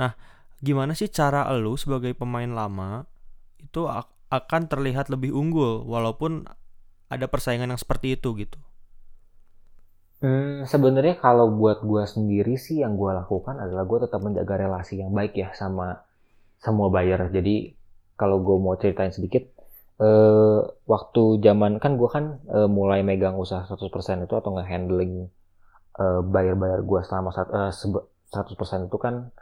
Nah 0.00 0.12
gimana 0.64 0.92
sih 0.98 1.08
cara 1.12 1.46
lu 1.56 1.76
sebagai 1.76 2.12
pemain 2.16 2.48
lama 2.50 3.04
itu 3.60 3.86
ak- 3.90 4.12
akan 4.32 4.62
terlihat 4.72 5.06
lebih 5.14 5.32
unggul 5.34 5.84
walaupun 5.86 6.46
ada 7.14 7.26
persaingan 7.30 7.72
yang 7.74 7.80
seperti 7.80 8.16
itu 8.18 8.30
gitu? 8.42 8.58
Hmm, 10.24 10.64
sebenarnya 10.72 11.14
kalau 11.24 11.46
buat 11.60 11.78
gue 11.90 12.04
sendiri 12.14 12.54
sih 12.56 12.76
yang 12.84 12.96
gue 13.00 13.12
lakukan 13.20 13.56
adalah 13.64 13.84
gue 13.90 13.98
tetap 14.08 14.20
menjaga 14.26 14.54
relasi 14.64 14.94
yang 15.02 15.12
baik 15.18 15.32
ya 15.42 15.48
sama 15.60 15.88
semua 16.64 16.88
buyer. 16.94 17.20
Jadi 17.36 17.56
kalau 18.20 18.38
gue 18.46 18.56
mau 18.64 18.74
ceritain 18.80 19.12
sedikit, 19.16 19.44
eh, 19.96 20.60
waktu 20.84 21.22
zaman 21.40 21.80
kan 21.80 21.96
gue 21.96 22.08
kan 22.08 22.24
eh, 22.52 22.68
mulai 22.68 23.00
megang 23.00 23.36
usaha 23.40 23.64
100% 23.64 24.24
itu 24.28 24.34
atau 24.36 24.50
nge-handling 24.56 25.28
eh, 25.96 26.20
buyer-buyer 26.22 26.80
gue 26.84 27.00
selama 27.04 27.32
eh, 27.32 27.72
sebe- 27.72 28.06
100% 28.28 28.88
itu 28.88 28.98
kan 29.00 29.32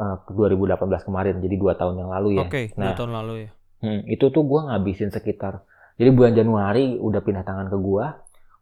eh, 0.00 0.16
2018 0.32 1.06
kemarin, 1.08 1.38
jadi 1.44 1.56
dua 1.60 1.76
tahun 1.76 2.00
yang 2.00 2.10
lalu 2.10 2.40
ya. 2.40 2.48
Oke, 2.48 2.72
dua 2.72 2.80
Nah, 2.80 2.94
tahun 2.96 3.12
lalu 3.12 3.34
ya. 3.46 3.50
Hmm, 3.84 4.00
itu 4.08 4.32
tuh 4.32 4.42
gue 4.48 4.60
ngabisin 4.64 5.12
sekitar. 5.12 5.60
Jadi 6.00 6.10
bulan 6.10 6.32
Januari 6.32 6.96
udah 6.96 7.20
pindah 7.20 7.44
tangan 7.44 7.68
ke 7.68 7.76
gue. 7.76 8.06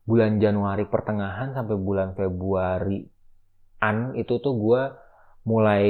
Bulan 0.02 0.42
Januari 0.42 0.82
pertengahan 0.90 1.54
sampai 1.54 1.78
bulan 1.78 2.18
Februari 2.18 3.06
an 3.78 4.18
itu 4.18 4.42
tuh 4.42 4.54
gue 4.58 4.82
mulai 5.46 5.86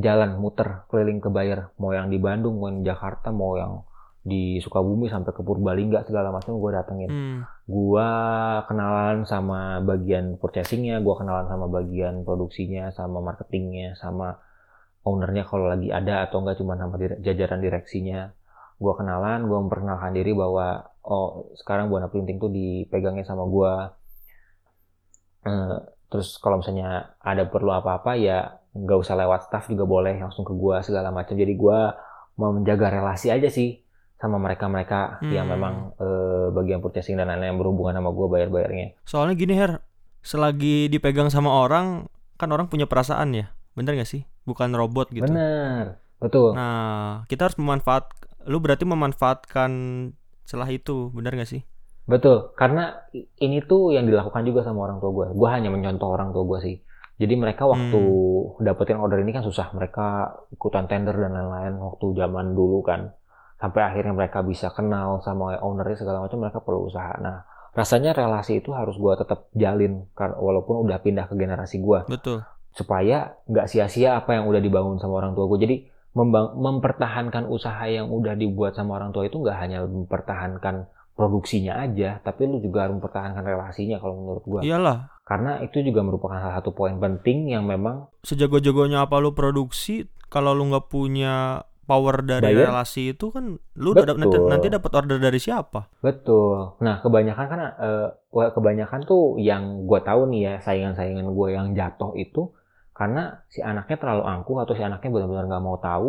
jalan 0.00 0.36
muter 0.36 0.84
keliling 0.92 1.24
ke 1.24 1.32
buyer. 1.32 1.72
Mau 1.80 1.96
yang 1.96 2.12
di 2.12 2.20
Bandung, 2.20 2.60
mau 2.60 2.68
yang 2.68 2.84
di 2.84 2.88
Jakarta, 2.92 3.32
mau 3.32 3.56
yang 3.56 3.84
di 4.24 4.56
Sukabumi 4.64 5.12
sampai 5.12 5.36
ke 5.36 5.44
Purbalingga 5.44 6.00
segala 6.08 6.32
macam 6.32 6.56
gue 6.56 6.70
datengin. 6.72 7.10
Hmm, 7.12 7.38
Gua 7.68 8.08
kenalan 8.64 9.28
sama 9.28 9.84
bagian 9.84 10.40
purchasingnya, 10.40 11.04
gua 11.04 11.20
kenalan 11.20 11.44
sama 11.44 11.68
bagian 11.68 12.24
produksinya, 12.24 12.88
sama 12.92 13.20
marketingnya, 13.20 13.96
sama 14.00 14.40
ownernya 15.04 15.44
kalau 15.44 15.68
lagi 15.68 15.92
ada 15.92 16.24
atau 16.24 16.40
enggak 16.40 16.56
cuma 16.56 16.76
sama 16.80 16.96
dire- 16.96 17.20
jajaran 17.20 17.60
direksinya. 17.60 18.32
Gua 18.80 18.96
kenalan, 18.96 19.44
gua 19.44 19.60
memperkenalkan 19.60 20.16
diri 20.16 20.32
bahwa 20.32 20.88
oh 21.04 21.52
sekarang 21.60 21.92
Buana 21.92 22.08
Printing 22.08 22.40
tuh 22.40 22.48
dipegangnya 22.48 23.28
sama 23.28 23.44
gua. 23.44 23.92
Eh, 25.44 25.76
terus 26.08 26.40
kalau 26.40 26.64
misalnya 26.64 27.12
ada 27.20 27.44
perlu 27.44 27.76
apa-apa 27.76 28.16
ya 28.16 28.56
nggak 28.72 28.98
usah 29.04 29.20
lewat 29.20 29.52
staff 29.52 29.68
juga 29.68 29.84
boleh 29.84 30.16
langsung 30.16 30.48
ke 30.48 30.56
gua 30.56 30.80
segala 30.80 31.12
macam. 31.12 31.36
Jadi 31.36 31.52
gua 31.56 31.92
mau 32.40 32.50
menjaga 32.56 32.88
relasi 32.88 33.28
aja 33.30 33.46
sih 33.52 33.83
sama 34.16 34.40
mereka-mereka 34.40 35.20
yang 35.28 35.50
Hmm. 35.50 35.54
memang 35.58 35.74
eh, 35.98 36.46
bagian 36.50 36.80
purchasing 36.80 37.18
dan 37.18 37.28
lain-lain 37.28 37.54
yang 37.54 37.60
berhubungan 37.60 37.94
sama 37.94 38.10
gua 38.10 38.26
bayar-bayarnya. 38.30 38.96
Soalnya 39.04 39.34
gini 39.36 39.54
Her, 39.54 39.84
selagi 40.24 40.88
dipegang 40.88 41.28
sama 41.28 41.52
orang, 41.52 42.08
kan 42.34 42.48
orang 42.48 42.66
punya 42.66 42.88
perasaan 42.88 43.36
ya, 43.36 43.52
bener 43.74 43.94
gak 43.94 44.08
sih? 44.08 44.24
Bukan 44.44 44.72
robot 44.72 45.12
gitu. 45.12 45.28
Bener, 45.28 46.00
betul. 46.20 46.56
Nah, 46.56 47.28
kita 47.28 47.48
harus 47.48 47.58
memanfaat, 47.60 48.08
lu 48.44 48.60
berarti 48.60 48.84
memanfaatkan 48.84 49.70
celah 50.44 50.68
itu, 50.68 51.12
bener 51.12 51.36
gak 51.36 51.48
sih? 51.48 51.62
Betul, 52.04 52.52
karena 52.52 53.00
ini 53.40 53.64
tuh 53.64 53.96
yang 53.96 54.04
dilakukan 54.04 54.44
juga 54.44 54.60
sama 54.60 54.84
orang 54.84 55.00
tua 55.00 55.08
gue. 55.08 55.26
Gue 55.32 55.48
hanya 55.48 55.72
mencontoh 55.72 56.12
orang 56.12 56.36
tua 56.36 56.44
gue 56.44 56.58
sih. 56.60 56.76
Jadi 57.14 57.32
mereka 57.38 57.64
waktu 57.64 58.02
dapetin 58.60 59.00
order 59.00 59.22
ini 59.22 59.32
kan 59.32 59.40
susah. 59.40 59.72
Mereka 59.72 60.06
ikutan 60.52 60.84
tender 60.84 61.16
dan 61.16 61.32
lain-lain 61.32 61.80
waktu 61.80 62.12
zaman 62.12 62.52
dulu 62.52 62.84
kan. 62.84 63.14
Sampai 63.64 63.80
akhirnya 63.80 64.12
mereka 64.12 64.44
bisa 64.44 64.68
kenal 64.76 65.24
sama 65.24 65.56
ownernya 65.64 66.04
segala 66.04 66.20
macam. 66.20 66.36
Mereka 66.36 66.60
perlu 66.60 66.92
usaha. 66.92 67.16
Nah, 67.16 67.48
rasanya 67.72 68.12
relasi 68.12 68.60
itu 68.60 68.76
harus 68.76 69.00
gue 69.00 69.16
tetap 69.16 69.48
jalin. 69.56 70.04
Walaupun 70.20 70.84
udah 70.84 71.00
pindah 71.00 71.24
ke 71.24 71.34
generasi 71.40 71.80
gue. 71.80 72.04
Betul. 72.04 72.44
Supaya 72.76 73.40
nggak 73.48 73.64
sia-sia 73.72 74.20
apa 74.20 74.36
yang 74.36 74.44
udah 74.44 74.60
dibangun 74.60 75.00
sama 75.00 75.24
orang 75.24 75.32
tua 75.32 75.48
gue. 75.48 75.64
Jadi 75.64 75.76
mempertahankan 76.12 77.48
usaha 77.48 77.88
yang 77.88 78.12
udah 78.12 78.36
dibuat 78.36 78.76
sama 78.76 79.00
orang 79.00 79.16
tua 79.16 79.24
itu 79.24 79.40
nggak 79.40 79.56
hanya 79.56 79.82
mempertahankan 79.82 80.86
produksinya 81.14 81.78
aja, 81.78 82.18
tapi 82.22 82.46
lu 82.46 82.58
juga 82.58 82.86
harus 82.86 82.98
mempertahankan 82.98 83.46
relasinya 83.46 84.02
kalau 84.02 84.18
menurut 84.18 84.44
gua. 84.46 84.60
Iyalah, 84.66 85.22
Karena 85.22 85.62
itu 85.62 85.80
juga 85.80 86.02
merupakan 86.02 86.36
salah 86.42 86.58
satu 86.58 86.74
poin 86.74 86.98
penting 86.98 87.54
yang 87.54 87.64
memang 87.64 88.10
sejago-jagonya 88.26 89.06
apa 89.06 89.22
lu 89.22 89.30
produksi, 89.32 90.10
kalau 90.28 90.52
lu 90.52 90.68
nggak 90.74 90.90
punya 90.90 91.66
power 91.88 92.16
dari 92.32 92.50
Bayar? 92.50 92.64
relasi 92.64 93.12
itu 93.14 93.26
kan, 93.34 93.44
lu 93.82 93.88
udah 93.94 94.04
dap- 94.08 94.20
nanti, 94.22 94.36
Betul. 94.36 94.52
nanti 94.52 94.66
dapat 94.76 94.90
order 95.00 95.18
dari 95.26 95.38
siapa? 95.46 95.80
betul. 96.04 96.76
Nah, 96.84 96.94
kebanyakan 97.04 97.46
kan 97.52 97.60
eh, 97.86 98.06
wah, 98.34 98.48
kebanyakan 98.56 99.00
tuh 99.10 99.22
yang 99.48 99.62
gua 99.88 100.00
tahu 100.08 100.20
nih 100.32 100.40
ya, 100.48 100.54
saingan-saingan 100.66 101.26
gua 101.38 101.48
yang 101.56 101.66
jatuh 101.78 102.12
itu 102.24 102.40
karena 102.98 103.20
si 103.52 103.58
anaknya 103.70 103.96
terlalu 104.02 104.22
angkuh 104.32 104.56
atau 104.62 104.74
si 104.78 104.82
anaknya 104.88 105.10
benar-benar 105.14 105.44
nggak 105.50 105.64
mau 105.68 105.78
tahu. 105.88 106.08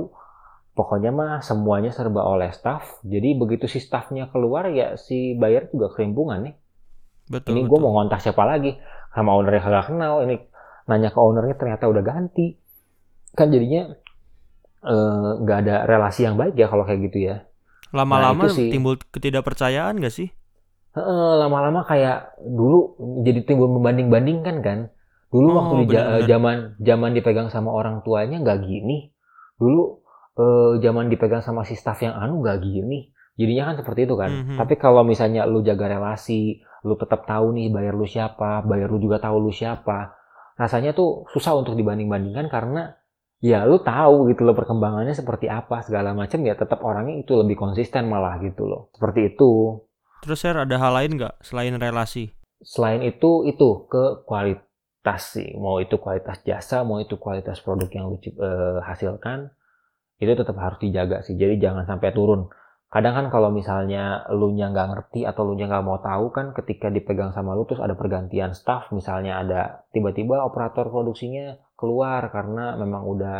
Pokoknya 0.77 1.11
mah 1.19 1.33
semuanya 1.49 1.91
serba 1.97 2.21
oleh 2.33 2.49
staff. 2.57 2.83
Jadi 3.13 3.29
begitu 3.41 3.65
si 3.73 3.79
staffnya 3.87 4.23
keluar 4.33 4.63
ya 4.79 4.87
si 5.07 5.17
buyer 5.41 5.63
juga 5.73 5.87
kelimpungan 5.95 6.39
nih. 6.47 6.55
Betul. 7.29 7.53
ini 7.53 7.61
gue 7.69 7.77
betul. 7.77 7.83
mau 7.83 7.91
ngontak 7.97 8.19
siapa 8.23 8.43
lagi 8.45 8.71
sama 9.15 9.31
ownernya 9.37 9.61
kagak 9.65 9.85
kenal 9.93 10.13
ini 10.25 10.35
nanya 10.89 11.09
ke 11.13 11.19
ownernya 11.19 11.55
ternyata 11.57 11.85
udah 11.89 12.03
ganti 12.05 12.47
kan 13.37 13.47
jadinya 13.53 13.91
eh, 14.85 15.29
nggak 15.41 15.57
ada 15.65 15.75
relasi 15.85 16.23
yang 16.23 16.37
baik 16.37 16.55
ya 16.55 16.69
kalau 16.69 16.85
kayak 16.85 17.01
gitu 17.11 17.19
ya 17.25 17.35
Lama-lama 17.89 18.45
Nah, 18.45 18.51
sih. 18.51 18.67
timbul 18.69 18.99
ketidakpercayaan 18.99 20.03
gak 20.03 20.11
sih? 20.11 20.27
Heeh, 20.95 21.31
lama-lama 21.39 21.83
kayak 21.83 22.39
dulu 22.39 22.95
jadi 23.23 23.43
timbul 23.43 23.67
membanding-bandingkan 23.67 24.57
kan 24.63 24.79
dulu 25.27 25.47
Oh, 25.51 25.55
waktu 25.59 25.73
di 25.83 25.95
zaman 26.27 26.57
zaman 26.79 27.11
dipegang 27.11 27.51
sama 27.51 27.67
orang 27.71 27.99
tuanya 28.07 28.39
nggak 28.39 28.63
gini 28.63 29.11
dulu 29.59 29.99
eh, 30.39 30.79
zaman 30.79 31.11
dipegang 31.11 31.43
sama 31.43 31.67
si 31.67 31.75
staff 31.75 31.99
yang 31.99 32.15
anu 32.15 32.39
nggak 32.39 32.63
gini 32.63 33.11
jadinya 33.35 33.71
kan 33.71 33.83
seperti 33.83 34.07
itu 34.07 34.15
kan 34.15 34.31
Mhm. 34.31 34.55
tapi 34.55 34.79
kalau 34.79 35.03
misalnya 35.03 35.43
lu 35.43 35.59
jaga 35.59 35.91
relasi 35.91 36.63
lu 36.87 36.95
tetap 36.95 37.27
tahu 37.27 37.51
nih 37.51 37.67
bayar 37.67 37.91
lu 37.91 38.07
siapa 38.07 38.63
bayar 38.63 38.87
lu 38.87 38.99
juga 38.99 39.19
tahu 39.19 39.43
lu 39.43 39.51
siapa 39.51 40.15
rasanya 40.55 40.95
tuh 40.95 41.27
susah 41.35 41.59
untuk 41.59 41.75
dibanding-bandingkan 41.75 42.47
karena 42.47 42.95
ya 43.43 43.67
lu 43.67 43.79
tahu 43.83 44.31
gitu 44.31 44.43
loh 44.43 44.55
perkembangannya 44.55 45.15
seperti 45.15 45.51
apa 45.51 45.83
segala 45.83 46.15
macam 46.15 46.39
ya 46.43 46.55
tetap 46.55 46.83
orangnya 46.83 47.23
itu 47.23 47.35
lebih 47.35 47.55
konsisten 47.59 48.07
malah 48.07 48.39
gitu 48.43 48.67
loh. 48.67 48.93
Seperti 48.95 49.35
itu. 49.35 49.81
Terus 50.23 50.41
Her, 50.41 50.65
ada 50.65 50.75
hal 50.81 50.91
lain 50.95 51.21
nggak 51.21 51.43
selain 51.45 51.75
relasi? 51.77 52.35
selain 52.65 53.05
itu 53.05 53.45
itu 53.45 53.85
ke 53.85 54.25
kualitas 54.25 55.21
sih. 55.37 55.53
Mau 55.57 55.77
itu 55.77 56.01
kualitas 56.01 56.41
jasa 56.41 56.81
mau 56.81 56.97
itu 56.97 57.19
kualitas 57.21 57.61
produk 57.61 57.89
yang 57.93 58.09
lu 58.09 58.17
eh, 58.17 58.79
hasilkan 58.81 59.53
itu 60.17 60.31
tetap 60.31 60.55
harus 60.57 60.79
dijaga 60.81 61.21
sih. 61.21 61.35
Jadi 61.35 61.61
jangan 61.61 61.83
sampai 61.85 62.09
turun. 62.15 62.47
Kadang 62.89 63.13
kan 63.17 63.27
kalau 63.27 63.51
misalnya 63.51 64.23
lu 64.31 64.55
nya 64.55 64.71
nggak 64.71 64.87
ngerti 64.95 65.27
atau 65.27 65.43
lu 65.51 65.59
nya 65.59 65.67
nggak 65.67 65.83
mau 65.83 65.99
tahu 65.99 66.31
kan 66.31 66.55
ketika 66.55 66.87
dipegang 66.87 67.35
sama 67.35 67.51
lu 67.51 67.67
terus 67.67 67.83
ada 67.83 67.91
pergantian 67.97 68.55
staff 68.55 68.87
misalnya 68.95 69.41
ada 69.41 69.83
tiba-tiba 69.91 70.39
operator 70.47 70.87
produksinya 70.87 71.59
keluar 71.75 72.31
karena 72.31 72.79
memang 72.79 73.03
udah 73.05 73.39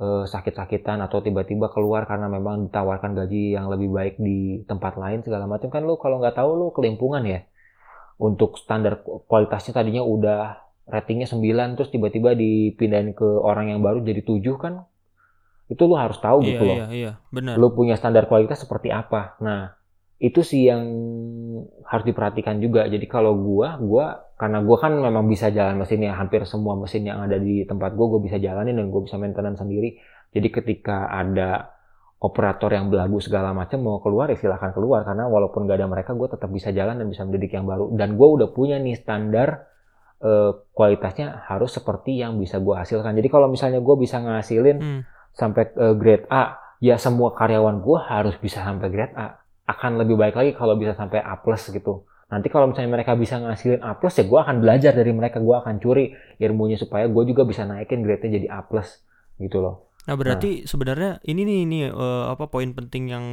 eh, 0.00 0.24
sakit-sakitan 0.26 1.02
atau 1.04 1.20
tiba-tiba 1.20 1.70
keluar 1.70 2.06
karena 2.06 2.26
memang 2.30 2.70
ditawarkan 2.70 3.12
gaji 3.14 3.54
yang 3.54 3.66
lebih 3.68 3.90
baik 3.92 4.14
di 4.18 4.62
tempat 4.64 4.96
lain 4.96 5.22
segala 5.26 5.50
macam 5.50 5.68
kan 5.68 5.82
lu 5.82 5.98
kalau 5.98 6.22
nggak 6.22 6.38
tahu 6.38 6.50
lu 6.56 6.66
kelimpungan 6.72 7.22
ya 7.26 7.42
untuk 8.16 8.56
standar 8.56 9.04
ku- 9.04 9.22
kualitasnya 9.28 9.76
tadinya 9.76 10.00
udah 10.00 10.62
ratingnya 10.86 11.26
9 11.26 11.76
terus 11.76 11.90
tiba-tiba 11.90 12.32
dipindahin 12.38 13.12
ke 13.12 13.26
orang 13.26 13.74
yang 13.74 13.80
baru 13.82 14.00
jadi 14.00 14.22
7 14.22 14.40
kan 14.56 14.86
itu 15.66 15.82
lu 15.82 15.98
harus 15.98 16.16
tahu 16.22 16.46
iya, 16.46 16.48
gitu 16.54 16.62
loh 16.62 16.76
iya, 16.78 16.86
iya, 16.94 17.12
benar. 17.34 17.58
lu 17.58 17.74
punya 17.74 17.98
standar 17.98 18.30
kualitas 18.30 18.62
seperti 18.62 18.94
apa. 18.94 19.34
Nah, 19.42 19.74
itu 20.16 20.40
sih 20.40 20.68
yang 20.68 20.82
harus 21.84 22.04
diperhatikan 22.08 22.58
juga. 22.58 22.88
Jadi 22.88 23.04
kalau 23.06 23.36
gua, 23.36 23.76
gua 23.76 24.26
karena 24.36 24.64
gua 24.64 24.76
kan 24.80 24.92
memang 24.96 25.28
bisa 25.28 25.52
jalan 25.52 25.76
mesinnya 25.80 26.16
hampir 26.16 26.44
semua 26.48 26.76
mesin 26.76 27.04
yang 27.04 27.20
ada 27.24 27.36
di 27.36 27.64
tempat 27.68 27.92
gua, 27.96 28.16
gua 28.16 28.20
bisa 28.24 28.40
jalanin 28.40 28.76
dan 28.76 28.88
gua 28.88 29.04
bisa 29.04 29.16
maintenance 29.20 29.60
sendiri. 29.60 30.00
Jadi 30.32 30.48
ketika 30.52 31.08
ada 31.08 31.76
operator 32.16 32.72
yang 32.72 32.88
belagu 32.88 33.20
segala 33.20 33.52
macam 33.52 33.84
mau 33.84 34.00
keluar 34.00 34.32
ya 34.32 34.40
silahkan 34.40 34.72
keluar 34.72 35.04
karena 35.04 35.28
walaupun 35.28 35.68
gak 35.68 35.84
ada 35.84 35.84
mereka 35.84 36.16
gue 36.16 36.24
tetap 36.32 36.48
bisa 36.48 36.72
jalan 36.72 36.96
dan 36.96 37.12
bisa 37.12 37.28
mendidik 37.28 37.52
yang 37.52 37.68
baru 37.68 37.92
dan 37.92 38.16
gue 38.16 38.24
udah 38.40 38.48
punya 38.56 38.80
nih 38.80 38.96
standar 38.96 39.68
eh, 40.24 40.50
kualitasnya 40.72 41.44
harus 41.44 41.76
seperti 41.76 42.16
yang 42.16 42.40
bisa 42.40 42.56
gue 42.56 42.72
hasilkan 42.72 43.12
jadi 43.20 43.28
kalau 43.28 43.52
misalnya 43.52 43.84
gue 43.84 43.96
bisa 44.00 44.16
ngasilin 44.16 44.78
Hmm. 44.80 45.00
sampai 45.36 45.68
eh, 45.76 45.92
grade 45.92 46.24
A 46.32 46.56
ya 46.80 46.96
semua 46.96 47.36
karyawan 47.36 47.84
gue 47.84 47.98
harus 48.00 48.34
bisa 48.40 48.64
sampai 48.64 48.88
grade 48.88 49.12
A 49.12 49.36
akan 49.66 50.02
lebih 50.02 50.14
baik 50.14 50.34
lagi 50.38 50.50
kalau 50.54 50.78
bisa 50.78 50.94
sampai 50.94 51.22
A 51.22 51.42
plus 51.42 51.68
gitu. 51.70 52.06
Nanti 52.26 52.50
kalau 52.50 52.70
misalnya 52.70 52.90
mereka 52.90 53.14
bisa 53.14 53.38
ngasilin 53.38 53.82
A 53.82 53.98
plus 53.98 54.18
ya 54.18 54.24
gue 54.26 54.38
akan 54.38 54.58
belajar 54.62 54.94
dari 54.94 55.14
mereka 55.14 55.38
gue 55.38 55.54
akan 55.54 55.78
curi 55.78 56.14
ilmunya 56.42 56.78
supaya 56.78 57.06
gue 57.06 57.22
juga 57.26 57.46
bisa 57.46 57.62
naikin 57.66 58.02
grade-nya 58.02 58.42
jadi 58.42 58.48
A 58.50 58.60
plus 58.66 59.02
gitu 59.38 59.62
loh. 59.62 59.86
Nah, 60.06 60.14
berarti 60.14 60.62
sebenarnya 60.70 61.18
ini 61.26 61.42
nih 61.42 61.58
ini 61.66 61.78
eh, 61.90 62.24
apa 62.30 62.46
poin 62.46 62.70
penting 62.70 63.10
yang 63.10 63.24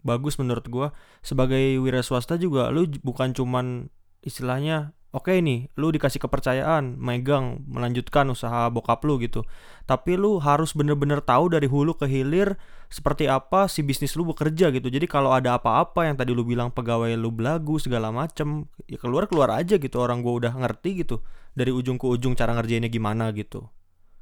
bagus 0.00 0.40
menurut 0.40 0.64
gua. 0.72 0.96
Sebagai 1.20 1.76
wira 1.80 2.00
swasta 2.00 2.40
juga 2.40 2.72
lu 2.72 2.88
bukan 3.04 3.36
cuman 3.36 3.92
istilahnya 4.24 4.96
oke 5.10 5.30
nih 5.30 5.70
lu 5.74 5.90
dikasih 5.90 6.22
kepercayaan 6.22 6.98
megang 6.98 7.66
melanjutkan 7.66 8.26
usaha 8.30 8.70
bokap 8.70 9.02
lu 9.06 9.18
gitu. 9.18 9.42
Tapi 9.86 10.14
lu 10.14 10.38
harus 10.38 10.74
bener-bener 10.74 11.18
tahu 11.18 11.50
dari 11.50 11.66
hulu 11.66 11.98
ke 11.98 12.06
hilir 12.06 12.54
seperti 12.90 13.26
apa 13.26 13.66
si 13.66 13.82
bisnis 13.82 14.14
lu 14.14 14.26
bekerja 14.26 14.70
gitu. 14.70 14.86
Jadi 14.86 15.06
kalau 15.10 15.34
ada 15.34 15.58
apa-apa 15.58 16.06
yang 16.06 16.16
tadi 16.18 16.30
lu 16.30 16.46
bilang 16.46 16.70
pegawai 16.70 17.10
lu 17.18 17.34
belagu 17.34 17.78
segala 17.82 18.14
macem 18.14 18.70
ya 18.86 18.98
keluar-keluar 18.98 19.50
aja 19.54 19.78
gitu 19.78 19.96
orang 19.98 20.22
gua 20.22 20.46
udah 20.46 20.52
ngerti 20.54 21.02
gitu 21.06 21.22
dari 21.54 21.74
ujung 21.74 21.98
ke 21.98 22.06
ujung 22.06 22.38
cara 22.38 22.54
ngerjainnya 22.54 22.90
gimana 22.90 23.34
gitu. 23.34 23.66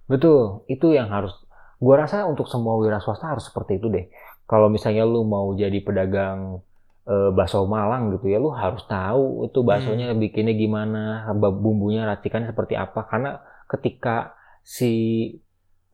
Betul, 0.09 0.65
itu 0.73 0.97
yang 0.97 1.13
harus. 1.13 1.37
Gua 1.79 2.01
rasa 2.01 2.25
untuk 2.25 2.49
semua 2.49 2.81
wira 2.81 2.99
swasta 2.99 3.37
harus 3.37 3.47
seperti 3.47 3.77
itu 3.77 3.93
deh. 3.93 4.09
Kalau 4.49 4.73
misalnya 4.73 5.05
lu 5.05 5.29
mau 5.29 5.53
jadi 5.53 5.77
pedagang 5.85 6.65
eh, 7.09 7.31
bakso 7.33 7.65
Malang 7.65 8.15
gitu 8.15 8.29
ya, 8.29 8.37
lu 8.37 8.53
harus 8.53 8.85
tahu 8.85 9.49
itu 9.49 9.65
baksonya 9.65 10.13
bikinnya 10.13 10.53
gimana, 10.53 11.25
bumbunya 11.35 12.05
racikannya 12.05 12.53
seperti 12.53 12.77
apa. 12.77 13.09
Karena 13.09 13.41
ketika 13.67 14.37
si 14.61 14.93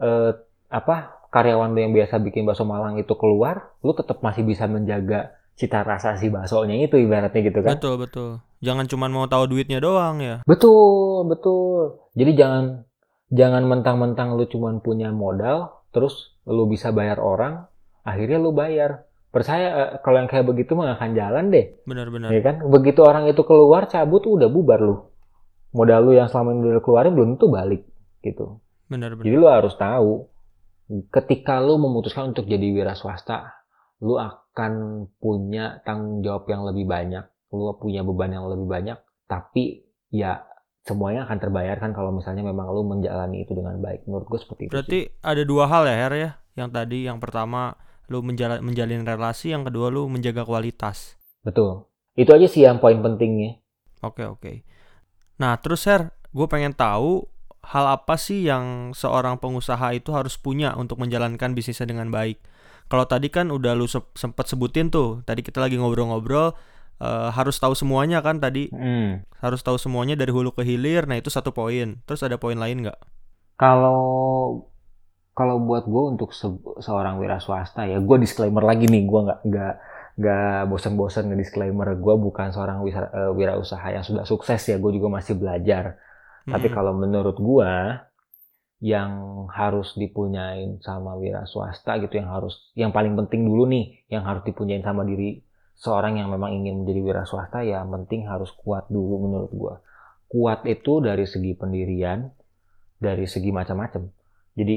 eh, 0.03 0.31
apa 0.75 0.97
karyawan 1.31 1.71
lu 1.71 1.79
yang 1.87 1.95
biasa 1.95 2.19
bikin 2.19 2.43
bakso 2.43 2.67
Malang 2.67 2.99
itu 2.99 3.15
keluar, 3.15 3.75
lu 3.87 3.95
tetap 3.95 4.19
masih 4.21 4.43
bisa 4.43 4.67
menjaga 4.67 5.39
cita 5.55 5.87
rasa 5.87 6.19
si 6.19 6.31
baksonya 6.31 6.83
itu 6.83 6.99
ibaratnya 6.99 7.41
gitu 7.47 7.63
kan. 7.63 7.79
Betul 7.79 7.95
betul. 8.03 8.31
Jangan 8.65 8.91
cuman 8.91 9.11
mau 9.13 9.27
tahu 9.31 9.55
duitnya 9.55 9.79
doang 9.79 10.19
ya. 10.19 10.43
Betul, 10.49 11.29
betul. 11.31 12.01
Jadi 12.19 12.33
jangan 12.35 12.65
jangan 13.31 13.63
mentang-mentang 13.67 14.35
lu 14.35 14.49
cuman 14.49 14.81
punya 14.83 15.15
modal, 15.15 15.85
terus 15.95 16.35
lu 16.49 16.67
bisa 16.67 16.91
bayar 16.91 17.21
orang, 17.23 17.71
akhirnya 18.03 18.39
lu 18.41 18.51
bayar. 18.51 19.07
Percaya 19.35 19.67
eh, 19.75 19.91
kalau 19.99 20.23
yang 20.23 20.31
kayak 20.31 20.47
begitu 20.47 20.79
mah 20.79 20.95
akan 20.95 21.11
jalan 21.19 21.51
deh, 21.51 21.83
Benar-benar. 21.83 22.31
ya 22.31 22.41
kan? 22.41 22.63
Begitu 22.71 23.03
orang 23.03 23.27
itu 23.27 23.43
keluar 23.43 23.91
cabut 23.91 24.23
udah 24.23 24.47
bubar 24.47 24.79
lu. 24.79 25.11
Modal 25.75 26.07
lu 26.07 26.13
yang 26.15 26.31
selama 26.31 26.55
ini 26.55 26.71
udah 26.79 26.83
keluarin 26.87 27.13
belum 27.19 27.29
tentu 27.35 27.51
balik 27.51 27.83
gitu. 28.23 28.63
Benar-benar. 28.87 29.27
Jadi 29.27 29.35
lu 29.35 29.51
harus 29.51 29.75
tahu 29.75 30.31
ketika 31.11 31.59
lu 31.59 31.83
memutuskan 31.83 32.31
untuk 32.31 32.47
jadi 32.47 32.63
wira 32.71 32.95
swasta, 32.95 33.51
lu 34.05 34.21
akan 34.21 35.05
punya 35.19 35.83
tanggung 35.83 36.23
jawab 36.23 36.47
yang 36.47 36.63
lebih 36.63 36.87
banyak, 36.87 37.25
lu 37.51 37.75
punya 37.81 38.07
beban 38.07 38.31
yang 38.31 38.47
lebih 38.47 38.71
banyak, 38.71 38.99
tapi 39.27 39.83
ya 40.15 40.47
semuanya 40.85 41.25
akan 41.25 41.39
terbayarkan 41.41 41.91
kalau 41.97 42.13
misalnya 42.13 42.45
memang 42.45 42.69
lu 42.71 42.85
menjalani 42.85 43.43
itu 43.43 43.57
dengan 43.57 43.81
baik. 43.81 44.05
Menurut 44.05 44.29
gue 44.29 44.39
seperti 44.39 44.63
itu. 44.69 44.73
Berarti 44.73 45.01
ada 45.25 45.43
dua 45.43 45.65
hal 45.67 45.83
ya 45.89 45.97
Her 46.07 46.15
ya. 46.15 46.31
Yang 46.55 46.71
tadi 46.71 46.99
yang 47.09 47.19
pertama 47.19 47.75
lu 48.09 48.21
menjala- 48.21 48.61
menjalin 48.61 49.03
relasi, 49.03 49.53
yang 49.53 49.65
kedua 49.65 49.89
lu 49.89 50.07
menjaga 50.09 50.45
kualitas. 50.45 51.17
betul. 51.41 51.85
Itu 52.15 52.31
aja 52.31 52.47
sih 52.47 52.65
yang 52.65 52.79
poin 52.79 53.03
pentingnya. 53.03 53.59
Oke 54.01 54.25
oke. 54.25 54.63
Nah 55.37 55.59
terus 55.59 55.85
Her, 55.85 56.15
gue 56.31 56.47
pengen 56.47 56.73
tahu 56.73 57.27
hal 57.65 57.85
apa 57.91 58.15
sih 58.17 58.45
yang 58.45 58.93
seorang 58.93 59.41
pengusaha 59.41 59.93
itu 59.93 60.13
harus 60.13 60.37
punya 60.37 60.73
untuk 60.77 61.01
menjalankan 61.01 61.53
bisnisnya 61.53 61.89
dengan 61.89 62.09
baik. 62.09 62.39
Kalau 62.89 63.09
tadi 63.09 63.33
kan 63.33 63.49
udah 63.49 63.73
lu 63.73 63.89
sempet 63.91 64.45
sebutin 64.47 64.93
tuh, 64.93 65.25
tadi 65.25 65.41
kita 65.41 65.61
lagi 65.61 65.77
ngobrol-ngobrol 65.81 66.53
eh, 67.03 67.29
harus 67.35 67.59
tahu 67.59 67.75
semuanya 67.75 68.23
kan 68.23 68.39
tadi, 68.39 68.71
Hmm. 68.71 69.27
harus 69.43 69.61
tahu 69.61 69.75
semuanya 69.77 70.15
dari 70.15 70.31
hulu 70.31 70.55
ke 70.55 70.63
hilir. 70.63 71.11
Nah 71.11 71.19
itu 71.19 71.29
satu 71.29 71.51
poin. 71.51 71.99
Terus 72.07 72.23
ada 72.23 72.39
poin 72.39 72.55
lain 72.55 72.87
nggak? 72.87 73.01
Kalau 73.59 73.99
kalau 75.39 75.57
buat 75.69 75.85
gue 75.93 76.03
untuk 76.15 76.31
se- 76.41 76.63
seorang 76.87 77.15
wira 77.23 77.39
swasta 77.43 77.81
ya, 77.91 77.99
gue 78.09 78.17
disclaimer 78.25 78.63
lagi 78.71 78.85
nih, 78.93 79.03
gue 79.11 79.21
nggak 79.27 79.41
nggak 79.49 79.73
nggak 80.21 80.59
bosan-bosan 80.71 81.25
nge 81.31 81.37
disclaimer 81.43 81.89
gue 82.05 82.15
bukan 82.27 82.49
seorang 82.55 82.79
eh, 82.87 83.31
wirausaha 83.39 83.87
yang 83.95 84.05
sudah 84.07 84.25
sukses 84.27 84.61
ya, 84.71 84.77
gue 84.83 84.91
juga 84.97 85.09
masih 85.19 85.35
belajar. 85.41 85.85
Tapi 86.53 86.69
Mm-mm. 86.69 86.75
kalau 86.77 86.93
menurut 86.97 87.37
gua 87.43 87.73
yang 88.85 89.13
harus 89.59 89.97
dipunyain 89.97 90.77
sama 90.85 91.17
wira 91.17 91.43
swasta 91.49 91.97
gitu 92.03 92.21
yang 92.21 92.29
harus 92.29 92.55
yang 92.77 92.93
paling 92.93 93.15
penting 93.17 93.43
dulu 93.49 93.65
nih 93.71 94.05
yang 94.13 94.23
harus 94.29 94.43
dipunyain 94.45 94.85
sama 94.85 95.03
diri 95.09 95.41
seorang 95.79 96.21
yang 96.21 96.29
memang 96.35 96.53
ingin 96.53 96.85
menjadi 96.85 97.01
wira 97.07 97.23
swasta 97.25 97.65
ya 97.65 97.81
penting 97.95 98.29
harus 98.29 98.51
kuat 98.63 98.85
dulu 98.93 99.15
menurut 99.27 99.51
gua. 99.55 99.75
Kuat 100.29 100.67
itu 100.67 100.99
dari 101.01 101.25
segi 101.31 101.55
pendirian, 101.55 102.27
dari 102.99 103.27
segi 103.29 103.51
macam-macam. 103.55 104.03
Jadi 104.59 104.77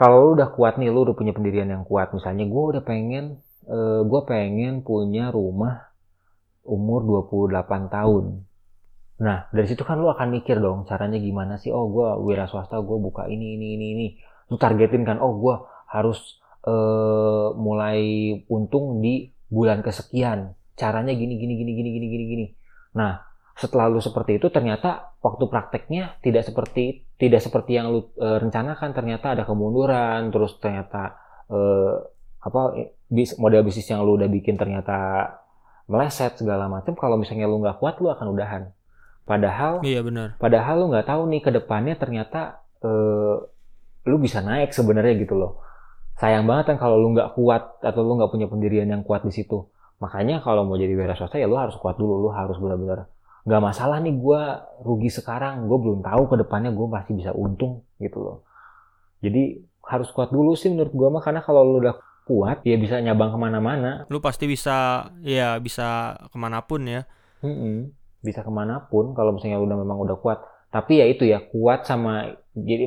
kalau 0.00 0.16
lu 0.24 0.30
udah 0.40 0.48
kuat 0.56 0.80
nih, 0.80 0.88
lu 0.88 1.04
udah 1.04 1.12
punya 1.12 1.36
pendirian 1.36 1.68
yang 1.68 1.84
kuat. 1.84 2.16
Misalnya 2.16 2.48
gua 2.48 2.72
udah 2.72 2.82
pengen 2.88 3.36
eh, 3.68 4.00
gua 4.08 4.24
pengen 4.24 4.80
punya 4.80 5.28
rumah 5.28 5.92
umur 6.64 7.28
28 7.28 7.92
tahun. 7.92 8.24
Nah, 9.20 9.52
dari 9.52 9.66
situ 9.68 9.84
kan 9.84 10.00
lu 10.00 10.08
akan 10.08 10.32
mikir 10.32 10.56
dong, 10.56 10.88
caranya 10.88 11.20
gimana 11.20 11.60
sih? 11.60 11.68
Oh, 11.68 11.92
gua 11.92 12.16
wira 12.16 12.48
swasta, 12.48 12.80
gua 12.80 12.96
buka 12.96 13.28
ini, 13.28 13.60
ini, 13.60 13.76
ini, 13.76 13.86
ini. 13.92 14.06
Lu 14.48 14.56
targetin 14.56 15.04
kan, 15.04 15.20
oh, 15.20 15.36
gua 15.36 15.68
harus 15.92 16.40
eh, 16.64 17.48
mulai 17.60 18.00
untung 18.48 19.04
di 19.04 19.28
bulan 19.52 19.84
kesekian. 19.84 20.56
Caranya 20.80 21.12
gini, 21.12 21.36
gini, 21.36 21.60
gini, 21.60 21.72
gini, 21.76 21.90
gini, 21.92 22.06
gini, 22.08 22.24
gini. 22.24 22.46
Nah, 22.96 23.29
setelah 23.60 23.92
lu 23.92 24.00
seperti 24.00 24.40
itu, 24.40 24.48
ternyata 24.48 25.12
waktu 25.20 25.44
prakteknya 25.52 26.16
tidak 26.24 26.48
seperti 26.48 27.04
tidak 27.20 27.44
seperti 27.44 27.76
yang 27.76 27.92
lu 27.92 28.08
eh, 28.16 28.40
rencanakan. 28.40 28.96
Ternyata 28.96 29.36
ada 29.36 29.44
kemunduran, 29.44 30.32
terus 30.32 30.56
ternyata 30.56 31.20
eh, 31.52 31.94
apa 32.40 32.60
bis- 33.12 33.36
model 33.36 33.60
bisnis 33.60 33.92
yang 33.92 34.00
lu 34.00 34.16
udah 34.16 34.32
bikin 34.32 34.56
ternyata 34.56 35.28
meleset 35.92 36.40
segala 36.40 36.72
macam. 36.72 36.96
Kalau 36.96 37.20
misalnya 37.20 37.44
lu 37.44 37.60
nggak 37.60 37.76
kuat, 37.76 38.00
lu 38.00 38.08
akan 38.08 38.26
udahan. 38.32 38.62
Padahal 39.28 39.84
Iya 39.84 40.00
benar. 40.02 40.34
padahal 40.40 40.74
lu 40.80 40.86
nggak 40.90 41.06
tahu 41.06 41.22
nih 41.28 41.40
ke 41.44 41.50
depannya 41.52 41.94
ternyata 42.00 42.64
eh, 42.80 43.36
lu 44.08 44.16
bisa 44.16 44.40
naik 44.40 44.72
sebenarnya 44.72 45.20
gitu 45.20 45.36
loh. 45.36 45.60
Sayang 46.16 46.48
banget 46.48 46.72
kan 46.74 46.76
kalau 46.80 46.96
lu 46.96 47.12
nggak 47.12 47.36
kuat 47.36 47.84
atau 47.84 48.00
lu 48.00 48.16
nggak 48.16 48.32
punya 48.32 48.48
pendirian 48.48 48.88
yang 48.88 49.04
kuat 49.04 49.20
di 49.22 49.32
situ. 49.36 49.68
Makanya 50.00 50.40
kalau 50.40 50.64
mau 50.64 50.80
jadi 50.80 50.96
wira 50.96 51.12
swasta 51.12 51.36
ya 51.36 51.44
lu 51.44 51.60
harus 51.60 51.76
kuat 51.76 52.00
dulu, 52.00 52.24
lu 52.24 52.32
harus 52.32 52.56
benar-benar 52.56 53.04
nggak 53.50 53.62
masalah 53.62 53.98
nih 53.98 54.14
gua 54.14 54.62
rugi 54.86 55.10
sekarang, 55.10 55.66
gue 55.66 55.78
belum 55.82 56.00
tahu 56.06 56.22
ke 56.30 56.36
depannya 56.46 56.70
gue 56.70 56.86
masih 56.86 57.12
bisa 57.18 57.34
untung 57.34 57.82
gitu 57.98 58.22
loh. 58.22 58.36
Jadi 59.20 59.58
harus 59.90 60.08
kuat 60.14 60.30
dulu 60.30 60.54
sih 60.54 60.70
menurut 60.70 60.94
gua 60.94 61.08
mah 61.18 61.22
karena 61.26 61.42
kalau 61.42 61.66
lu 61.66 61.82
udah 61.82 61.98
kuat 62.30 62.62
ya 62.62 62.78
bisa 62.78 63.02
nyabang 63.02 63.34
ke 63.34 63.38
mana-mana. 63.42 64.06
Lu 64.06 64.22
pasti 64.22 64.46
bisa 64.46 65.10
ya 65.26 65.58
bisa 65.58 66.14
ke 66.30 66.36
mana 66.38 66.62
pun 66.62 66.86
ya. 66.86 67.02
Mm-mm. 67.40 67.96
bisa 68.20 68.44
ke 68.44 68.52
mana 68.52 68.84
pun 68.84 69.16
kalau 69.16 69.32
misalnya 69.32 69.56
udah 69.64 69.76
memang 69.80 69.96
udah 69.96 70.16
kuat 70.20 70.44
tapi 70.68 71.00
ya 71.00 71.08
itu 71.08 71.24
ya 71.24 71.40
kuat 71.40 71.88
sama 71.88 72.36
jadi 72.52 72.84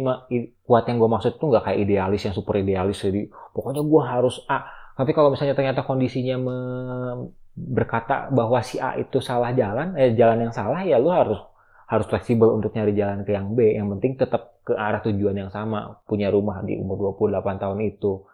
kuat 0.61 0.85
yang 0.85 1.01
gue 1.01 1.09
maksud 1.09 1.41
tuh 1.41 1.49
nggak 1.49 1.65
kayak 1.65 1.79
idealis 1.89 2.21
yang 2.21 2.37
super 2.37 2.61
idealis 2.61 3.01
jadi 3.01 3.33
pokoknya 3.57 3.81
gue 3.81 4.01
harus 4.05 4.45
A 4.45 4.69
tapi 4.93 5.09
kalau 5.17 5.33
misalnya 5.33 5.57
ternyata 5.57 5.81
kondisinya 5.81 6.37
me- 6.37 7.33
berkata 7.53 8.33
bahwa 8.33 8.59
si 8.65 8.81
A 8.81 8.97
itu 8.97 9.21
salah 9.21 9.53
jalan 9.53 9.93
eh 9.93 10.17
jalan 10.17 10.49
yang 10.49 10.53
salah 10.53 10.81
ya 10.81 10.97
lu 10.97 11.13
harus 11.13 11.37
harus 11.85 12.09
fleksibel 12.09 12.49
untuk 12.49 12.73
nyari 12.73 12.97
jalan 12.97 13.21
ke 13.21 13.37
yang 13.37 13.53
B. 13.53 13.77
Yang 13.77 13.87
penting 13.97 14.11
tetap 14.17 14.57
ke 14.65 14.73
arah 14.73 15.03
tujuan 15.05 15.37
yang 15.37 15.51
sama 15.53 16.01
punya 16.09 16.33
rumah 16.33 16.65
di 16.65 16.79
umur 16.79 17.13
28 17.13 17.61
tahun 17.61 17.79
itu. 17.85 18.25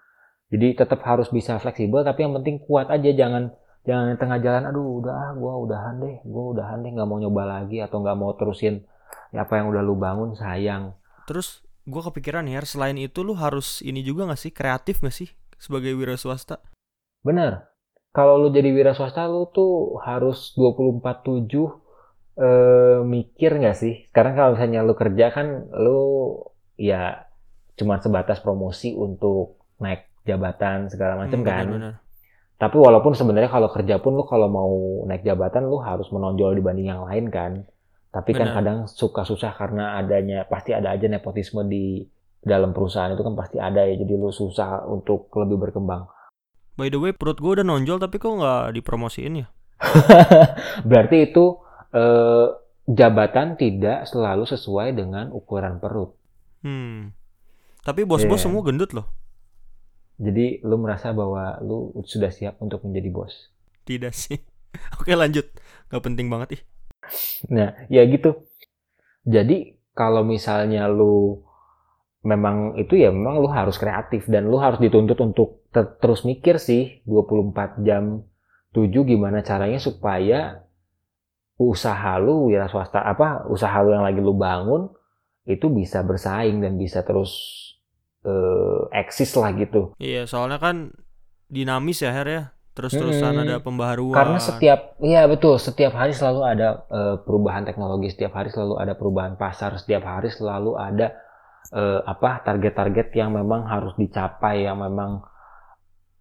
Jadi 0.50 0.68
tetap 0.80 1.04
harus 1.04 1.28
bisa 1.30 1.60
fleksibel 1.60 2.02
tapi 2.08 2.24
yang 2.24 2.34
penting 2.40 2.64
kuat 2.64 2.88
aja. 2.88 3.12
Jangan 3.12 3.52
jangan 3.84 4.16
di 4.16 4.18
tengah 4.20 4.40
jalan 4.40 4.64
aduh 4.72 5.04
udah 5.04 5.14
ah 5.14 5.32
gua 5.36 5.54
udahan 5.60 5.96
deh 6.00 6.16
gua 6.28 6.44
udahan 6.56 6.84
deh 6.84 6.92
nggak 6.94 7.08
mau 7.10 7.18
nyoba 7.20 7.44
lagi 7.48 7.80
atau 7.80 8.04
nggak 8.04 8.18
mau 8.20 8.36
terusin 8.36 8.84
ya 9.34 9.48
apa 9.48 9.60
yang 9.60 9.68
udah 9.72 9.82
lu 9.84 10.00
bangun 10.00 10.36
sayang. 10.36 10.96
Terus 11.28 11.66
gua 11.84 12.08
kepikiran 12.08 12.48
ya, 12.48 12.64
selain 12.64 12.96
itu 12.96 13.26
lu 13.26 13.36
harus 13.36 13.82
ini 13.82 14.06
juga 14.06 14.30
gak 14.30 14.42
sih? 14.42 14.52
Kreatif 14.54 15.02
gak 15.02 15.14
sih 15.14 15.30
sebagai 15.58 15.92
wira 15.98 16.16
swasta? 16.16 16.62
bener 17.20 17.68
kalau 18.20 18.36
lu 18.42 18.48
jadi 18.52 18.70
wira 18.76 18.92
swasta 18.98 19.24
lu 19.34 19.48
tuh 19.58 19.72
harus 20.08 20.52
24/7 20.60 21.80
eh, 22.38 23.00
mikir 23.16 23.52
nggak 23.62 23.78
sih 23.82 23.94
sekarang 24.12 24.34
kalau 24.38 24.52
misalnya 24.56 24.82
lu 24.84 24.94
kerja 25.02 25.26
kan 25.36 25.48
lu 25.86 26.00
ya 26.80 27.02
cuma 27.80 27.96
sebatas 28.04 28.40
promosi 28.46 28.90
untuk 29.06 29.46
naik 29.84 30.02
jabatan 30.28 30.92
segala 30.94 31.14
macam 31.22 31.40
Hmm, 31.42 31.48
kan. 31.48 31.66
benar-benar. 31.68 31.94
Tapi 32.60 32.76
walaupun 32.76 33.14
sebenarnya 33.16 33.48
kalau 33.48 33.70
kerja 33.72 33.96
pun 34.04 34.20
lu 34.20 34.28
kalau 34.28 34.48
mau 34.52 34.72
naik 35.08 35.24
jabatan 35.24 35.64
lu 35.72 35.80
harus 35.80 36.12
menonjol 36.12 36.60
dibanding 36.60 36.92
yang 36.92 37.04
lain 37.08 37.26
kan. 37.32 37.52
Tapi 38.12 38.32
kan 38.36 38.52
Benar. 38.52 38.56
kadang 38.60 38.78
suka 38.92 39.24
susah 39.24 39.52
karena 39.56 39.96
adanya 39.96 40.44
pasti 40.44 40.76
ada 40.76 40.92
aja 40.92 41.08
nepotisme 41.08 41.64
di 41.66 42.04
dalam 42.44 42.76
perusahaan 42.76 43.12
itu 43.16 43.24
kan 43.24 43.36
pasti 43.40 43.58
ada 43.64 43.88
ya. 43.88 43.96
Jadi 43.96 44.14
lu 44.14 44.28
susah 44.34 44.84
untuk 44.92 45.32
lebih 45.40 45.56
berkembang. 45.56 46.04
By 46.80 46.88
the 46.88 46.96
way, 46.96 47.12
perut 47.12 47.44
gue 47.44 47.60
udah 47.60 47.68
nonjol 47.68 48.00
tapi 48.00 48.16
kok 48.16 48.40
nggak 48.40 48.72
dipromosiin 48.80 49.44
ya? 49.44 49.48
Berarti 50.90 51.28
itu 51.28 51.60
eh, 51.92 52.48
jabatan 52.88 53.60
tidak 53.60 54.08
selalu 54.08 54.48
sesuai 54.48 54.96
dengan 54.96 55.36
ukuran 55.36 55.84
perut. 55.84 56.16
Hmm. 56.64 57.12
Tapi 57.84 58.08
bos-bos 58.08 58.40
Iya. 58.40 58.48
semua 58.48 58.64
gendut 58.64 58.96
loh. 58.96 59.12
Jadi 60.20 60.64
lu 60.64 60.80
merasa 60.80 61.12
bahwa 61.12 61.60
lu 61.60 61.92
sudah 62.08 62.32
siap 62.32 62.60
untuk 62.64 62.84
menjadi 62.88 63.12
bos. 63.12 63.52
Tidak 63.84 64.16
sih. 64.16 64.40
Oke 65.00 65.12
lanjut. 65.20 65.52
Gak 65.92 66.04
penting 66.04 66.32
banget 66.32 66.60
ih. 66.60 66.62
Nah, 67.52 67.76
ya 67.92 68.08
gitu. 68.08 68.48
Jadi 69.28 69.76
kalau 69.92 70.24
misalnya 70.24 70.88
lu 70.88 71.44
memang 72.24 72.76
itu 72.76 73.00
ya 73.00 73.12
memang 73.12 73.40
lu 73.40 73.48
harus 73.48 73.80
kreatif 73.80 74.28
dan 74.28 74.48
lu 74.48 74.60
harus 74.60 74.80
dituntut 74.80 75.16
untuk 75.24 75.59
terus 75.74 76.26
mikir 76.26 76.58
sih 76.58 77.06
24 77.06 77.86
jam 77.86 78.26
7 78.74 78.90
gimana 79.06 79.46
caranya 79.46 79.78
supaya 79.78 80.66
usaha 81.60 82.16
lu 82.18 82.50
wira 82.50 82.72
swasta 82.72 83.04
apa 83.04 83.46
usaha 83.52 83.76
lu 83.84 83.94
yang 83.94 84.06
lagi 84.08 84.22
lu 84.24 84.34
bangun 84.34 84.90
itu 85.50 85.68
bisa 85.70 86.06
bersaing 86.06 86.62
dan 86.62 86.78
bisa 86.78 87.02
terus 87.02 87.34
eh, 88.24 88.82
eksis 88.94 89.34
lah 89.36 89.52
gitu. 89.58 89.94
Iya 89.98 90.30
soalnya 90.30 90.62
kan 90.62 90.94
dinamis 91.50 92.06
ya 92.06 92.14
Her 92.14 92.30
ya. 92.30 92.44
Terus-terusan 92.78 93.36
Mm-mm. 93.36 93.44
ada 93.44 93.56
pembaharuan. 93.60 94.16
Karena 94.16 94.40
setiap, 94.40 94.96
iya 95.04 95.28
betul, 95.28 95.60
setiap 95.60 95.92
hari 96.00 96.16
selalu 96.16 96.42
ada 96.48 96.88
eh, 96.88 97.16
perubahan 97.28 97.68
teknologi, 97.68 98.08
setiap 98.08 98.32
hari 98.40 98.56
selalu 98.56 98.80
ada 98.80 98.96
perubahan 98.96 99.36
pasar, 99.36 99.76
setiap 99.76 100.08
hari 100.08 100.32
selalu 100.32 100.80
ada 100.80 101.12
eh, 101.76 102.00
apa 102.08 102.40
target-target 102.48 103.12
yang 103.20 103.36
memang 103.36 103.68
harus 103.68 103.92
dicapai, 104.00 104.64
yang 104.64 104.80
memang 104.80 105.28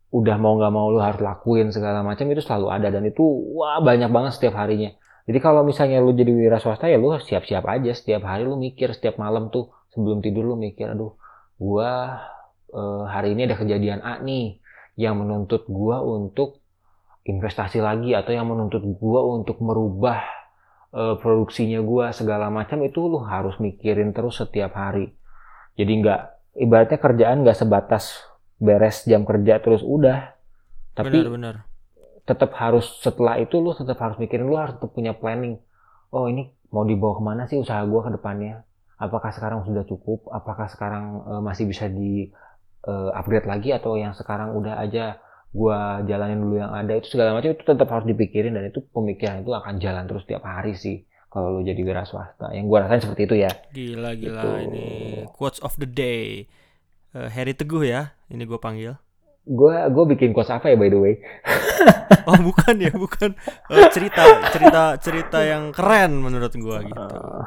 udah 0.09 0.37
mau 0.41 0.57
nggak 0.57 0.73
mau 0.73 0.89
lu 0.89 1.01
harus 1.05 1.21
lakuin 1.21 1.69
segala 1.69 2.01
macam 2.01 2.25
itu 2.33 2.41
selalu 2.41 2.73
ada 2.73 2.89
dan 2.89 3.05
itu 3.05 3.21
wah 3.53 3.81
banyak 3.85 4.09
banget 4.09 4.33
setiap 4.41 4.57
harinya. 4.57 4.97
Jadi 5.29 5.39
kalau 5.45 5.61
misalnya 5.61 6.01
lu 6.01 6.17
jadi 6.17 6.33
wira 6.33 6.57
swasta 6.57 6.89
ya 6.89 6.97
lu 6.97 7.13
siap-siap 7.13 7.61
aja 7.69 7.93
setiap 7.93 8.25
hari 8.25 8.49
lu 8.49 8.57
mikir 8.57 8.97
setiap 8.97 9.21
malam 9.21 9.53
tuh 9.53 9.69
sebelum 9.93 10.25
tidur 10.25 10.49
lu 10.49 10.57
mikir 10.57 10.89
aduh 10.89 11.13
gua 11.61 12.25
eh, 12.73 13.05
hari 13.13 13.37
ini 13.37 13.45
ada 13.45 13.61
kejadian 13.61 14.01
A 14.01 14.25
nih 14.25 14.57
yang 14.97 15.21
menuntut 15.21 15.69
gua 15.69 16.01
untuk 16.01 16.65
investasi 17.29 17.85
lagi 17.85 18.17
atau 18.17 18.33
yang 18.33 18.49
menuntut 18.49 18.81
gua 18.97 19.21
untuk 19.29 19.61
merubah 19.61 20.25
eh, 20.97 21.21
produksinya 21.21 21.85
gua 21.85 22.17
segala 22.17 22.49
macam 22.49 22.81
itu 22.81 23.05
lu 23.05 23.21
harus 23.21 23.61
mikirin 23.61 24.17
terus 24.17 24.41
setiap 24.41 24.73
hari. 24.73 25.13
Jadi 25.77 25.93
nggak 26.01 26.21
ibaratnya 26.57 26.97
kerjaan 26.97 27.45
nggak 27.45 27.59
sebatas 27.61 28.28
beres 28.59 29.03
jam 29.03 29.23
kerja 29.23 29.59
terus 29.59 29.81
udah. 29.81 30.35
Tapi 30.93 31.15
Benar-benar. 31.15 31.63
tetap 32.23 32.53
harus 32.55 33.01
setelah 33.01 33.39
itu 33.39 33.57
lu 33.57 33.73
tetap 33.73 33.97
harus 33.99 34.19
mikirin 34.19 34.45
lu 34.45 34.59
harus 34.59 34.77
tetap 34.77 34.91
punya 34.91 35.15
planning. 35.15 35.57
Oh 36.11 36.27
ini 36.27 36.51
mau 36.69 36.83
dibawa 36.83 37.15
ke 37.15 37.23
mana 37.23 37.43
sih 37.45 37.57
usaha 37.57 37.81
gua 37.85 38.05
ke 38.05 38.13
depannya? 38.13 38.67
Apakah 38.99 39.31
sekarang 39.31 39.63
sudah 39.63 39.87
cukup? 39.87 40.27
Apakah 40.29 40.67
sekarang 40.67 41.05
eh, 41.25 41.41
masih 41.41 41.65
bisa 41.65 41.87
di 41.87 42.29
eh, 42.83 43.11
upgrade 43.15 43.47
lagi 43.47 43.71
atau 43.71 43.95
yang 43.95 44.13
sekarang 44.13 44.53
udah 44.53 44.77
aja 44.77 45.23
gua 45.49 46.05
jalanin 46.05 46.43
dulu 46.43 46.61
yang 46.61 46.75
ada 46.75 46.93
itu 46.93 47.09
segala 47.09 47.33
macam 47.33 47.49
itu 47.51 47.65
tetap 47.65 47.89
harus 47.89 48.05
dipikirin 48.05 48.53
dan 48.53 48.69
itu 48.69 48.85
pemikiran 48.93 49.41
itu 49.41 49.51
akan 49.51 49.81
jalan 49.81 50.05
terus 50.05 50.29
tiap 50.29 50.45
hari 50.45 50.77
sih 50.77 51.03
kalau 51.29 51.57
lu 51.57 51.63
jadi 51.63 51.79
wira 51.79 52.05
swasta. 52.05 52.53
Yang 52.53 52.67
gua 52.67 52.79
rasain 52.85 53.01
seperti 53.01 53.23
itu 53.25 53.37
ya. 53.39 53.51
Gila 53.71 54.11
gila 54.13 54.43
Gitu. 54.43 54.49
ini 54.67 54.87
quotes 55.31 55.63
of 55.63 55.79
the 55.79 55.89
day. 55.89 56.45
Eh, 57.17 57.29
Harry 57.33 57.55
Teguh 57.57 57.85
ya. 57.85 58.13
Ini 58.29 58.45
gue 58.45 58.59
panggil. 58.61 58.93
Gua 59.49 59.89
gua 59.89 60.05
bikin 60.05 60.37
quotes 60.37 60.53
apa 60.53 60.69
ya 60.69 60.77
by 60.77 60.93
the 60.93 61.01
way? 61.01 61.15
Oh 62.29 62.37
bukan 62.37 62.77
ya, 62.77 62.93
bukan 62.93 63.33
Eh, 63.73 63.89
cerita 63.89 64.21
cerita 64.53 64.83
cerita 65.01 65.39
yang 65.41 65.73
keren 65.73 66.21
menurut 66.21 66.53
gua 66.61 66.85
gitu. 66.85 67.01
Eh, 67.01 67.43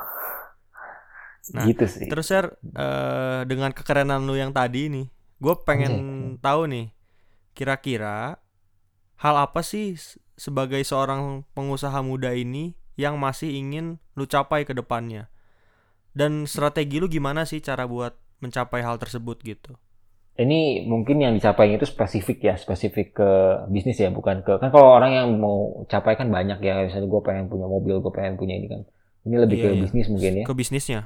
Nah, 1.51 1.66
gitu 1.66 1.86
sih. 1.89 2.05
Terus 2.05 2.26
Sir, 2.30 2.45
eh, 2.78 3.41
dengan 3.49 3.74
kekerenan 3.74 4.24
lu 4.30 4.38
yang 4.38 4.53
tadi 4.53 4.88
nih, 4.93 5.09
gue 5.41 5.55
pengen 5.66 5.93
tahu 6.38 6.70
nih, 6.70 6.93
kira-kira 7.57 8.38
hal 9.18 9.36
apa 9.41 9.66
sih 9.66 9.97
sebagai 10.38 10.80
seorang 10.86 11.41
pengusaha 11.57 11.97
muda 12.05 12.32
ini 12.38 12.78
yang 12.93 13.18
masih 13.18 13.51
ingin 13.57 13.97
lu 14.14 14.30
capai 14.30 14.70
ke 14.70 14.78
depannya? 14.78 15.34
Dan 16.14 16.45
strategi 16.45 17.01
lu 17.01 17.09
gimana 17.09 17.41
sih 17.49 17.57
cara 17.57 17.89
buat 17.89 18.21
mencapai 18.44 18.82
hal 18.88 18.98
tersebut 19.04 19.38
gitu? 19.46 19.72
ini 20.44 20.88
mungkin 20.92 21.18
yang 21.24 21.34
dicapai 21.38 21.76
itu 21.76 21.86
spesifik 21.86 22.38
ya, 22.50 22.54
spesifik 22.64 23.08
ke 23.20 23.30
bisnis 23.74 23.98
ya, 24.04 24.10
bukan 24.18 24.42
ke 24.46 24.54
kan 24.62 24.70
kalau 24.74 24.89
orang 24.98 25.12
yang 25.18 25.28
mau 25.44 25.58
capai 25.92 26.14
kan 26.20 26.28
banyak 26.32 26.58
ya, 26.68 26.74
misalnya 26.88 27.08
gue 27.14 27.22
pengen 27.28 27.46
punya 27.52 27.68
mobil, 27.68 27.96
gue 28.04 28.12
pengen 28.18 28.36
punya 28.39 28.54
ini 28.60 28.68
kan. 28.74 28.82
Ini 29.28 29.36
lebih 29.44 29.58
Iya, 29.60 29.64
ke 29.64 29.70
iya. 29.76 29.82
bisnis 29.84 30.08
mungkin 30.14 30.34
ya. 30.42 30.46
Ke 30.48 30.54
bisnisnya? 30.58 31.00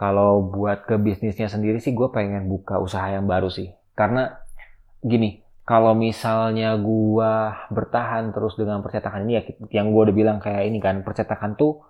Kalau 0.00 0.42
buat 0.50 0.78
ke 0.88 0.96
bisnisnya 0.98 1.46
sendiri 1.52 1.78
sih 1.78 1.92
gue 1.94 2.08
pengen 2.10 2.48
buka 2.50 2.80
usaha 2.82 3.06
yang 3.12 3.26
baru 3.28 3.48
sih. 3.52 3.70
Karena 3.94 4.34
gini, 5.04 5.44
kalau 5.68 5.92
misalnya 5.94 6.74
gue 6.80 7.32
bertahan 7.76 8.34
terus 8.34 8.54
dengan 8.58 8.82
percetakan 8.84 9.22
ini 9.28 9.32
ya, 9.38 9.42
yang 9.82 9.86
gue 9.94 10.02
udah 10.10 10.16
bilang 10.16 10.38
kayak 10.42 10.62
ini 10.70 10.78
kan, 10.82 10.96
percetakan 11.06 11.54
tuh 11.60 11.84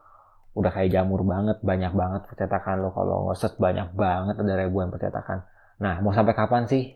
udah 0.53 0.71
kayak 0.73 0.93
jamur 0.93 1.25
banget, 1.25 1.59
banyak 1.65 1.93
banget 1.97 2.23
percetakan 2.29 2.85
lo. 2.85 2.91
Kalau 2.93 3.33
ngeset 3.33 3.57
banyak 3.57 3.89
banget 3.97 4.37
ada 4.37 4.55
ribuan 4.61 4.93
percetakan. 4.93 5.49
Nah, 5.81 6.05
mau 6.05 6.13
sampai 6.13 6.37
kapan 6.37 6.69
sih 6.69 6.93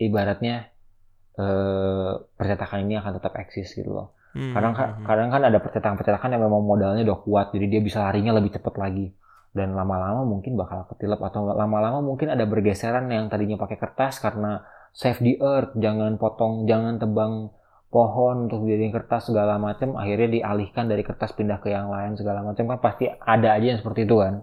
ibaratnya 0.00 0.72
eh, 1.36 2.12
percetakan 2.38 2.88
ini 2.88 2.96
akan 2.98 3.12
tetap 3.20 3.36
eksis 3.36 3.76
gitu 3.76 3.92
loh. 3.92 4.16
Hmm, 4.34 4.50
Kadang 4.50 4.74
kan, 4.74 4.88
hmm, 4.90 4.96
hmm. 4.98 5.06
kadang 5.06 5.28
kan 5.30 5.42
ada 5.46 5.58
percetakan-percetakan 5.62 6.34
yang 6.34 6.42
memang 6.42 6.62
modalnya 6.66 7.06
udah 7.06 7.18
kuat, 7.22 7.46
jadi 7.54 7.78
dia 7.78 7.80
bisa 7.84 8.02
larinya 8.02 8.34
lebih 8.34 8.50
cepat 8.58 8.74
lagi. 8.80 9.14
Dan 9.54 9.78
lama-lama 9.78 10.26
mungkin 10.26 10.58
bakal 10.58 10.90
ketilep 10.90 11.22
atau 11.22 11.46
lama-lama 11.46 12.02
mungkin 12.02 12.34
ada 12.34 12.42
bergeseran 12.42 13.06
yang 13.06 13.30
tadinya 13.30 13.54
pakai 13.54 13.78
kertas 13.78 14.18
karena 14.18 14.66
save 14.90 15.22
the 15.22 15.38
earth, 15.38 15.70
jangan 15.78 16.18
potong, 16.18 16.66
jangan 16.66 16.98
tebang 16.98 17.54
pohon 17.94 18.50
untuk 18.50 18.66
dijadiin 18.66 18.90
kertas 18.90 19.30
segala 19.30 19.54
macam, 19.62 19.94
akhirnya 19.94 20.42
dialihkan 20.42 20.90
dari 20.90 21.06
kertas 21.06 21.30
pindah 21.30 21.62
ke 21.62 21.70
yang 21.70 21.86
lain 21.86 22.18
segala 22.18 22.42
macam 22.42 22.66
kan 22.66 22.82
pasti 22.82 23.06
ada 23.06 23.54
aja 23.54 23.66
yang 23.70 23.78
seperti 23.78 24.02
itu 24.02 24.18
kan. 24.18 24.42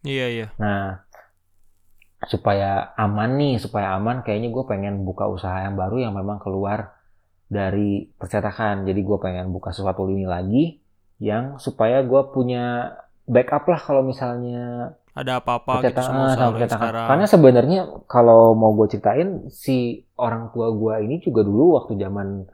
Iya 0.00 0.26
iya. 0.32 0.46
Nah, 0.56 1.04
supaya 2.24 2.96
aman 2.96 3.36
nih, 3.36 3.60
supaya 3.60 3.92
aman, 4.00 4.24
kayaknya 4.24 4.48
gue 4.48 4.64
pengen 4.64 5.04
buka 5.04 5.28
usaha 5.28 5.68
yang 5.68 5.76
baru 5.76 6.00
yang 6.00 6.16
memang 6.16 6.40
keluar 6.40 6.96
dari 7.52 8.08
percetakan. 8.16 8.88
Jadi 8.88 9.00
gue 9.04 9.18
pengen 9.20 9.52
buka 9.52 9.76
sesuatu 9.76 10.08
lini 10.08 10.24
lagi 10.24 10.80
yang 11.20 11.60
supaya 11.60 12.00
gue 12.00 12.22
punya 12.32 12.96
backup 13.28 13.68
lah 13.68 13.78
kalau 13.78 14.02
misalnya 14.02 14.96
Ada 15.12 15.44
apa-apa 15.44 15.84
gitu 15.84 15.92
percetakan 15.92 16.08
sama 16.08 16.24
usaha 16.24 16.48
percetakan. 16.56 16.72
sekarang? 16.80 17.06
Karena 17.12 17.26
sebenarnya 17.28 17.80
kalau 18.08 18.56
mau 18.56 18.72
gue 18.74 18.88
ceritain 18.88 19.44
si 19.52 20.08
orang 20.16 20.48
tua 20.56 20.72
gue 20.72 20.94
ini 21.04 21.20
juga 21.20 21.44
dulu 21.44 21.76
waktu 21.78 22.00
zaman 22.00 22.48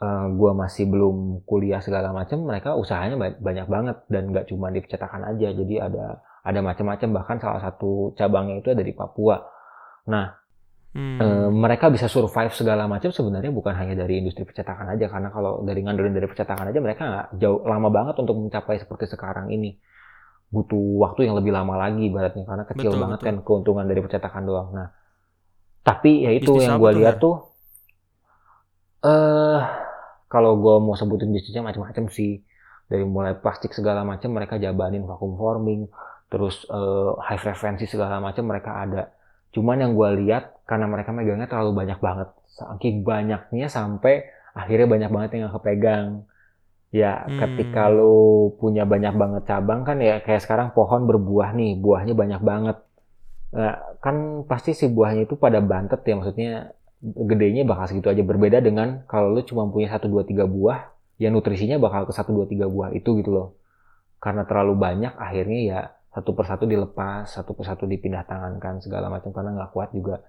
eh, 0.00 0.26
gue 0.32 0.50
masih 0.62 0.84
belum 0.92 1.16
kuliah 1.48 1.80
segala 1.84 2.10
macam, 2.16 2.38
mereka 2.48 2.74
usahanya 2.76 3.16
ba- 3.20 3.38
banyak 3.40 3.66
banget 3.68 3.96
dan 4.12 4.22
nggak 4.32 4.46
cuma 4.50 4.72
di 4.74 4.80
percetakan 4.84 5.22
aja. 5.30 5.48
Jadi 5.52 5.74
ada 5.80 6.04
ada 6.40 6.60
macam-macam 6.64 7.08
bahkan 7.16 7.36
salah 7.40 7.60
satu 7.60 8.16
cabangnya 8.16 8.64
itu 8.64 8.68
ada 8.72 8.82
di 8.84 8.94
Papua. 8.96 9.36
Nah, 10.08 10.26
Hmm. 10.90 11.22
eh, 11.22 11.50
mereka 11.54 11.86
bisa 11.86 12.10
survive 12.10 12.50
segala 12.50 12.90
macam 12.90 13.14
sebenarnya 13.14 13.54
bukan 13.54 13.74
hanya 13.78 13.94
dari 13.94 14.18
industri 14.18 14.42
percetakan 14.42 14.90
aja 14.90 15.06
karena 15.06 15.30
kalau 15.30 15.62
dari 15.62 15.86
ngandelin 15.86 16.10
dari 16.10 16.26
percetakan 16.26 16.66
aja 16.74 16.80
mereka 16.82 17.02
nggak 17.06 17.26
jauh 17.38 17.62
lama 17.62 17.88
banget 17.94 18.14
untuk 18.18 18.34
mencapai 18.34 18.82
seperti 18.82 19.06
sekarang 19.06 19.54
ini 19.54 19.78
butuh 20.50 20.98
waktu 20.98 21.30
yang 21.30 21.38
lebih 21.38 21.54
lama 21.54 21.78
lagi 21.78 22.10
ibaratnya 22.10 22.42
karena 22.42 22.64
kecil 22.66 22.90
Betul, 22.90 23.02
banget 23.06 23.18
betul. 23.22 23.26
kan 23.30 23.36
keuntungan 23.46 23.86
dari 23.86 24.00
percetakan 24.02 24.42
doang 24.42 24.68
nah 24.74 24.88
tapi 25.86 26.26
ya 26.26 26.30
itu 26.34 26.50
Bisnis 26.50 26.66
yang 26.66 26.82
gue 26.82 26.90
lihat 26.98 27.22
tuh 27.22 27.36
eh 29.00 29.58
kalau 30.30 30.54
gue 30.62 30.76
mau 30.78 30.94
sebutin 30.94 31.34
bisnisnya 31.34 31.66
macam-macam 31.66 32.06
sih. 32.06 32.38
Dari 32.86 33.02
mulai 33.02 33.34
plastik 33.38 33.74
segala 33.74 34.06
macam 34.06 34.30
mereka 34.30 34.54
jabanin 34.62 35.02
vacuum 35.02 35.34
forming. 35.34 35.90
Terus 36.30 36.62
eh, 36.70 37.10
high 37.26 37.42
frequency 37.42 37.90
segala 37.90 38.22
macam 38.22 38.46
mereka 38.46 38.78
ada. 38.78 39.10
Cuman 39.50 39.82
yang 39.82 39.98
gue 39.98 40.08
lihat 40.22 40.62
karena 40.70 40.86
mereka 40.86 41.10
megangnya 41.10 41.50
terlalu 41.50 41.74
banyak 41.74 41.98
banget. 41.98 42.30
Saking 42.54 43.02
banyaknya 43.02 43.66
sampai 43.66 44.30
akhirnya 44.54 44.86
banyak 44.86 45.10
banget 45.10 45.28
yang 45.34 45.50
gak 45.50 45.54
kepegang. 45.58 46.06
Ya 46.90 47.22
Hmm. 47.22 47.38
ketika 47.38 47.86
lu 47.90 48.50
punya 48.58 48.82
banyak 48.82 49.14
banget 49.14 49.42
cabang 49.46 49.86
kan 49.86 49.98
ya 50.02 50.18
kayak 50.22 50.42
sekarang 50.42 50.74
pohon 50.74 51.06
berbuah 51.06 51.54
nih 51.54 51.78
buahnya 51.78 52.14
banyak 52.14 52.42
banget. 52.42 52.78
Nah, 53.50 53.74
kan 53.98 54.46
pasti 54.46 54.74
si 54.74 54.86
buahnya 54.86 55.26
itu 55.26 55.34
pada 55.34 55.58
bantet 55.62 56.02
ya 56.06 56.14
maksudnya 56.18 56.52
gedenya 57.00 57.64
bakal 57.64 57.88
segitu 57.88 58.12
aja. 58.12 58.22
Berbeda 58.22 58.60
dengan 58.60 59.02
kalau 59.08 59.32
lu 59.32 59.40
cuma 59.42 59.64
punya 59.66 59.88
satu 59.88 60.06
dua 60.06 60.22
tiga 60.22 60.44
buah 60.44 60.92
ya 61.16 61.28
nutrisinya 61.28 61.76
bakal 61.76 62.08
ke 62.08 62.12
satu 62.12 62.32
dua 62.32 62.46
tiga 62.48 62.68
buah 62.68 62.92
itu 62.92 63.16
gitu 63.20 63.32
loh. 63.32 63.48
Karena 64.20 64.44
terlalu 64.44 64.76
banyak 64.76 65.16
akhirnya 65.16 65.60
ya 65.64 65.80
satu 66.10 66.34
persatu 66.34 66.66
dilepas 66.66 67.30
satu 67.30 67.54
persatu 67.54 67.86
dipindah 67.86 68.26
tangan 68.26 68.60
kan 68.60 68.82
segala 68.82 69.08
macam 69.08 69.32
karena 69.32 69.56
nggak 69.56 69.70
kuat 69.72 69.90
juga. 69.96 70.20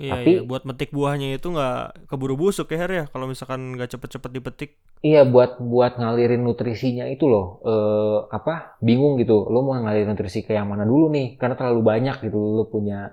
Iya, 0.00 0.16
Tapi- 0.16 0.32
iya, 0.32 0.42
buat 0.48 0.62
metik 0.64 0.96
buahnya 0.96 1.36
itu 1.36 1.52
nggak 1.52 2.08
keburu 2.08 2.32
busuk 2.32 2.72
ya 2.72 2.78
Her 2.80 2.92
ya? 2.92 3.04
Kalau 3.12 3.28
misalkan 3.28 3.76
nggak 3.76 3.90
cepet-cepet 3.96 4.30
dipetik. 4.32 4.70
iya 5.00 5.24
buat 5.24 5.56
buat 5.60 5.96
ngalirin 5.96 6.44
nutrisinya 6.44 7.08
itu 7.08 7.24
loh. 7.28 7.60
Eh, 7.64 8.18
apa? 8.32 8.76
Bingung 8.80 9.16
gitu. 9.20 9.48
Lu 9.48 9.60
mau 9.60 9.76
ngalirin 9.76 10.12
nutrisi 10.12 10.40
ke 10.44 10.52
yang 10.56 10.68
mana 10.68 10.84
dulu 10.88 11.08
nih? 11.12 11.36
Karena 11.36 11.56
terlalu 11.56 11.80
banyak 11.84 12.16
gitu 12.20 12.36
lu 12.36 12.64
punya 12.68 13.12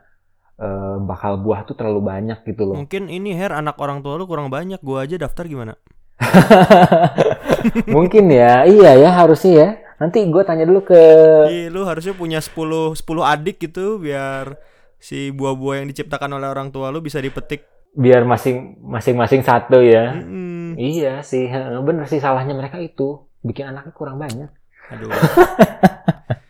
eh, 0.58 0.95
bakal 1.01 1.39
buah 1.39 1.64
tuh 1.64 1.78
terlalu 1.78 2.01
banyak 2.03 2.39
gitu 2.43 2.64
loh 2.68 2.76
Mungkin 2.78 3.08
ini 3.08 3.34
Her 3.34 3.53
anak 3.53 3.78
orang 3.78 4.01
tua 4.01 4.18
lu 4.18 4.26
kurang 4.26 4.49
banyak, 4.49 4.82
gua 4.82 5.05
aja 5.05 5.16
daftar 5.16 5.45
gimana? 5.45 5.78
mungkin 7.88 8.26
ya 8.32 8.66
iya 8.66 8.97
ya 8.97 9.10
harusnya 9.14 9.53
ya 9.53 9.70
nanti 9.97 10.26
gue 10.26 10.43
tanya 10.45 10.66
dulu 10.66 10.82
ke 10.86 11.01
Iya, 11.49 11.70
lu 11.70 11.86
harusnya 11.86 12.14
punya 12.14 12.41
10 12.41 12.53
10 12.53 13.01
adik 13.22 13.58
gitu 13.62 13.97
biar 13.97 14.58
si 14.97 15.30
buah-buah 15.30 15.82
yang 15.82 15.88
diciptakan 15.89 16.38
oleh 16.38 16.49
orang 16.49 16.70
tua 16.70 16.89
lu 16.89 17.01
bisa 17.01 17.22
dipetik. 17.22 17.66
biar 17.93 18.26
masing 18.26 18.78
masing-masing 18.82 19.41
satu 19.41 19.82
ya 19.82 20.14
Mm-mm. 20.14 20.78
Iya 20.78 21.26
sih, 21.26 21.49
bener 21.82 22.05
sih 22.05 22.22
salahnya 22.22 22.53
mereka 22.53 22.78
itu 22.78 23.26
bikin 23.41 23.74
anaknya 23.74 23.93
kurang 23.93 24.22
banyak. 24.22 24.49
Aduh. 24.93 25.10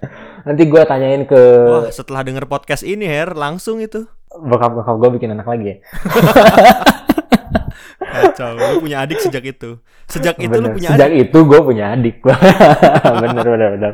Nanti 0.47 0.63
gue 0.63 0.81
tanyain 0.87 1.27
ke 1.27 1.41
Wah, 1.67 1.91
setelah 1.91 2.23
denger 2.23 2.47
podcast 2.47 2.87
ini 2.87 3.03
Her, 3.03 3.35
langsung 3.35 3.83
itu. 3.83 4.07
bokap 4.31 4.71
bokap 4.71 4.95
gue 4.95 5.09
bikin 5.19 5.33
anak 5.35 5.47
lagi 5.49 5.65
ya. 5.65 5.77
Kacau, 7.97 8.53
lu 8.55 8.81
punya 8.81 9.03
adik 9.03 9.19
sejak 9.19 9.43
itu. 9.45 9.77
Sejak 10.07 10.37
itu 10.37 10.53
lu 10.57 10.69
Bener. 10.69 10.75
punya 10.77 10.89
Sejak 10.93 11.09
adik. 11.11 11.21
itu 11.29 11.39
gue 11.43 11.59
punya 11.59 11.85
adik. 11.93 12.15
bener 13.21 13.45
bener 13.45 13.69
bener. 13.77 13.93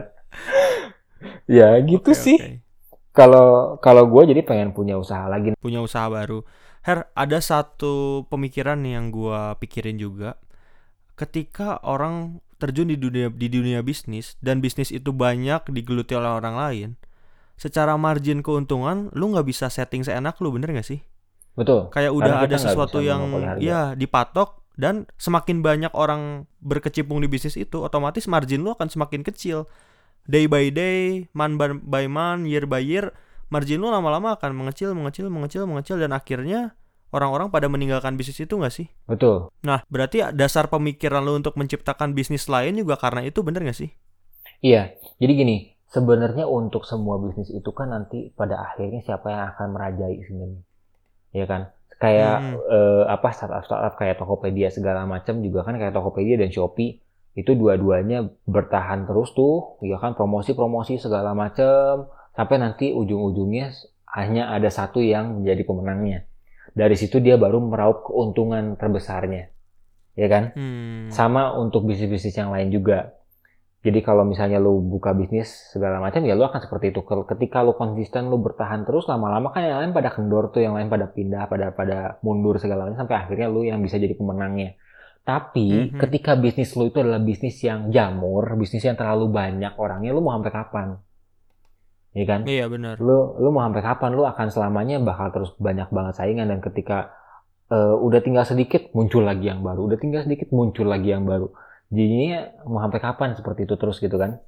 Ya 1.48 1.76
gitu 1.82 2.12
Oke, 2.12 2.20
sih. 2.20 2.38
Kalau 3.14 3.78
kalau 3.80 4.10
gue 4.10 4.32
jadi 4.34 4.42
pengen 4.44 4.72
punya 4.72 4.96
usaha 5.00 5.26
lagi. 5.28 5.56
Punya 5.60 5.82
usaha 5.82 6.06
baru. 6.08 6.44
Her, 6.84 7.08
ada 7.16 7.40
satu 7.40 8.28
pemikiran 8.28 8.84
yang 8.84 9.08
gua 9.08 9.56
pikirin 9.56 9.96
juga. 9.96 10.36
Ketika 11.16 11.80
orang 11.80 12.44
terjun 12.64 12.88
di 12.88 12.96
dunia 12.96 13.28
di 13.28 13.52
dunia 13.52 13.84
bisnis 13.84 14.40
dan 14.40 14.64
bisnis 14.64 14.88
itu 14.96 15.12
banyak 15.12 15.68
digeluti 15.68 16.16
oleh 16.16 16.32
orang 16.32 16.56
lain, 16.56 16.90
secara 17.60 18.00
margin 18.00 18.40
keuntungan 18.40 19.12
lu 19.12 19.36
nggak 19.36 19.44
bisa 19.44 19.68
setting 19.68 20.08
seenak 20.08 20.40
lu, 20.40 20.56
bener 20.56 20.72
nggak 20.72 20.88
sih? 20.88 21.04
Betul. 21.60 21.92
Kayak 21.92 22.16
udah 22.16 22.34
ada 22.48 22.56
sesuatu 22.56 23.04
yang 23.04 23.28
ya 23.60 23.92
dipatok 24.00 24.64
dan 24.80 25.06
semakin 25.20 25.60
banyak 25.60 25.92
orang 25.92 26.48
berkecimpung 26.64 27.20
di 27.20 27.28
bisnis 27.28 27.60
itu, 27.60 27.84
otomatis 27.84 28.26
margin 28.32 28.64
lu 28.64 28.72
akan 28.72 28.88
semakin 28.88 29.22
kecil. 29.28 29.68
Day 30.24 30.48
by 30.48 30.72
day, 30.72 31.28
month 31.36 31.60
by- 31.84 32.08
month, 32.08 32.48
year 32.48 32.64
by 32.64 32.80
year, 32.80 33.12
margin 33.52 33.84
lu 33.84 33.92
lama-lama 33.92 34.40
akan 34.40 34.56
mengecil, 34.56 34.96
mengecil, 34.96 35.28
mengecil, 35.28 35.68
mengecil 35.68 36.00
dan 36.00 36.16
akhirnya 36.16 36.80
orang-orang 37.14 37.54
pada 37.54 37.70
meninggalkan 37.70 38.18
bisnis 38.18 38.42
itu 38.42 38.58
nggak 38.58 38.74
sih? 38.74 38.88
Betul. 39.06 39.54
Nah, 39.62 39.86
berarti 39.88 40.26
dasar 40.34 40.68
pemikiran 40.68 41.22
lu 41.22 41.38
untuk 41.38 41.54
menciptakan 41.56 42.18
bisnis 42.18 42.50
lain 42.50 42.76
juga 42.82 42.98
karena 42.98 43.22
itu 43.24 43.46
bener 43.46 43.62
nggak 43.64 43.78
sih? 43.78 43.94
Iya. 44.60 44.98
Jadi 45.22 45.32
gini, 45.38 45.56
sebenarnya 45.94 46.50
untuk 46.50 46.84
semua 46.90 47.22
bisnis 47.22 47.54
itu 47.54 47.70
kan 47.72 47.94
nanti 47.94 48.34
pada 48.34 48.60
akhirnya 48.66 49.06
siapa 49.06 49.30
yang 49.30 49.44
akan 49.54 49.68
merajai 49.78 50.16
sebenarnya. 50.26 50.62
Ya 51.32 51.46
kan? 51.46 51.62
Kayak 52.02 52.36
Hmm. 52.42 52.58
eh, 52.68 53.04
apa 53.08 53.28
startup-startup 53.32 53.94
kayak 53.96 54.20
Tokopedia 54.20 54.68
segala 54.74 55.08
macam 55.08 55.40
juga 55.40 55.64
kan 55.64 55.80
kayak 55.80 55.94
Tokopedia 55.96 56.36
dan 56.36 56.52
Shopee 56.52 57.00
itu 57.34 57.52
dua-duanya 57.58 58.30
bertahan 58.46 59.10
terus 59.10 59.34
tuh, 59.34 59.82
ya 59.82 59.98
kan 59.98 60.14
promosi-promosi 60.14 61.02
segala 61.02 61.34
macam 61.34 62.12
sampai 62.38 62.58
nanti 62.62 62.86
ujung-ujungnya 62.94 63.74
hanya 64.14 64.54
ada 64.54 64.70
satu 64.70 65.02
yang 65.02 65.42
menjadi 65.42 65.66
pemenangnya. 65.66 66.20
Dari 66.74 66.98
situ 66.98 67.22
dia 67.22 67.38
baru 67.38 67.62
meraup 67.62 68.10
keuntungan 68.10 68.76
terbesarnya. 68.76 69.54
Ya 70.14 70.28
kan? 70.30 70.54
Hmm. 70.54 71.10
Sama 71.10 71.54
untuk 71.58 71.86
bisnis-bisnis 71.86 72.38
yang 72.38 72.54
lain 72.54 72.70
juga. 72.70 73.18
Jadi 73.84 74.00
kalau 74.00 74.24
misalnya 74.24 74.64
lu 74.64 74.80
buka 74.80 75.12
bisnis 75.12 75.52
segala 75.76 76.00
macam 76.00 76.24
ya 76.24 76.40
lu 76.40 76.48
akan 76.48 76.56
seperti 76.64 76.96
itu. 76.96 77.04
Ketika 77.04 77.60
lu 77.68 77.76
konsisten 77.76 78.32
lu 78.32 78.40
bertahan 78.40 78.88
terus 78.88 79.12
lama-lama 79.12 79.52
kan 79.52 79.60
yang 79.60 79.84
lain 79.84 79.92
pada 79.92 80.08
kendor 80.16 80.56
tuh, 80.56 80.64
yang 80.64 80.72
lain 80.80 80.88
pada 80.88 81.12
pindah, 81.12 81.52
pada 81.52 81.76
pada 81.76 82.16
mundur 82.24 82.56
segala 82.64 82.88
macam 82.88 83.04
sampai 83.04 83.28
akhirnya 83.28 83.52
lu 83.52 83.68
yang 83.68 83.84
bisa 83.84 84.00
jadi 84.00 84.16
pemenangnya. 84.16 84.80
Tapi 85.28 85.92
Mhm. 85.92 86.00
ketika 86.00 86.40
bisnis 86.40 86.72
lu 86.80 86.92
itu 86.92 87.04
adalah 87.04 87.20
bisnis 87.20 87.60
yang 87.60 87.92
jamur, 87.92 88.56
bisnis 88.56 88.88
yang 88.88 88.96
terlalu 88.96 89.28
banyak 89.32 89.76
orangnya, 89.76 90.16
lu 90.16 90.24
mau 90.24 90.32
sampai 90.36 90.52
kapan? 90.56 90.88
Iya 92.14 92.26
kan? 92.30 92.42
Iya 92.46 92.66
benar. 92.70 92.96
lu 93.02 93.18
lu 93.38 93.50
mau 93.50 93.66
sampai 93.66 93.82
kapan 93.82 94.12
lu 94.14 94.24
akan 94.24 94.48
selamanya 94.48 95.02
bakal 95.02 95.34
terus 95.34 95.50
banyak 95.58 95.90
banget 95.90 96.14
saingan 96.14 96.46
dan 96.48 96.62
ketika 96.62 97.10
eh, 97.68 97.96
udah 97.98 98.22
tinggal 98.22 98.46
sedikit 98.46 98.94
muncul 98.94 99.26
lagi 99.26 99.50
yang 99.50 99.66
baru 99.66 99.90
udah 99.90 99.98
tinggal 99.98 100.22
sedikit 100.22 100.54
muncul 100.54 100.86
lagi 100.86 101.10
yang 101.10 101.26
baru 101.26 101.50
jadinya 101.90 102.54
mau 102.66 102.80
sampai 102.80 103.02
kapan 103.02 103.30
seperti 103.34 103.66
itu 103.66 103.76
terus 103.76 103.98
gitu 103.98 104.14
kan 104.16 104.42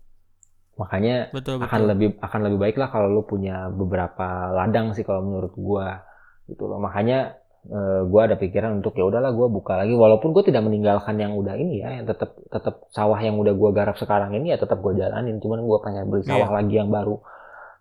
makanya 0.76 1.32
Betul 1.32 1.58
akan 1.58 1.66
betul. 1.82 1.90
lebih 1.90 2.08
akan 2.20 2.40
lebih 2.46 2.60
baik 2.60 2.76
lah 2.76 2.92
kalau 2.92 3.08
lu 3.08 3.24
punya 3.24 3.72
beberapa 3.72 4.52
ladang 4.52 4.92
sih 4.92 5.02
kalau 5.02 5.24
menurut 5.24 5.56
gua 5.56 6.04
gitu 6.46 6.68
loh 6.68 6.78
makanya 6.78 7.40
eh, 7.66 8.02
gua 8.06 8.28
ada 8.28 8.36
pikiran 8.36 8.78
untuk 8.78 8.94
ya 8.94 9.08
udahlah 9.08 9.32
gua 9.32 9.48
buka 9.48 9.80
lagi 9.80 9.96
walaupun 9.96 10.36
gua 10.36 10.44
tidak 10.44 10.62
meninggalkan 10.62 11.16
yang 11.16 11.34
udah 11.34 11.56
ini 11.56 11.80
ya 11.80 11.96
yang 11.96 12.06
tetap 12.06 12.36
tetap 12.46 12.86
sawah 12.92 13.18
yang 13.18 13.40
udah 13.40 13.56
gua 13.56 13.72
garap 13.72 13.96
sekarang 13.96 14.36
ini 14.36 14.52
ya 14.52 14.60
tetap 14.60 14.84
gua 14.84 14.92
jalanin 14.92 15.40
cuman 15.40 15.64
gua 15.64 15.80
pengen 15.80 16.12
beli 16.12 16.22
sawah 16.22 16.46
Iya. 16.46 16.56
lagi 16.60 16.76
yang 16.76 16.92
baru 16.92 17.24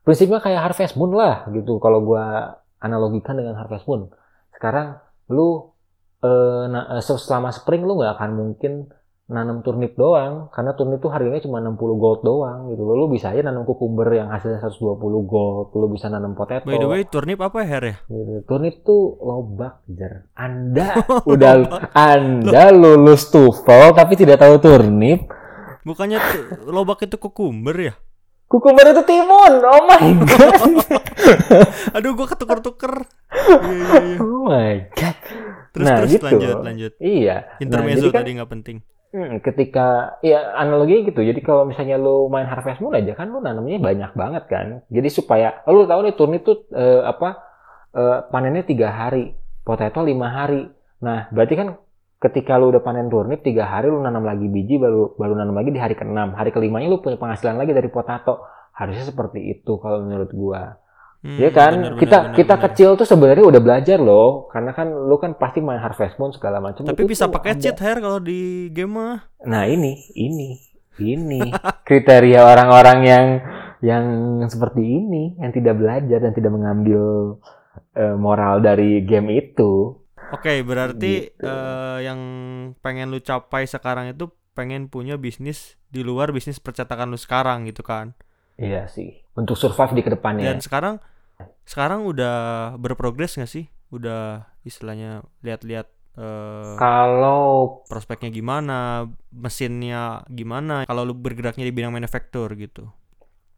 prinsipnya 0.05 0.39
kayak 0.39 0.71
Harvest 0.71 0.95
Moon 0.95 1.17
lah 1.17 1.49
gitu 1.51 1.81
kalau 1.81 2.05
gua 2.05 2.57
analogikan 2.79 3.35
dengan 3.35 3.57
Harvest 3.57 3.89
Moon 3.89 4.13
sekarang 4.53 5.01
lu 5.33 5.73
eh, 6.21 6.65
na- 6.69 6.89
eh, 6.97 7.03
selama 7.03 7.51
spring 7.51 7.83
lu 7.83 7.97
nggak 7.99 8.21
akan 8.21 8.31
mungkin 8.37 8.73
nanam 9.25 9.65
turnip 9.65 9.97
doang 9.97 10.53
karena 10.53 10.77
turnip 10.77 11.01
tuh 11.01 11.09
harganya 11.09 11.41
cuma 11.41 11.57
60 11.57 11.97
gold 11.97 12.21
doang 12.21 12.69
gitu 12.69 12.85
loh. 12.85 12.93
Lu 12.93 13.07
bisa 13.09 13.33
aja 13.33 13.41
nanam 13.41 13.65
kukumber 13.65 14.13
yang 14.13 14.29
hasilnya 14.29 14.61
120 14.61 15.01
gold, 15.25 15.73
lu 15.73 15.89
bisa 15.89 16.13
nanam 16.13 16.37
potato. 16.37 16.69
By 16.69 16.77
the 16.77 16.85
way, 16.85 17.09
turnip 17.09 17.41
apa 17.41 17.65
ya 17.65 17.69
Her 17.73 17.85
ya? 17.89 17.97
gitu. 18.05 18.45
Turnip 18.45 18.85
tuh 18.85 19.17
lobak, 19.25 19.81
Jer. 19.89 20.29
Anda 20.37 21.01
udah 21.33 21.53
Anda 21.97 22.69
lulus 22.69 23.33
TOEFL 23.33 23.97
tapi 23.97 24.13
tidak 24.13 24.45
tahu 24.45 24.61
turnip. 24.61 25.25
Bukannya 25.89 26.21
lobak 26.69 27.09
itu 27.09 27.17
kukumber 27.17 27.77
ya? 27.81 27.95
Kukumber 28.45 28.87
itu 28.87 29.03
timun. 29.03 29.53
Oh 29.61 29.83
my 29.85 30.07
god. 30.23 30.61
Aduh, 31.97 32.13
gua 32.13 32.27
ketuker-tuker. 32.29 32.95
Iya, 33.35 33.57
iya, 33.59 33.99
iya. 33.99 34.17
oh 34.21 34.41
my 34.45 34.75
god. 34.93 35.17
Terus 35.73 35.85
Nah, 35.85 35.97
terus 35.99 36.11
gitu. 36.13 36.25
lanjut 36.25 36.57
lanjut. 36.63 36.93
Iya. 36.99 37.37
Nah, 37.41 37.61
Intermezzo 37.61 38.07
jadi 38.07 38.13
kan- 38.13 38.21
tadi 38.23 38.31
nggak 38.37 38.53
penting. 38.53 38.77
Hmm, 39.15 39.39
ketika 39.39 39.87
ya 40.21 40.55
analoginya 40.55 41.07
gitu. 41.07 41.23
Jadi 41.23 41.39
kalau 41.39 41.63
misalnya 41.65 41.95
lu 41.95 42.27
main 42.27 42.47
Harvest 42.47 42.83
Moon 42.83 42.95
aja 42.95 43.15
kan 43.15 43.31
lu 43.31 43.39
nanamnya 43.39 43.79
banyak 43.79 44.11
banget 44.13 44.45
kan. 44.47 44.67
Jadi 44.91 45.09
supaya 45.09 45.63
lu 45.67 45.87
tahu 45.87 46.03
nih 46.03 46.15
turnip 46.15 46.43
tuh 46.43 46.67
eh, 46.71 47.03
apa 47.03 47.39
eh, 47.95 48.19
panennya 48.29 48.67
tiga 48.67 48.91
hari, 48.91 49.35
potato 49.63 50.03
lima 50.03 50.31
hari. 50.31 50.67
Nah 50.99 51.31
berarti 51.31 51.55
kan 51.55 51.79
ketika 52.23 52.57
lu 52.57 52.73
udah 52.73 52.81
panen 52.81 53.11
turnip 53.13 53.45
tiga 53.45 53.69
hari 53.69 53.91
lu 53.91 54.01
nanam 54.01 54.25
lagi 54.25 54.47
biji 54.49 54.81
baru 54.81 55.15
baru 55.19 55.35
nanam 55.37 55.55
lagi 55.55 55.71
di 55.75 55.81
hari 55.81 55.95
keenam. 55.95 56.33
Hari 56.35 56.51
kelimanya 56.51 56.89
lu 56.89 57.01
punya 57.05 57.21
penghasilan 57.21 57.57
lagi 57.59 57.73
dari 57.73 57.89
potato. 57.93 58.45
Harusnya 58.75 59.07
seperti 59.07 59.41
itu 59.55 59.79
kalau 59.79 60.03
menurut 60.03 60.31
gua. 60.35 60.83
Hmm, 61.25 61.41
Ya 61.41 61.49
kan, 61.57 61.73
benar, 61.73 61.97
kita 61.97 62.19
benar, 62.21 62.35
kita 62.37 62.55
benar. 62.61 62.65
kecil 62.69 62.89
tuh 63.01 63.09
sebenarnya 63.09 63.45
udah 63.49 63.61
belajar 63.65 63.97
loh, 63.97 64.45
karena 64.53 64.77
kan 64.77 64.93
lu 64.93 65.17
kan 65.17 65.33
pasti 65.41 65.65
main 65.65 65.81
Harvest 65.81 66.21
Moon 66.21 66.37
segala 66.37 66.61
macam. 66.61 66.85
Tapi 66.85 67.01
itu 67.01 67.09
bisa 67.17 67.33
pakai 67.33 67.57
cheat 67.57 67.81
hair 67.81 67.97
kalau 68.05 68.21
di 68.21 68.69
game 68.69 68.93
mah. 68.93 69.25
Nah 69.49 69.65
ini, 69.65 70.05
ini, 70.13 70.61
ini 71.01 71.41
kriteria 71.89 72.45
orang-orang 72.45 72.99
yang 73.09 73.27
yang 73.81 74.05
seperti 74.53 74.85
ini, 74.85 75.33
yang 75.41 75.49
tidak 75.57 75.81
belajar 75.81 76.19
dan 76.21 76.33
tidak 76.37 76.53
mengambil 76.53 77.03
eh, 77.97 78.17
moral 78.21 78.61
dari 78.61 79.01
game 79.09 79.33
itu. 79.33 79.97
Oke, 80.33 80.65
berarti 80.65 81.31
Gitu. 81.31 81.45
eh, 81.45 81.99
yang 82.07 82.21
pengen 82.83 83.13
lu 83.13 83.21
capai 83.23 83.65
sekarang 83.69 84.11
itu 84.13 84.33
pengen 84.57 84.89
punya 84.91 85.15
bisnis 85.19 85.79
di 85.91 86.01
luar 86.07 86.31
bisnis 86.35 86.59
percetakan 86.63 87.11
lu 87.13 87.19
sekarang 87.19 87.67
gitu 87.71 87.83
kan. 87.87 88.15
Iya 88.59 88.87
sih. 88.95 89.09
Untuk 89.41 89.57
survive 89.59 89.93
di 89.99 90.03
ke 90.07 90.11
depannya. 90.15 90.45
Dan 90.47 90.63
sekarang 90.63 90.99
sekarang 91.67 92.05
udah 92.07 92.35
berprogres 92.83 93.37
nggak 93.39 93.51
sih? 93.51 93.67
Udah 93.95 94.49
istilahnya 94.67 95.23
lihat-lihat 95.47 95.89
eh, 96.19 96.79
Kalau 96.81 97.43
prospeknya 97.91 98.31
gimana, 98.33 99.07
mesinnya 99.31 100.25
gimana, 100.33 100.85
kalau 100.89 101.03
lu 101.09 101.15
bergeraknya 101.17 101.65
di 101.69 101.75
bidang 101.75 101.93
manufaktur 101.95 102.49
gitu. 102.59 102.89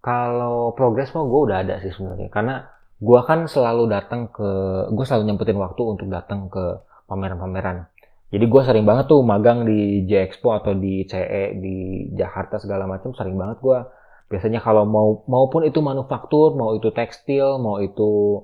kalau 0.07 0.71
progres 0.79 1.11
mah 1.15 1.25
gue 1.31 1.41
udah 1.47 1.59
ada 1.67 1.75
sih 1.83 1.91
sebenarnya, 1.95 2.29
karena 2.37 2.55
gue 2.97 3.21
kan 3.29 3.45
selalu 3.45 3.93
datang 3.93 4.33
ke 4.33 4.51
gue 4.89 5.05
selalu 5.05 5.29
nyempetin 5.29 5.59
waktu 5.61 5.83
untuk 5.85 6.09
datang 6.09 6.49
ke 6.49 6.81
pameran-pameran. 7.05 7.87
Jadi 8.33 8.45
gue 8.49 8.63
sering 8.67 8.85
banget 8.89 9.07
tuh 9.07 9.23
magang 9.23 9.63
di 9.69 10.03
J 10.09 10.27
Expo 10.27 10.57
atau 10.57 10.75
di 10.75 11.07
CE 11.07 11.55
di 11.61 12.09
Jakarta 12.17 12.59
segala 12.59 12.89
macam 12.89 13.15
sering 13.15 13.39
banget 13.39 13.63
gue 13.63 13.79
biasanya 14.27 14.59
kalau 14.59 14.83
mau 14.83 15.23
maupun 15.31 15.63
itu 15.63 15.79
manufaktur 15.79 16.59
mau 16.59 16.75
itu 16.75 16.91
tekstil 16.91 17.63
mau 17.63 17.79
itu 17.79 18.43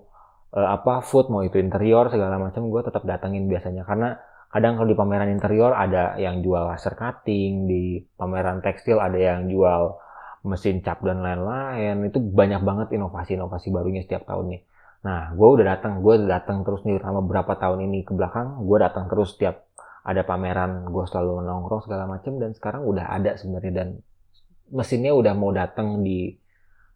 uh, 0.55 0.69
apa 0.79 1.03
food 1.03 1.27
mau 1.27 1.43
itu 1.43 1.59
interior 1.59 2.07
segala 2.07 2.39
macam 2.39 2.71
gue 2.71 2.81
tetap 2.85 3.03
datengin 3.09 3.51
biasanya. 3.51 3.83
Karena 3.89 4.15
kadang 4.53 4.77
kalau 4.79 4.89
di 4.89 4.97
pameran 4.97 5.33
interior 5.33 5.73
ada 5.73 6.15
yang 6.21 6.45
jual 6.45 6.69
laser 6.69 6.95
cutting 6.95 7.67
di 7.67 8.05
pameran 8.21 8.61
tekstil 8.61 9.01
ada 9.01 9.17
yang 9.17 9.49
jual 9.49 9.97
mesin 10.43 10.83
cap 10.83 11.03
dan 11.07 11.23
lain-lain 11.23 12.07
itu 12.07 12.19
banyak 12.19 12.63
banget 12.63 12.89
inovasi-inovasi 12.99 13.71
barunya 13.71 14.03
setiap 14.03 14.27
tahunnya 14.27 14.63
nah 15.03 15.35
gue 15.35 15.49
udah 15.59 15.67
datang 15.67 16.03
gue 16.03 16.15
datang 16.31 16.63
terus 16.63 16.87
nih 16.87 17.03
selama 17.03 17.27
beberapa 17.27 17.59
tahun 17.59 17.91
ini 17.91 18.07
ke 18.07 18.15
belakang 18.15 18.63
gue 18.63 18.79
datang 18.79 19.11
terus 19.11 19.35
setiap 19.35 19.67
ada 20.03 20.23
pameran 20.27 20.91
gue 20.91 21.05
selalu 21.07 21.47
nongkrong 21.47 21.83
segala 21.87 22.11
macam 22.11 22.39
dan 22.39 22.51
sekarang 22.55 22.83
udah 22.87 23.07
ada 23.11 23.39
sebenarnya 23.39 23.73
dan 23.75 23.89
mesinnya 24.73 25.13
udah 25.13 25.33
mau 25.37 25.53
datang 25.55 26.01
di 26.01 26.33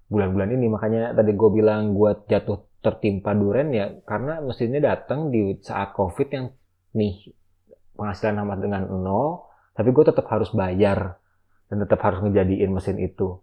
bulan-bulan 0.09 0.51
ini. 0.57 0.66
Makanya 0.66 1.03
tadi 1.12 1.36
gue 1.36 1.51
bilang 1.53 1.92
gue 1.92 2.11
jatuh 2.26 2.66
tertimpa 2.80 3.34
duren 3.34 3.74
ya 3.74 3.90
karena 4.07 4.38
mesinnya 4.38 4.78
datang 4.78 5.34
di 5.34 5.59
saat 5.59 5.90
covid 5.92 6.28
yang 6.30 6.47
nih 6.94 7.34
penghasilan 7.99 8.47
amat 8.47 8.59
dengan 8.62 8.82
nol 8.86 9.42
tapi 9.74 9.90
gue 9.90 10.05
tetap 10.07 10.30
harus 10.30 10.55
bayar 10.55 11.18
dan 11.69 11.77
tetap 11.83 12.01
harus 12.03 12.21
ngejadiin 12.23 12.71
mesin 12.73 12.97
itu. 12.99 13.41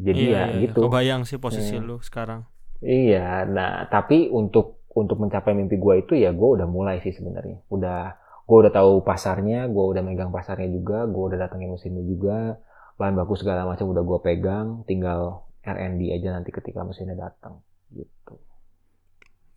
Jadi 0.00 0.32
iya, 0.32 0.48
ya 0.48 0.56
iya, 0.56 0.60
gitu. 0.68 0.80
Kebayang 0.88 1.22
sih 1.28 1.36
posisi 1.36 1.76
Hmm. 1.76 1.86
lu 1.88 1.96
sekarang. 2.00 2.48
Iya 2.80 3.44
nah 3.44 3.84
tapi 3.92 4.32
untuk 4.32 4.80
untuk 4.96 5.20
mencapai 5.20 5.52
mimpi 5.52 5.76
gue 5.76 5.94
itu 6.02 6.12
ya 6.16 6.32
gue 6.32 6.48
udah 6.56 6.66
mulai 6.66 6.98
sih 7.04 7.12
sebenarnya. 7.12 7.60
Udah 7.68 8.16
gue 8.48 8.56
udah 8.66 8.72
tahu 8.72 9.04
pasarnya 9.04 9.68
gue 9.70 9.84
udah 9.92 10.02
megang 10.02 10.32
pasarnya 10.34 10.68
juga 10.72 11.04
gue 11.06 11.22
udah 11.34 11.38
datengin 11.46 11.70
mesinnya 11.74 12.04
juga. 12.04 12.56
Bahan 12.98 13.14
baku 13.16 13.34
segala 13.36 13.64
macam 13.68 13.88
udah 13.92 14.02
gue 14.04 14.18
pegang 14.24 14.66
tinggal 14.88 15.44
R&D 15.64 16.00
aja 16.12 16.28
nanti 16.36 16.50
ketika 16.52 16.80
mesinnya 16.84 17.16
datang 17.16 17.60
gitu 17.92 18.40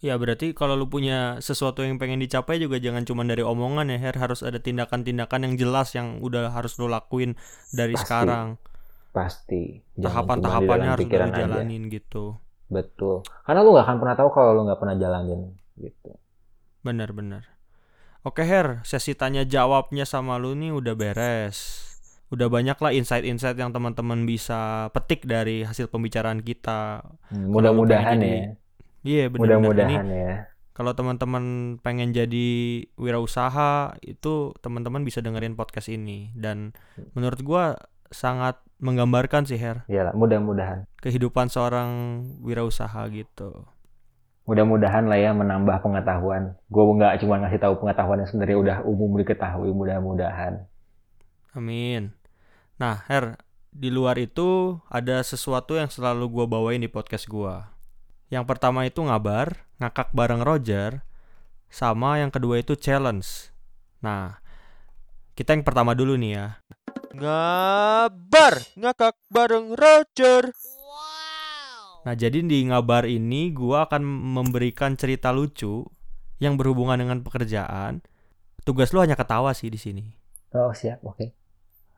Ya 0.04 0.20
berarti 0.20 0.52
kalau 0.52 0.76
lu 0.76 0.92
punya 0.92 1.40
sesuatu 1.40 1.80
yang 1.80 1.96
pengen 1.96 2.20
dicapai 2.20 2.60
juga 2.60 2.76
jangan 2.76 3.08
cuma 3.08 3.24
dari 3.24 3.40
omongan 3.40 3.88
ya 3.88 4.04
Her. 4.04 4.20
Harus 4.20 4.44
ada 4.44 4.60
tindakan-tindakan 4.60 5.48
yang 5.48 5.54
jelas 5.56 5.96
yang 5.96 6.20
udah 6.20 6.52
harus 6.52 6.76
lu 6.76 6.92
lakuin 6.92 7.40
dari 7.72 7.96
Pasti. 7.96 8.04
sekarang. 8.04 8.60
Pasti. 9.16 9.80
Tahapan-tahapannya 9.96 10.90
harus 10.92 11.08
lu 11.08 11.16
aja. 11.24 11.48
jalanin 11.48 11.88
gitu. 11.88 12.36
Betul. 12.68 13.24
Karena 13.48 13.64
lu 13.64 13.72
nggak 13.72 13.88
akan 13.88 13.98
pernah 14.04 14.16
tahu 14.20 14.30
kalau 14.36 14.52
lu 14.52 14.62
nggak 14.68 14.80
pernah 14.84 14.96
jalanin 15.00 15.56
gitu. 15.80 16.12
Bener-bener 16.84 17.48
Oke 18.28 18.44
Her, 18.48 18.84
sesi 18.88 19.16
tanya 19.16 19.44
jawabnya 19.44 20.04
sama 20.08 20.40
lu 20.40 20.56
nih 20.56 20.72
udah 20.72 20.96
beres. 20.96 21.88
Udah 22.32 22.48
banyak 22.48 22.76
lah 22.80 22.92
insight-insight 22.96 23.60
yang 23.60 23.76
teman-teman 23.76 24.24
bisa 24.24 24.88
petik 24.96 25.28
dari 25.28 25.68
hasil 25.68 25.92
pembicaraan 25.92 26.40
kita. 26.40 27.04
Hmm, 27.32 27.52
mudah-mudahan 27.52 28.20
pengen 28.20 28.24
ya 28.24 28.63
Iya 29.04 29.30
bener-bener. 29.30 29.60
Ini 29.60 29.68
mudah-mudahan 29.68 30.08
ya. 30.10 30.36
kalau 30.74 30.98
teman-teman 30.98 31.78
pengen 31.86 32.18
jadi 32.18 32.50
wirausaha 32.98 33.94
itu 34.02 34.58
teman-teman 34.64 35.06
bisa 35.06 35.22
dengerin 35.22 35.54
podcast 35.54 35.92
ini. 35.92 36.34
Dan 36.34 36.74
menurut 37.14 37.40
gua 37.46 37.78
sangat 38.10 38.58
menggambarkan 38.80 39.46
sih 39.46 39.60
Her. 39.60 39.86
Iyalah, 39.88 40.14
mudah-mudahan. 40.16 40.90
Kehidupan 41.04 41.52
seorang 41.52 42.24
wirausaha 42.42 43.06
gitu. 43.12 43.68
mudah-mudahan 44.44 45.08
lah 45.08 45.16
ya 45.16 45.32
menambah 45.32 45.80
pengetahuan. 45.80 46.60
Gue 46.68 46.84
nggak 47.00 47.24
cuma 47.24 47.40
ngasih 47.40 47.64
tahu 47.64 47.80
pengetahuan 47.80 48.20
yang 48.20 48.28
sebenarnya 48.28 48.58
udah 48.60 48.78
umum 48.84 49.16
diketahui 49.16 49.72
mudah-mudahan. 49.72 50.68
Amin. 51.56 52.12
Nah, 52.76 53.08
Her, 53.08 53.40
di 53.72 53.88
luar 53.88 54.20
itu 54.20 54.78
ada 54.92 55.24
sesuatu 55.24 55.80
yang 55.80 55.88
selalu 55.88 56.28
gua 56.28 56.46
bawain 56.46 56.84
di 56.84 56.92
podcast 56.92 57.26
gua. 57.32 57.73
Yang 58.34 58.50
pertama 58.50 58.90
itu 58.90 58.98
ngabar, 59.06 59.62
ngakak 59.78 60.10
bareng 60.10 60.42
Roger, 60.42 61.06
sama 61.70 62.18
yang 62.18 62.34
kedua 62.34 62.66
itu 62.66 62.74
challenge. 62.74 63.54
Nah, 64.02 64.42
kita 65.38 65.54
yang 65.54 65.62
pertama 65.62 65.94
dulu 65.94 66.18
nih 66.18 66.42
ya. 66.42 66.48
Ngabar 67.14 68.74
ngakak 68.74 69.22
bareng 69.30 69.78
Roger. 69.78 70.50
Nah, 72.10 72.18
jadi 72.18 72.42
di 72.42 72.66
ngabar 72.66 73.06
ini 73.06 73.54
gua 73.54 73.86
akan 73.86 74.02
memberikan 74.34 74.98
cerita 74.98 75.30
lucu 75.30 75.86
yang 76.42 76.58
berhubungan 76.58 76.98
dengan 76.98 77.22
pekerjaan. 77.22 78.02
Tugas 78.66 78.90
lu 78.98 79.06
hanya 79.06 79.14
ketawa 79.14 79.54
sih 79.54 79.70
di 79.70 79.78
sini. 79.78 80.06
oh 80.54 80.70
siap 80.70 81.02
oke 81.02 81.43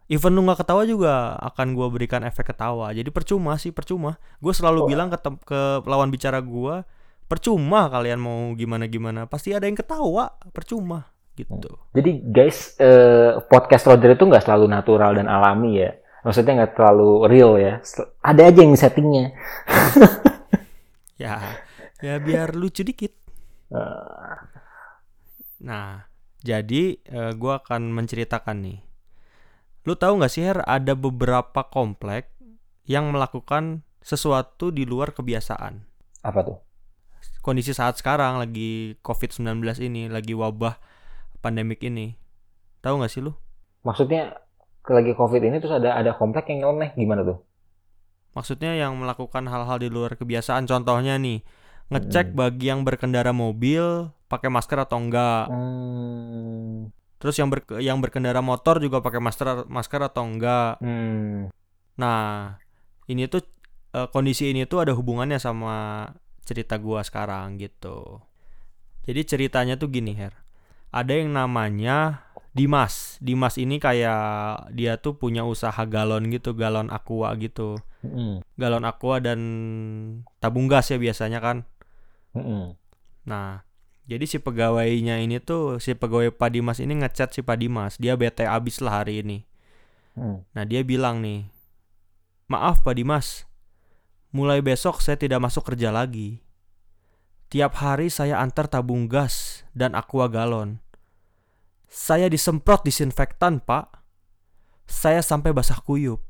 Even 0.06 0.38
lu 0.38 0.46
nggak 0.46 0.62
ketawa 0.62 0.86
juga 0.86 1.34
akan 1.42 1.74
gua 1.74 1.90
berikan 1.90 2.22
efek 2.22 2.54
ketawa. 2.54 2.94
Jadi 2.94 3.10
percuma 3.10 3.58
sih, 3.58 3.74
percuma. 3.74 4.22
Gue 4.38 4.54
selalu 4.54 4.86
Oh. 4.86 4.88
bilang 4.88 5.10
ke, 5.10 5.18
ke 5.42 5.60
lawan 5.84 6.14
bicara 6.14 6.38
gua, 6.46 6.86
percuma 7.26 7.90
kalian 7.90 8.22
mau 8.22 8.54
gimana-gimana. 8.54 9.26
Pasti 9.26 9.50
ada 9.52 9.66
yang 9.66 9.74
ketawa, 9.76 10.38
percuma 10.54 11.10
gitu. 11.36 11.68
jadi 11.92 12.24
guys 12.32 12.80
eh, 12.80 13.44
podcast 13.52 13.84
Roger 13.92 14.16
itu 14.16 14.24
nggak 14.24 14.48
selalu 14.48 14.72
natural 14.72 15.20
dan 15.20 15.28
alami 15.28 15.84
ya 15.84 15.92
maksudnya 16.24 16.64
nggak 16.64 16.80
terlalu 16.80 17.28
real 17.28 17.60
ya 17.60 17.84
ada 18.24 18.42
aja 18.48 18.64
yang 18.64 18.72
settingnya 18.72 19.36
Ya, 21.16 21.40
ya 22.00 22.20
biar 22.20 22.56
lucu 22.56 22.84
dikit. 22.84 23.12
Eh, 23.68 24.36
Nah, 25.60 26.06
jadi 26.40 27.00
eh, 27.02 27.32
gua 27.36 27.60
akan 27.60 27.92
menceritakan 27.92 28.58
nih. 28.62 28.80
Lu 29.86 29.94
tahu 29.94 30.18
nggak 30.18 30.34
sih 30.34 30.44
Her, 30.44 30.66
ada 30.66 30.98
beberapa 30.98 31.66
komplek 31.70 32.34
yang 32.90 33.10
melakukan 33.14 33.86
sesuatu 34.02 34.70
di 34.70 34.86
luar 34.86 35.14
kebiasaan. 35.14 35.86
apa 36.26 36.42
tuh 36.42 36.58
Kondisi 37.46 37.74
saat 37.78 38.02
sekarang 38.02 38.42
lagi 38.42 38.98
COVID-19 39.06 39.62
ini, 39.86 40.10
lagi 40.10 40.34
wabah 40.34 40.82
pandemik 41.46 41.86
ini. 41.86 42.18
Tahu 42.82 43.02
nggak 43.02 43.14
sih 43.14 43.22
lu? 43.22 43.34
maksudnya 43.86 44.34
lagi 44.90 45.14
covid 45.14 45.46
ini 45.46 45.62
terus 45.62 45.78
ada 45.78 45.94
ada 45.94 46.18
komplek 46.18 46.50
yang 46.50 46.66
nyeleneh 46.66 46.98
gimana 46.98 47.22
tuh 47.22 47.40
Maksudnya 48.36 48.76
yang 48.76 49.00
melakukan 49.00 49.48
hal-hal 49.48 49.80
di 49.80 49.88
luar 49.88 50.20
kebiasaan. 50.20 50.68
Contohnya 50.68 51.16
nih, 51.16 51.40
ngecek 51.88 52.36
bagi 52.36 52.68
yang 52.68 52.84
berkendara 52.84 53.32
mobil 53.32 54.12
pakai 54.28 54.52
masker 54.52 54.76
atau 54.76 55.00
enggak. 55.00 55.48
hmm, 55.48 56.75
Terus 57.20 57.36
yang 57.40 57.50
ber- 57.50 57.80
yang 57.82 57.98
berkendara 58.04 58.40
motor 58.44 58.78
juga 58.84 59.00
pakai 59.00 59.20
masker 59.24 59.48
masker 59.72 60.02
atau 60.04 60.24
enggak. 60.28 60.80
hmm, 60.84 61.50
Nah, 61.96 62.60
ini 63.08 63.28
tuh 63.32 63.44
eh, 63.96 64.08
kondisi 64.12 64.52
ini 64.52 64.68
tuh 64.68 64.84
ada 64.84 64.92
hubungannya 64.96 65.40
sama 65.40 66.08
cerita 66.44 66.76
gua 66.78 67.02
sekarang 67.02 67.56
gitu. 67.58 68.20
Jadi 69.06 69.22
ceritanya 69.26 69.78
tuh 69.78 69.90
gini, 69.94 70.18
Her. 70.18 70.34
Ada 70.92 71.22
yang 71.22 71.32
namanya 71.36 72.26
Dimas. 72.56 73.20
Dimas 73.22 73.56
ini 73.60 73.78
kayak 73.78 74.72
dia 74.74 74.96
tuh 74.98 75.16
punya 75.20 75.44
usaha 75.46 75.78
galon 75.86 76.28
gitu, 76.32 76.56
galon 76.56 76.90
aqua 76.90 77.36
gitu. 77.38 77.78
hmm, 78.02 78.42
Galon 78.56 78.86
aqua 78.88 79.20
dan 79.20 79.40
tabung 80.40 80.68
gas 80.72 80.90
ya 80.92 80.98
biasanya 80.98 81.40
kan. 81.44 81.58
hmm, 82.34 82.76
Nah, 83.26 83.62
jadi 84.06 84.26
si 84.30 84.38
pegawainya 84.38 85.18
ini 85.18 85.42
tuh 85.42 85.82
si 85.82 85.98
pegawai 85.98 86.30
Pak 86.30 86.50
Dimas 86.54 86.78
ini 86.78 86.94
ngechat 87.02 87.34
si 87.34 87.42
Pak 87.42 87.58
Dimas. 87.58 87.98
Dia 87.98 88.14
bete 88.14 88.46
abis 88.46 88.78
lah 88.78 89.02
hari 89.02 89.26
ini. 89.26 89.42
hmm. 90.14 90.46
Nah 90.54 90.64
dia 90.70 90.86
bilang 90.86 91.26
nih, 91.26 91.50
maaf 92.46 92.86
Pak 92.86 93.02
Dimas, 93.02 93.50
mulai 94.30 94.62
besok 94.62 95.02
saya 95.02 95.18
tidak 95.18 95.42
masuk 95.42 95.74
kerja 95.74 95.90
lagi. 95.90 96.46
Tiap 97.50 97.74
hari 97.82 98.14
saya 98.14 98.38
antar 98.42 98.70
tabung 98.70 99.10
gas 99.10 99.66
dan 99.74 99.98
aqua 99.98 100.30
galon. 100.30 100.82
Saya 101.90 102.30
disemprot 102.30 102.86
disinfektan 102.86 103.62
Pak. 103.62 104.06
Saya 104.86 105.26
sampai 105.26 105.50
basah 105.50 105.82
kuyup. 105.82 106.22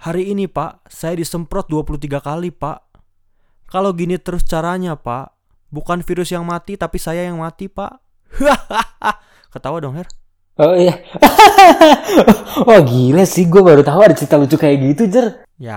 Hari 0.00 0.32
ini 0.32 0.48
Pak, 0.48 0.88
saya 0.88 1.12
disemprot 1.12 1.68
23 1.68 2.24
kali 2.24 2.48
Pak. 2.48 2.88
Kalau 3.68 3.92
gini 3.92 4.16
terus 4.16 4.48
caranya 4.48 4.96
Pak, 4.96 5.39
bukan 5.70 6.02
virus 6.02 6.28
yang 6.28 6.42
mati 6.42 6.74
tapi 6.74 6.98
saya 6.98 7.24
yang 7.24 7.38
mati 7.38 7.66
Pak. 7.66 8.02
Ketawa 9.50 9.78
dong 9.78 9.94
Her. 9.94 10.06
oh 10.56 10.76
iya 10.76 10.92
wah 12.62 12.82
gila 12.86 13.24
sih 13.24 13.46
gue 13.46 13.58
baru 13.58 13.80
tahu 13.80 14.00
ada 14.00 14.12
cerita 14.12 14.36
lucu 14.36 14.54
kayak 14.54 14.76
gitu 14.84 15.08
jer 15.08 15.26
Ya, 15.56 15.76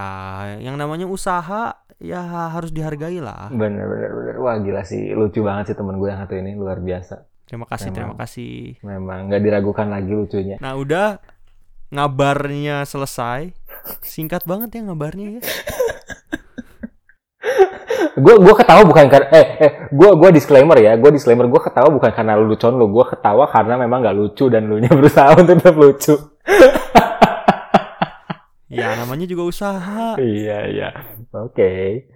yang 0.58 0.76
namanya 0.76 1.04
usaha 1.04 1.76
ya 1.98 2.20
harus 2.50 2.70
dihargai 2.70 3.18
lah. 3.18 3.48
bener 3.50 3.84
bener 3.84 4.12
bener 4.12 4.36
wah 4.38 4.56
gila 4.56 4.82
sih 4.82 5.12
lucu 5.12 5.40
banget 5.40 5.72
sih 5.72 5.76
temen 5.76 5.96
gue 5.96 6.06
yang 6.06 6.20
satu 6.20 6.34
ini 6.34 6.54
luar 6.54 6.78
biasa 6.78 7.28
Terima 7.44 7.64
kasih, 7.66 7.86
Memang. 7.86 7.96
terima 7.96 8.16
kasih. 8.18 8.56
memang 8.82 9.20
nggak 9.28 9.42
diragukan 9.42 9.88
lagi 9.88 10.12
lucunya 10.12 10.56
Nah, 10.58 10.74
udah 10.74 11.20
ngabarnya 11.92 12.82
selesai. 12.84 13.52
Singkat 14.02 14.44
banget 14.44 14.74
ya 14.74 14.82
ngabarnya 14.84 15.28
ya. 15.38 15.42
gue 18.14 18.36
gue 18.40 18.54
ketawa 18.56 18.82
bukan 18.88 19.06
karena 19.12 19.28
eh 19.36 19.48
eh 19.60 19.72
gue 19.92 20.10
gue 20.16 20.30
disclaimer 20.32 20.78
ya 20.80 20.96
gue 20.96 21.12
disclaimer 21.12 21.50
gue 21.50 21.62
ketawa 21.62 21.92
bukan 21.92 22.12
karena 22.14 22.40
lu 22.40 22.48
lucuan 22.48 22.80
lu 22.80 22.88
gue 22.88 23.06
ketawa 23.10 23.46
karena 23.52 23.76
memang 23.76 24.00
gak 24.00 24.16
lucu 24.16 24.48
dan 24.48 24.70
lu 24.70 24.80
nya 24.80 24.88
berusaha 24.98 25.36
untuk 25.36 25.60
tetap 25.60 25.76
lucu 25.76 26.16
Ya 28.74 28.98
namanya 28.98 29.30
juga 29.30 29.46
usaha. 29.46 30.18
iya 30.18 30.66
iya 30.66 30.90
oke 31.30 32.10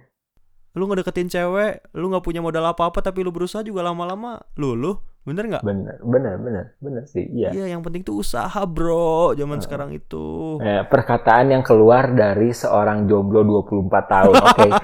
Lu 0.74 0.86
ngedeketin 0.86 1.26
cewek, 1.26 1.86
lu 1.94 2.06
nggak 2.06 2.22
punya 2.22 2.38
modal 2.38 2.66
apa-apa 2.66 2.98
tapi 2.98 3.22
lu 3.22 3.30
berusaha 3.34 3.62
juga 3.62 3.82
lama-lama 3.82 4.42
luluh. 4.54 4.98
Bener 5.28 5.44
nggak? 5.44 5.60
bener 5.60 6.00
bener 6.00 6.34
bener 6.40 6.64
bener 6.80 7.04
sih 7.04 7.28
iya 7.28 7.52
Iya, 7.52 7.76
yang 7.76 7.84
penting 7.84 8.00
tuh 8.00 8.24
usaha, 8.24 8.64
bro. 8.64 9.36
Zaman 9.36 9.60
sekarang 9.60 9.92
itu. 9.92 10.56
Eh, 10.64 10.88
perkataan 10.88 11.52
yang 11.52 11.60
keluar 11.60 12.16
dari 12.16 12.48
seorang 12.56 13.04
jomblo 13.04 13.44
24 13.44 13.92
tahun 14.08 14.34
oke 14.40 14.68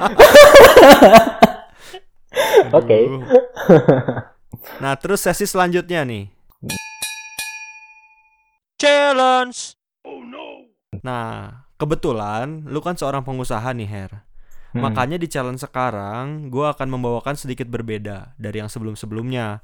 Oke. 2.77 3.09
Aduh. 3.09 3.25
Nah, 4.81 4.97
terus 4.97 5.21
sesi 5.21 5.45
selanjutnya 5.45 6.09
nih. 6.09 6.33
Challenge. 8.81 9.77
Nah, 11.05 11.69
kebetulan 11.77 12.65
lu 12.65 12.81
kan 12.81 12.97
seorang 12.97 13.21
pengusaha 13.27 13.67
nih, 13.77 13.85
Her. 13.85 14.25
Hmm. 14.73 14.89
Makanya 14.89 15.21
di 15.21 15.29
challenge 15.29 15.61
sekarang 15.63 16.49
gue 16.49 16.65
akan 16.65 16.89
membawakan 16.91 17.37
sedikit 17.37 17.69
berbeda 17.69 18.41
dari 18.41 18.65
yang 18.65 18.73
sebelum-sebelumnya. 18.73 19.61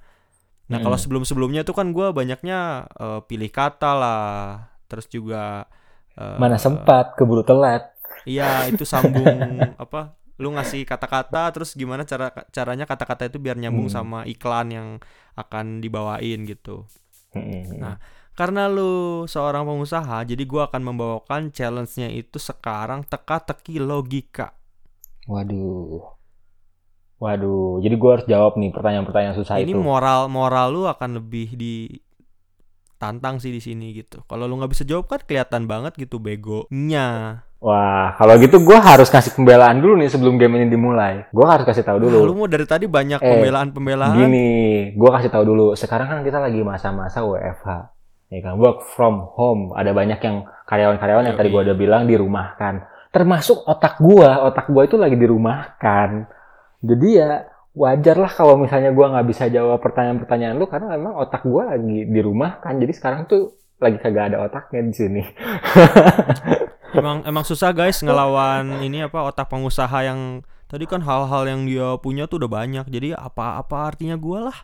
Nah, 0.71 0.79
kalau 0.85 0.97
Hmm. 0.97 1.03
sebelum-sebelumnya 1.03 1.63
tuh 1.69 1.75
kan 1.79 1.91
gue 1.97 2.07
banyaknya 2.15 2.87
eh, 3.03 3.21
pilih 3.29 3.51
kata 3.51 3.91
lah, 3.99 4.23
terus 4.91 5.07
juga 5.11 5.67
eh, 6.19 6.39
mana 6.41 6.57
sempat 6.59 7.15
keburu 7.19 7.43
telat 7.47 7.83
Iya, 8.29 8.69
itu 8.71 8.85
sambung 8.85 9.37
apa? 9.83 10.17
Lu 10.41 10.49
ngasih 10.57 10.85
kata-kata 10.89 11.53
terus 11.55 11.71
gimana 11.77 12.03
cara 12.09 12.33
caranya 12.57 12.85
kata-kata 12.89 13.29
itu 13.29 13.39
biar 13.45 13.57
nyambung 13.61 13.89
Hmm. 13.89 13.95
sama 13.97 14.19
iklan 14.29 14.69
yang 14.77 14.89
akan 15.37 15.81
dibawain 15.85 16.45
gitu. 16.49 16.89
Hmm. 17.35 17.65
Nah, 17.83 17.97
Karena 18.39 18.73
lu 18.73 19.27
seorang 19.29 19.69
pengusaha, 19.69 20.25
jadi 20.25 20.43
gua 20.49 20.63
akan 20.73 20.81
membawakan 20.89 21.43
challenge-nya 21.53 22.09
itu 22.09 22.41
sekarang 22.41 23.05
teka-teki 23.05 23.77
logika. 23.85 24.57
Waduh. 25.33 26.05
Waduh, 27.21 27.79
jadi 27.79 27.95
gua 27.95 28.17
harus 28.17 28.25
jawab 28.25 28.57
nih 28.57 28.73
pertanyaan-pertanyaan 28.73 29.37
susah 29.37 29.61
Ini 29.61 29.69
itu. 29.69 29.77
moral 29.77 30.27
moral 30.27 30.73
lu 30.73 30.83
akan 30.85 31.21
lebih 31.21 31.53
ditantang 31.53 33.37
sih 33.37 33.49
di 33.49 33.61
sini 33.61 33.93
gitu. 33.95 34.25
Kalau 34.25 34.45
lu 34.45 34.57
nggak 34.57 34.73
bisa 34.73 34.85
jawab 34.85 35.05
kan 35.05 35.21
kelihatan 35.21 35.65
banget 35.65 35.95
gitu 35.95 36.17
begonya. 36.17 37.41
Wah, 37.61 38.17
kalau 38.17 38.41
gitu 38.41 38.57
gua 38.59 38.81
harus 38.81 39.07
kasih 39.07 39.37
pembelaan 39.37 39.79
dulu 39.79 40.01
nih 40.01 40.09
sebelum 40.09 40.41
game 40.41 40.57
ini 40.57 40.73
dimulai. 40.73 41.29
Gua 41.29 41.53
harus 41.53 41.69
kasih 41.69 41.85
tahu 41.85 42.01
Nah, 42.01 42.09
lu 42.09 42.33
dulu. 42.33 42.33
mau 42.35 42.49
dari 42.49 42.65
tadi 42.65 42.89
banyak 42.89 43.21
Eh, 43.21 43.29
pembelaan-pembelaan. 43.29 44.17
Gini, 44.17 44.49
gua 44.97 45.21
kasih 45.21 45.29
tahu 45.29 45.45
dulu. 45.45 45.67
Sekarang 45.77 46.09
kan 46.09 46.25
kita 46.25 46.41
lagi 46.41 46.65
masa-masa 46.65 47.21
WFH. 47.21 47.69
Ya 48.33 48.41
kan, 48.41 48.57
work 48.57 48.81
from 48.89 49.29
home. 49.37 49.77
Ada 49.77 49.93
banyak 49.93 50.17
yang 50.19 50.37
karyawan-karyawan 50.65 51.25
yang 51.27 51.37
tadi 51.37 51.53
Yoi. 51.53 51.69
udah 51.69 51.77
bilang 51.77 52.09
dirumahkan. 52.09 52.81
Termasuk 53.11 53.69
otak 53.69 54.01
gua, 54.01 54.49
otak 54.49 54.65
gua 54.65 54.89
itu 54.89 54.97
lagi 54.97 55.21
dirumahkan. 55.21 56.40
Jadi 56.81 57.09
ya 57.21 57.47
wajar 57.71 58.17
lah 58.19 58.33
kalau 58.33 58.59
misalnya 58.59 58.91
gua 58.91 59.15
nggak 59.15 59.29
bisa 59.31 59.47
jawab 59.47 59.79
pertanyaan-pertanyaan 59.79 60.57
lu 60.59 60.67
karena 60.67 60.97
memang 60.97 61.15
otak 61.21 61.45
gua 61.47 61.77
lagi 61.77 62.09
dirumahkan. 62.09 62.75
Jadi 62.81 62.93
sekarang 62.97 63.31
tuh 63.31 63.57
lagi 63.81 63.97
kagak 63.97 64.35
ada 64.35 64.45
otaknya 64.45 64.81
di 64.85 64.95
sini. 64.95 65.23
Emang 66.91 67.23
emang 67.23 67.47
susah 67.47 67.71
guys 67.71 68.03
ngelawan 68.03 68.83
ini 68.83 69.07
apa 69.07 69.23
otak 69.23 69.47
pengusaha 69.47 69.95
yang 70.03 70.43
tadi 70.67 70.91
kan 70.91 70.99
hal-hal 70.99 71.47
yang 71.47 71.63
dia 71.63 71.95
punya 72.03 72.27
tuh 72.27 72.43
udah 72.43 72.51
banyak. 72.51 72.83
Jadi 72.91 73.15
apa-apa 73.15 73.95
artinya 73.95 74.19
gua 74.19 74.51
lah. 74.51 74.59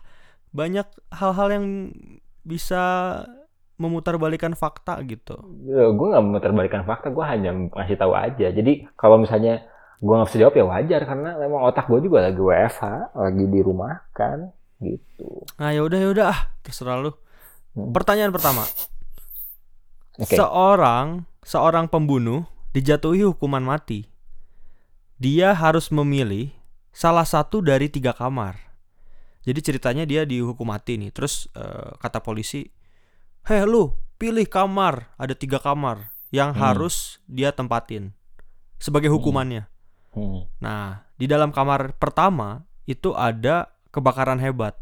Banyak 0.51 0.91
hal-hal 1.15 1.47
yang 1.55 1.65
bisa 2.43 2.83
memutarbalikan 3.77 4.57
fakta 4.57 4.97
gitu. 5.05 5.37
Ya, 5.69 5.85
gue 5.93 6.07
nggak 6.09 6.25
memutarbalikkan 6.25 6.83
fakta, 6.83 7.13
gue 7.13 7.25
hanya 7.29 7.53
ngasih 7.53 7.95
tahu 7.95 8.17
aja. 8.17 8.49
Jadi 8.49 8.89
kalau 8.97 9.21
misalnya 9.21 9.69
gue 9.97 10.13
nggak 10.13 10.29
bisa 10.29 10.37
jawab 10.45 10.55
ya 10.55 10.65
wajar 10.69 11.01
karena 11.09 11.29
memang 11.41 11.61
otak 11.65 11.89
gue 11.89 11.99
juga 12.05 12.29
lagi 12.29 12.37
WFH, 12.37 12.83
lagi 13.17 13.43
dirumahkan 13.49 14.37
gitu. 14.77 15.41
Nah, 15.57 15.73
ya 15.73 15.81
udah 15.81 15.97
ya 15.97 16.09
udah 16.13 16.25
ah, 16.29 16.39
terserah 16.61 17.01
lu. 17.01 17.11
Hmm. 17.73 17.89
Pertanyaan 17.93 18.29
pertama. 18.29 18.61
Oke. 20.17 20.37
Seorang 20.37 21.25
seorang 21.41 21.89
pembunuh 21.89 22.45
dijatuhi 22.77 23.25
hukuman 23.25 23.61
mati. 23.61 24.05
Dia 25.17 25.57
harus 25.57 25.89
memilih 25.89 26.53
salah 26.93 27.25
satu 27.25 27.65
dari 27.65 27.89
tiga 27.89 28.13
kamar. 28.13 28.57
Jadi 29.41 29.59
ceritanya 29.65 30.05
dia 30.05 30.29
dihukum 30.29 30.69
mati 30.69 31.01
nih. 31.01 31.09
Terus 31.09 31.49
eh, 31.57 31.89
kata 31.97 32.21
polisi, 32.21 32.69
"Heh 33.49 33.65
lu, 33.65 33.97
pilih 34.21 34.45
kamar. 34.45 35.09
Ada 35.17 35.33
tiga 35.33 35.57
kamar 35.57 36.13
yang 36.29 36.53
Hmm. 36.53 36.61
harus 36.61 37.17
dia 37.25 37.49
tempatin 37.49 38.13
sebagai 38.77 39.09
hukumannya." 39.09 39.65
Hmm. 39.65 39.76
Nah, 40.59 41.05
di 41.15 41.25
dalam 41.29 41.53
kamar 41.53 41.95
pertama 41.97 42.65
itu 42.89 43.13
ada 43.13 43.69
kebakaran 43.91 44.39
hebat. 44.41 44.77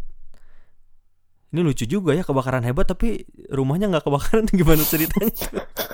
Ini 1.56 1.64
lucu 1.64 1.88
juga 1.88 2.12
ya 2.12 2.28
kebakaran 2.28 2.68
hebat 2.68 2.84
tapi 2.84 3.24
rumahnya 3.48 3.88
nggak 3.88 4.04
kebakaran 4.04 4.44
gimana 4.60 4.84
ceritanya? 4.84 5.48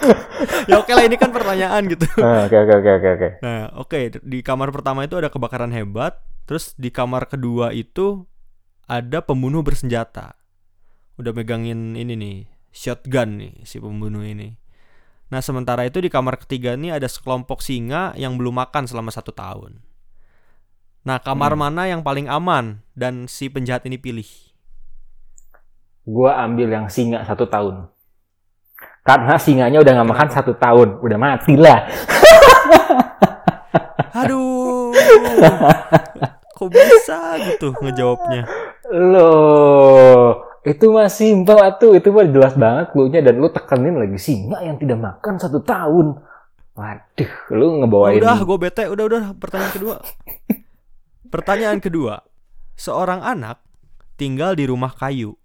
ya 0.70 0.82
oke 0.82 0.90
lah 0.90 1.06
ini 1.06 1.16
kan 1.22 1.30
pertanyaan 1.30 1.86
gitu. 1.86 2.10
Ah, 2.18 2.50
Oke 2.50 2.58
oke 2.58 2.74
oke 2.82 2.90
oke 2.98 3.10
oke. 3.14 3.30
Nah, 3.46 3.70
oke 3.78 3.98
di 4.26 4.42
kamar 4.42 4.74
pertama 4.74 5.06
itu 5.06 5.22
ada 5.22 5.30
kebakaran 5.30 5.70
hebat, 5.70 6.18
terus 6.50 6.74
di 6.82 6.90
kamar 6.90 7.30
kedua 7.30 7.78
itu 7.78 8.26
ada 8.90 9.22
pembunuh 9.22 9.62
bersenjata. 9.62 10.34
Udah 11.22 11.30
megangin 11.30 11.94
ini 11.94 12.18
nih, 12.18 12.38
shotgun 12.74 13.38
nih 13.38 13.54
si 13.62 13.78
pembunuh 13.78 14.26
ini. 14.26 14.58
Nah, 15.32 15.40
sementara 15.40 15.88
itu 15.88 16.04
di 16.04 16.12
kamar 16.12 16.36
ketiga 16.44 16.76
nih 16.76 17.00
ada 17.00 17.08
sekelompok 17.08 17.64
singa 17.64 18.12
yang 18.20 18.36
belum 18.36 18.52
makan 18.52 18.84
selama 18.84 19.16
satu 19.16 19.32
tahun. 19.32 19.80
Nah, 21.02 21.18
kamar 21.24 21.56
Hmm. 21.56 21.62
mana 21.66 21.84
yang 21.88 22.04
paling 22.04 22.28
aman 22.28 22.84
dan 22.94 23.26
si 23.26 23.48
penjahat 23.48 23.88
ini 23.88 23.96
pilih? 23.98 24.28
Gue 26.04 26.30
ambil 26.30 26.68
yang 26.68 26.92
singa 26.92 27.24
satu 27.24 27.48
tahun. 27.48 27.88
Karena 29.02 29.34
singanya 29.40 29.82
udah 29.82 29.92
nggak 29.98 30.10
makan 30.14 30.30
satu 30.30 30.54
tahun, 30.54 31.02
udah 31.02 31.18
mati 31.18 31.58
lah. 31.58 31.90
Aduh, 34.22 34.94
kok 36.54 36.70
bisa 36.70 37.40
gitu 37.42 37.74
ngejawabnya? 37.82 38.46
Loh, 38.92 40.41
itu 40.62 40.86
mah 40.94 41.10
simpel 41.10 41.58
atuh, 41.58 41.98
itu 41.98 42.14
mah 42.14 42.28
jelas 42.30 42.54
banget 42.54 42.94
clue-nya 42.94 43.26
dan 43.26 43.42
lu 43.42 43.50
tekenin 43.50 43.98
lagi 43.98 44.18
singa 44.22 44.62
yang 44.62 44.78
tidak 44.78 45.02
makan 45.02 45.42
satu 45.42 45.62
tahun. 45.66 46.22
Waduh, 46.78 47.32
lu 47.52 47.82
ngebawain 47.82 48.22
udah, 48.22 48.40
gue 48.46 48.58
bete. 48.58 48.84
Udah, 48.88 49.06
udah. 49.10 49.22
Pertanyaan 49.36 49.74
kedua. 49.74 49.96
Pertanyaan 51.28 51.80
kedua. 51.84 52.24
Seorang 52.78 53.22
anak 53.26 53.60
tinggal 54.16 54.56
di 54.56 54.70
rumah 54.70 54.94
kayu. 54.94 55.36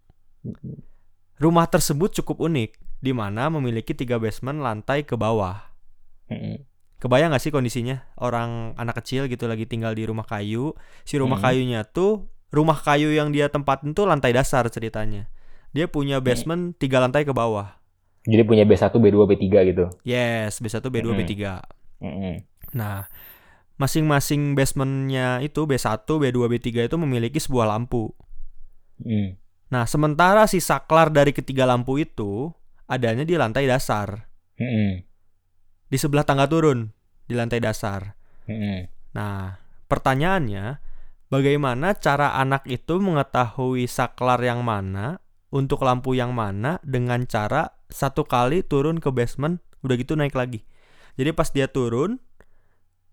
Rumah 1.36 1.66
tersebut 1.68 2.14
cukup 2.22 2.46
unik, 2.46 2.78
di 3.02 3.12
mana 3.12 3.50
memiliki 3.52 3.92
tiga 3.92 4.16
basement 4.16 4.62
lantai 4.62 5.02
ke 5.02 5.18
bawah. 5.18 5.66
Kebayang 6.96 7.34
gak 7.34 7.44
sih 7.44 7.52
kondisinya? 7.52 8.08
Orang 8.16 8.72
anak 8.80 9.04
kecil 9.04 9.28
gitu 9.28 9.44
lagi 9.44 9.68
tinggal 9.68 9.92
di 9.92 10.08
rumah 10.08 10.24
kayu. 10.24 10.72
Si 11.04 11.20
rumah 11.20 11.36
Hmm. 11.38 11.46
kayunya 11.52 11.80
tuh, 11.84 12.24
rumah 12.55 12.78
kayu 12.78 13.11
yang 13.12 13.34
dia 13.34 13.51
tempatin 13.51 13.92
tuh 13.92 14.07
lantai 14.07 14.34
dasar 14.34 14.66
ceritanya. 14.70 15.26
Dia 15.74 15.90
punya 15.90 16.22
basement 16.22 16.72
tiga 16.78 17.03
lantai 17.03 17.26
ke 17.26 17.32
bawah. 17.34 17.76
Jadi 18.26 18.42
punya 18.42 18.66
B1, 18.66 18.90
B2, 18.90 19.16
B3 19.22 19.44
gitu. 19.70 19.84
Yes, 20.03 20.59
B1, 20.59 20.82
B2, 20.82 21.07
Mm-mm. 21.07 21.18
B3. 21.22 21.32
Mm-mm. 22.03 22.34
Nah, 22.74 23.07
masing-masing 23.78 24.59
basementnya 24.59 25.38
itu 25.47 25.62
B1, 25.62 26.03
B2, 26.03 26.38
B3 26.51 26.90
itu 26.90 26.97
memiliki 26.99 27.38
sebuah 27.38 27.70
lampu. 27.70 28.11
Mm. 28.99 29.38
Nah, 29.70 29.84
sementara 29.86 30.47
si 30.51 30.59
saklar 30.59 31.14
dari 31.14 31.30
ketiga 31.30 31.66
lampu 31.70 32.03
itu 32.03 32.51
adanya 32.90 33.22
di 33.22 33.34
lantai 33.34 33.66
dasar, 33.66 34.30
Mm-mm. 34.59 35.03
di 35.86 35.97
sebelah 35.99 36.22
tangga 36.26 36.51
turun 36.51 36.90
di 37.30 37.34
lantai 37.34 37.62
dasar. 37.62 38.14
Mm-mm. 38.51 38.90
Nah, 39.14 39.59
pertanyaannya, 39.86 40.86
bagaimana 41.33 41.97
cara 41.99 42.37
anak 42.39 42.66
itu 42.66 42.99
mengetahui 42.99 43.87
saklar 43.91 44.39
yang 44.43 44.62
mana 44.62 45.18
untuk 45.51 45.83
lampu 45.87 46.14
yang 46.14 46.35
mana 46.35 46.83
dengan 46.83 47.24
cara 47.24 47.77
satu 47.87 48.27
kali 48.27 48.66
turun 48.66 48.99
ke 48.99 49.09
basement, 49.14 49.62
udah 49.87 49.95
gitu 49.95 50.18
naik 50.18 50.35
lagi. 50.35 50.66
Jadi 51.16 51.31
pas 51.33 51.49
dia 51.49 51.70
turun, 51.70 52.18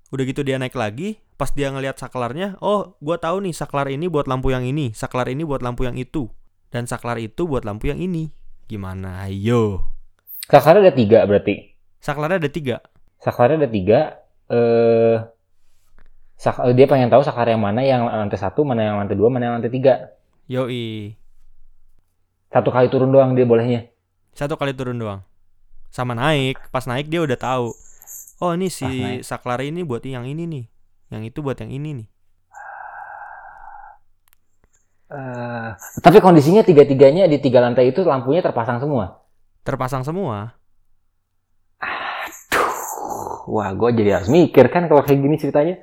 udah 0.09 0.23
gitu 0.27 0.41
dia 0.43 0.57
naik 0.59 0.75
lagi, 0.75 1.21
pas 1.37 1.53
dia 1.53 1.69
ngelihat 1.71 1.95
saklarnya, 1.95 2.59
oh, 2.59 2.97
gua 2.99 3.21
tahu 3.21 3.45
nih 3.47 3.53
saklar 3.55 3.87
ini 3.87 4.09
buat 4.09 4.27
lampu 4.27 4.51
yang 4.51 4.65
ini, 4.65 4.91
saklar 4.91 5.29
ini 5.29 5.45
buat 5.45 5.61
lampu 5.61 5.87
yang 5.87 5.95
itu, 5.95 6.27
dan 6.73 6.89
saklar 6.89 7.21
itu 7.21 7.45
buat 7.47 7.63
lampu 7.63 7.93
yang 7.93 8.01
ini. 8.01 8.33
Gimana? 8.67 9.27
Ayo. 9.27 9.93
Saklarnya 10.49 10.89
ada 10.89 10.95
tiga 10.95 11.19
berarti. 11.23 11.77
Saklarnya 12.03 12.37
ada 12.43 12.51
tiga. 12.51 12.77
Saklarnya 13.21 13.63
ada 13.63 13.69
tiga. 13.71 13.99
Eh, 14.51 15.15
sak- 15.19 15.42
dia 16.75 16.87
pengen 16.91 17.07
tahu 17.07 17.23
saklar 17.23 17.55
yang 17.55 17.63
mana 17.63 17.79
yang 17.87 18.03
lantai 18.03 18.35
satu, 18.35 18.67
mana 18.67 18.83
yang 18.83 18.95
lantai 18.99 19.15
dua, 19.15 19.31
mana 19.31 19.47
yang 19.47 19.55
lantai 19.59 19.71
tiga. 19.71 20.11
Yoi. 20.51 21.15
Satu 22.51 22.69
kali 22.69 22.91
turun 22.91 23.15
doang 23.15 23.31
dia 23.31 23.47
bolehnya. 23.47 23.87
Satu 24.35 24.59
kali 24.59 24.75
turun 24.75 24.99
doang. 24.99 25.23
Sama 25.87 26.11
naik. 26.13 26.59
Pas 26.67 26.83
naik 26.83 27.07
dia 27.07 27.23
udah 27.23 27.39
tahu. 27.39 27.71
Oh 28.43 28.51
ini 28.51 28.67
si 28.67 29.23
saklar 29.23 29.63
ini 29.63 29.87
buat 29.87 30.03
yang 30.03 30.27
ini 30.27 30.43
nih. 30.43 30.65
Yang 31.15 31.23
itu 31.31 31.39
buat 31.39 31.55
yang 31.63 31.71
ini 31.71 32.03
nih. 32.03 32.07
Eh, 35.13 35.69
tapi 36.01 36.17
kondisinya 36.17 36.65
tiga-tiganya 36.65 37.29
di 37.29 37.37
tiga 37.37 37.61
lantai 37.61 37.93
itu 37.93 38.01
lampunya 38.01 38.41
terpasang 38.41 38.81
semua. 38.81 39.21
Terpasang 39.61 40.01
semua. 40.01 40.57
Wah, 43.43 43.69
gue 43.75 43.89
jadi 43.93 44.17
harus 44.17 44.31
mikir 44.33 44.71
kan 44.73 44.89
kalau 44.89 45.05
kayak 45.05 45.21
gini 45.21 45.35
ceritanya. 45.37 45.77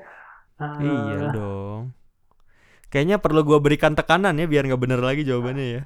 Ah, 0.61 0.77
Iya 0.79 1.33
dong. 1.33 1.97
Kayaknya 2.91 3.17
perlu 3.23 3.41
gua 3.47 3.59
berikan 3.63 3.95
tekanan 3.95 4.37
ya 4.37 4.45
biar 4.45 4.67
nggak 4.67 4.83
bener 4.83 5.01
lagi 5.01 5.23
jawabannya 5.25 5.67
ya. 5.79 5.83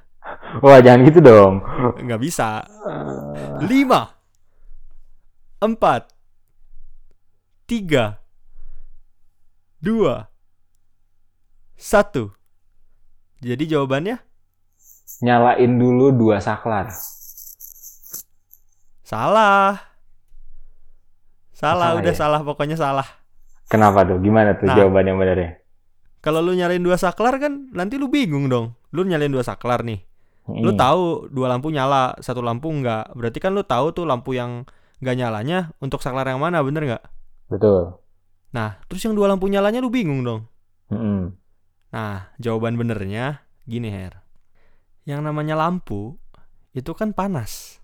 Wah, 0.65 0.81
jangan 0.81 1.05
gitu 1.07 1.21
dong. 1.21 1.61
Nggak 2.01 2.21
bisa. 2.21 2.65
Eh, 2.65 3.69
Lima. 3.69 4.09
Empat. 5.61 6.11
Tiga. 7.65 8.19
Dua. 9.79 10.27
Satu. 11.77 12.33
Jadi 13.45 13.69
jawabannya 13.69 14.17
nyalain 15.21 15.73
dulu 15.79 16.11
dua 16.13 16.37
saklar. 16.41 16.89
salah. 19.05 19.79
Salah, 21.55 21.93
Salah 21.95 22.01
udah 22.01 22.13
ya? 22.13 22.19
salah 22.19 22.41
pokoknya 22.43 22.77
salah. 22.77 23.07
Kenapa 23.75 24.07
tuh? 24.07 24.19
Gimana 24.19 24.55
tuh 24.55 24.67
Nah. 24.67 24.77
jawaban 24.77 25.05
yang 25.05 25.19
benernya? 25.19 25.59
Kalau 26.19 26.41
lu 26.41 26.55
nyalain 26.55 26.81
dua 26.81 26.97
saklar 26.97 27.37
kan 27.37 27.69
nanti 27.71 27.99
lu 27.99 28.09
bingung 28.09 28.49
dong. 28.49 28.73
Lu 28.91 29.05
nyalain 29.05 29.29
dua 29.29 29.43
saklar 29.43 29.83
nih. 29.83 30.01
Lu 30.45 30.73
Hmm. 30.73 30.79
tahu 30.79 31.03
dua 31.29 31.49
lampu 31.49 31.69
nyala, 31.69 32.17
satu 32.19 32.41
lampu 32.41 32.69
enggak. 32.69 33.13
Berarti 33.13 33.39
kan 33.39 33.53
lu 33.53 33.61
tahu 33.61 33.93
tuh 33.93 34.05
lampu 34.05 34.33
yang 34.33 34.65
enggak 35.01 35.17
nyalanya 35.19 35.59
untuk 35.79 36.01
saklar 36.01 36.25
yang 36.25 36.41
mana, 36.41 36.61
bener 36.61 36.85
nggak? 36.85 37.05
Betul. 37.49 37.97
Nah, 38.51 38.81
terus 38.87 39.03
yang 39.03 39.13
dua 39.13 39.27
lampu 39.27 39.49
nyalanya 39.49 39.81
lu 39.81 39.89
bingung 39.89 40.23
dong. 40.23 40.49
Mm-mm. 40.89 41.33
Nah, 41.91 42.33
jawaban 42.37 42.77
benernya 42.77 43.41
gini, 43.65 43.89
Her. 43.89 44.21
Yang 45.05 45.21
namanya 45.23 45.57
lampu 45.57 46.17
itu 46.71 46.93
kan 46.93 47.13
panas. 47.13 47.81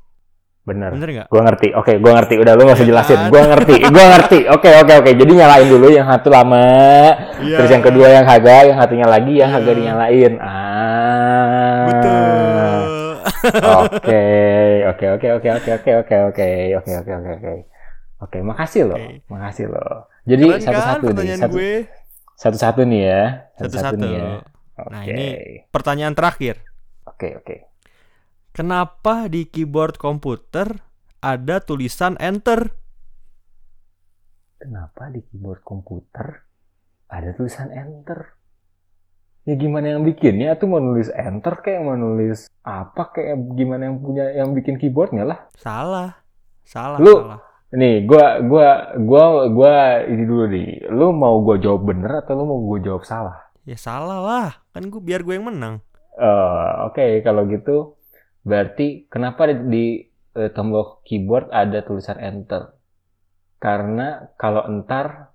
Bener. 0.61 0.93
Bener 0.93 1.09
nggak? 1.11 1.27
Gua 1.29 1.43
ngerti. 1.43 1.69
Oke, 1.73 1.93
gua 1.99 2.13
ngerti. 2.21 2.35
Udah 2.37 2.53
lu 2.53 2.63
gak 2.63 2.77
usah 2.77 2.85
Ya 2.85 2.91
jelasin. 2.93 3.17
kan? 3.17 3.29
Gua 3.33 3.43
ngerti. 3.49 3.75
Gua 3.89 4.05
ngerti. 4.13 4.39
Oke, 4.49 4.71
oke, 4.77 4.93
oke. 5.01 5.11
Jadi 5.17 5.33
nyalain 5.33 5.67
dulu 5.67 5.87
yang 5.89 6.07
satu 6.07 6.29
lama, 6.29 6.65
Iya. 7.41 7.57
terus 7.59 7.71
yang 7.71 7.85
kedua 7.85 8.07
yang 8.09 8.25
kagak, 8.25 8.63
yang 8.69 8.79
satunya 8.79 9.07
lagi 9.07 9.33
yang 9.35 9.51
Iya. 9.51 9.57
kagak 9.57 9.75
dinyalain. 9.75 10.33
Ah. 10.39 11.85
Betul. 11.89 13.01
Oke, 13.91 14.25
oke, 14.87 15.07
oke, 15.11 15.29
oke, 15.33 15.49
oke, 15.51 15.71
oke, 15.73 15.93
oke, 15.97 16.17
oke, 16.29 16.47
oke, 16.77 16.93
oke, 16.93 17.13
oke, 17.17 17.31
oke. 17.35 17.53
Oke, 18.21 18.39
makasih 18.45 18.85
loh, 18.85 19.01
makasih 19.27 19.73
loh. 19.73 20.13
Jadi 20.29 20.45
kan 20.45 20.61
satu-satu 20.61 21.07
nih, 21.17 21.29
satu, 21.35 21.57
gue? 21.57 21.73
satu-satu 22.37 22.81
nih 22.85 23.01
ya, 23.01 23.23
Satu-satu. 23.57 23.97
nih 23.97 24.13
ya. 24.13 24.29
Oke, 24.77 24.93
Nah, 24.93 25.03
ini 25.05 25.27
pertanyaan 25.69 26.13
terakhir. 26.13 26.61
oke, 27.03 27.29
oke. 27.41 27.57
Kenapa 28.51 29.31
di 29.31 29.47
keyboard 29.47 29.95
komputer 29.95 30.83
ada 31.23 31.63
tulisan 31.63 32.19
enter? 32.19 32.75
Kenapa 34.59 35.07
di 35.09 35.23
keyboard 35.23 35.63
komputer 35.63 36.43
ada 37.07 37.31
tulisan 37.39 37.71
enter? 37.71 38.35
Ya 39.47 39.55
gimana 39.57 39.97
yang 39.97 40.03
bikinnya 40.05 40.59
tuh 40.59 40.67
mau 40.67 40.83
nulis 40.83 41.09
enter 41.15 41.63
kayak 41.63 41.81
mau 41.81 41.97
nulis 41.97 42.51
apa 42.61 43.15
kayak 43.15 43.57
gimana 43.57 43.89
yang 43.89 44.03
punya 44.03 44.35
yang 44.35 44.53
bikin 44.53 44.77
keyboardnya 44.77 45.25
lah. 45.25 45.39
Salah. 45.57 46.21
Salah, 46.67 46.99
Lu- 46.99 47.23
salah. 47.23 47.41
Nih, 47.71 48.03
gua 48.03 48.43
gua 48.43 48.99
gua 48.99 49.47
gua 49.47 49.75
ini 50.03 50.27
dulu 50.27 50.45
nih. 50.51 50.91
Lu 50.91 51.15
mau 51.15 51.39
gua 51.39 51.55
jawab 51.55 51.87
bener 51.87 52.19
atau 52.19 52.35
lu 52.35 52.45
mau 52.51 52.59
gua 52.67 52.83
jawab 52.83 53.07
salah? 53.07 53.39
Ya 53.63 53.79
salah 53.79 54.19
lah. 54.19 54.49
Kan 54.75 54.91
gue 54.91 54.99
biar 54.99 55.23
gue 55.23 55.39
yang 55.39 55.47
menang. 55.47 55.79
Eh, 56.19 56.71
Oke, 56.91 57.23
kalau 57.23 57.47
gitu 57.47 57.95
berarti 58.45 59.07
kenapa 59.11 59.47
di, 59.51 59.55
di, 59.69 59.85
eh, 60.37 60.51
tombol 60.53 61.01
keyboard 61.05 61.51
ada 61.53 61.83
tulisan 61.85 62.19
enter? 62.19 62.73
Karena 63.61 64.33
kalau 64.41 64.65
entar 64.69 65.33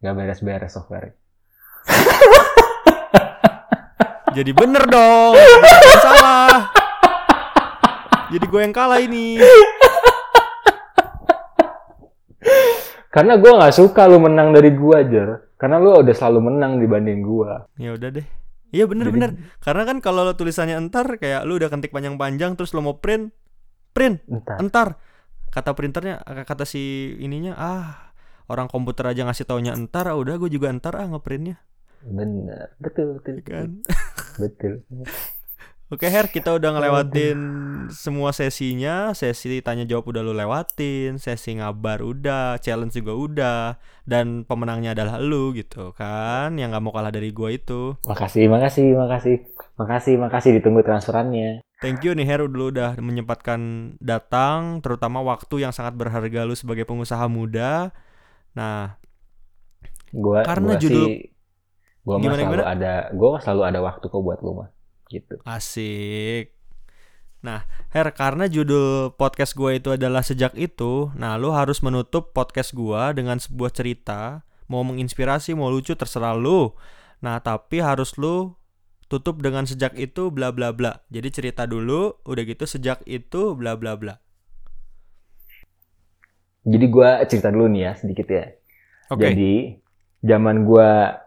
nggak 0.00 0.14
beres-beres 0.16 0.72
software. 0.72 1.12
Jadi 4.36 4.52
bener 4.52 4.84
dong. 4.88 5.34
Salah. 6.00 6.68
Jadi 8.28 8.44
gue 8.44 8.60
yang 8.60 8.74
kalah 8.74 9.00
ini. 9.00 9.40
Karena 13.16 13.40
gua 13.40 13.56
nggak 13.56 13.76
suka 13.80 14.04
lu 14.04 14.20
menang 14.20 14.52
dari 14.52 14.76
gua 14.76 15.00
aja. 15.00 15.40
Karena 15.56 15.80
lu 15.80 16.04
udah 16.04 16.12
selalu 16.12 16.52
menang 16.52 16.76
dibanding 16.76 17.24
gua. 17.24 17.64
Ya 17.80 17.96
udah 17.96 18.12
deh. 18.12 18.28
Iya 18.74 18.84
bener-bener. 18.90 19.38
Karena 19.62 19.82
kan 19.86 20.02
kalau 20.02 20.26
lo 20.26 20.34
tulisannya 20.34 20.74
entar 20.74 21.06
kayak 21.18 21.46
lu 21.46 21.56
udah 21.58 21.70
ketik 21.70 21.94
panjang-panjang 21.94 22.58
terus 22.58 22.74
lo 22.74 22.82
mau 22.82 22.98
print, 22.98 23.30
print, 23.94 24.22
Entar. 24.26 24.56
entar. 24.58 24.88
Kata 25.54 25.72
printernya, 25.72 26.20
kata 26.44 26.68
si 26.68 27.14
ininya, 27.22 27.56
ah 27.56 28.12
orang 28.50 28.68
komputer 28.68 29.08
aja 29.08 29.24
ngasih 29.24 29.48
taunya 29.48 29.72
entar, 29.72 30.04
ah 30.10 30.18
udah 30.18 30.36
gue 30.36 30.50
juga 30.52 30.68
entar 30.68 30.92
ah 30.98 31.06
ngeprintnya, 31.08 31.56
Bener, 32.04 32.76
betul, 32.78 33.16
betul, 33.18 33.40
ya 33.40 33.44
kan? 33.48 33.70
betul. 34.36 34.84
Oke 35.86 36.10
Her, 36.10 36.26
kita 36.26 36.50
udah 36.50 36.74
ngelewatin 36.74 37.38
semua 37.94 38.34
sesinya. 38.34 39.14
Sesi 39.14 39.62
tanya 39.62 39.86
jawab 39.86 40.10
udah 40.10 40.18
lu 40.26 40.34
lewatin 40.34 41.14
Sesi 41.22 41.54
ngabar 41.54 42.02
udah, 42.02 42.58
challenge 42.58 42.98
juga 42.98 43.14
udah 43.14 43.58
Dan 44.02 44.42
pemenangnya 44.42 44.98
adalah 44.98 45.22
lu 45.22 45.54
gitu 45.54 45.94
kan? 45.94 46.58
Yang 46.58 46.74
gak 46.74 46.82
mau 46.82 46.90
kalah 46.90 47.14
dari 47.14 47.30
gua 47.30 47.54
itu. 47.54 47.94
Makasih, 48.02 48.50
makasih, 48.50 48.98
makasih, 48.98 49.36
makasih, 49.78 50.14
makasih 50.18 50.50
ditunggu 50.58 50.82
transferannya. 50.82 51.62
Thank 51.78 52.02
you 52.02 52.18
nih 52.18 52.26
Her 52.26 52.50
dulu 52.50 52.74
udah 52.74 52.98
menyempatkan 52.98 53.60
datang 54.02 54.80
Terutama 54.82 55.20
waktu 55.22 55.60
yang 55.62 55.70
sangat 55.70 55.94
berharga 55.94 56.42
lu 56.42 56.58
sebagai 56.58 56.82
pengusaha 56.82 57.30
muda. 57.30 57.94
Nah, 58.58 58.98
Gua, 60.10 60.42
Karena 60.42 60.74
gua 60.74 60.82
judul- 60.82 61.12
sih, 61.14 61.30
gua 62.02 62.16
Gimana, 62.18 62.42
selalu 62.42 62.58
gimana? 62.58 62.62
ada, 62.74 62.92
gua 63.14 63.38
selalu 63.38 63.62
ada 63.70 63.78
waktu 63.84 64.04
kok 64.08 64.22
buat 64.24 64.40
lu 64.40 64.52
mah, 64.56 64.68
gitu. 65.08 65.38
asik 65.46 66.56
Nah, 67.44 67.62
Her, 67.94 68.10
karena 68.10 68.50
judul 68.50 69.14
podcast 69.14 69.54
gua 69.54 69.78
itu 69.78 69.94
adalah 69.94 70.26
sejak 70.26 70.58
itu, 70.58 71.14
nah 71.14 71.38
lu 71.38 71.54
harus 71.54 71.78
menutup 71.78 72.34
podcast 72.34 72.74
gua 72.74 73.14
dengan 73.14 73.38
sebuah 73.38 73.70
cerita, 73.70 74.42
mau 74.66 74.82
menginspirasi, 74.82 75.54
mau 75.54 75.70
lucu 75.70 75.94
terserah 75.94 76.34
lu. 76.34 76.74
Nah, 77.22 77.38
tapi 77.38 77.78
harus 77.78 78.18
lu 78.18 78.58
tutup 79.06 79.38
dengan 79.38 79.62
sejak 79.62 79.94
itu 79.94 80.34
bla 80.34 80.50
bla 80.50 80.74
bla. 80.74 81.06
Jadi 81.12 81.28
cerita 81.30 81.70
dulu, 81.70 82.18
udah 82.26 82.42
gitu 82.42 82.66
sejak 82.66 83.06
itu 83.06 83.54
bla 83.54 83.78
bla 83.78 83.94
bla. 83.94 84.18
Jadi 86.66 86.86
gua 86.90 87.22
cerita 87.30 87.54
dulu 87.54 87.70
nih 87.70 87.82
ya 87.86 87.92
sedikit 87.94 88.26
ya. 88.26 88.44
Oke. 89.14 89.22
Jadi 89.22 89.54
zaman 90.26 90.66
gua 90.66 91.22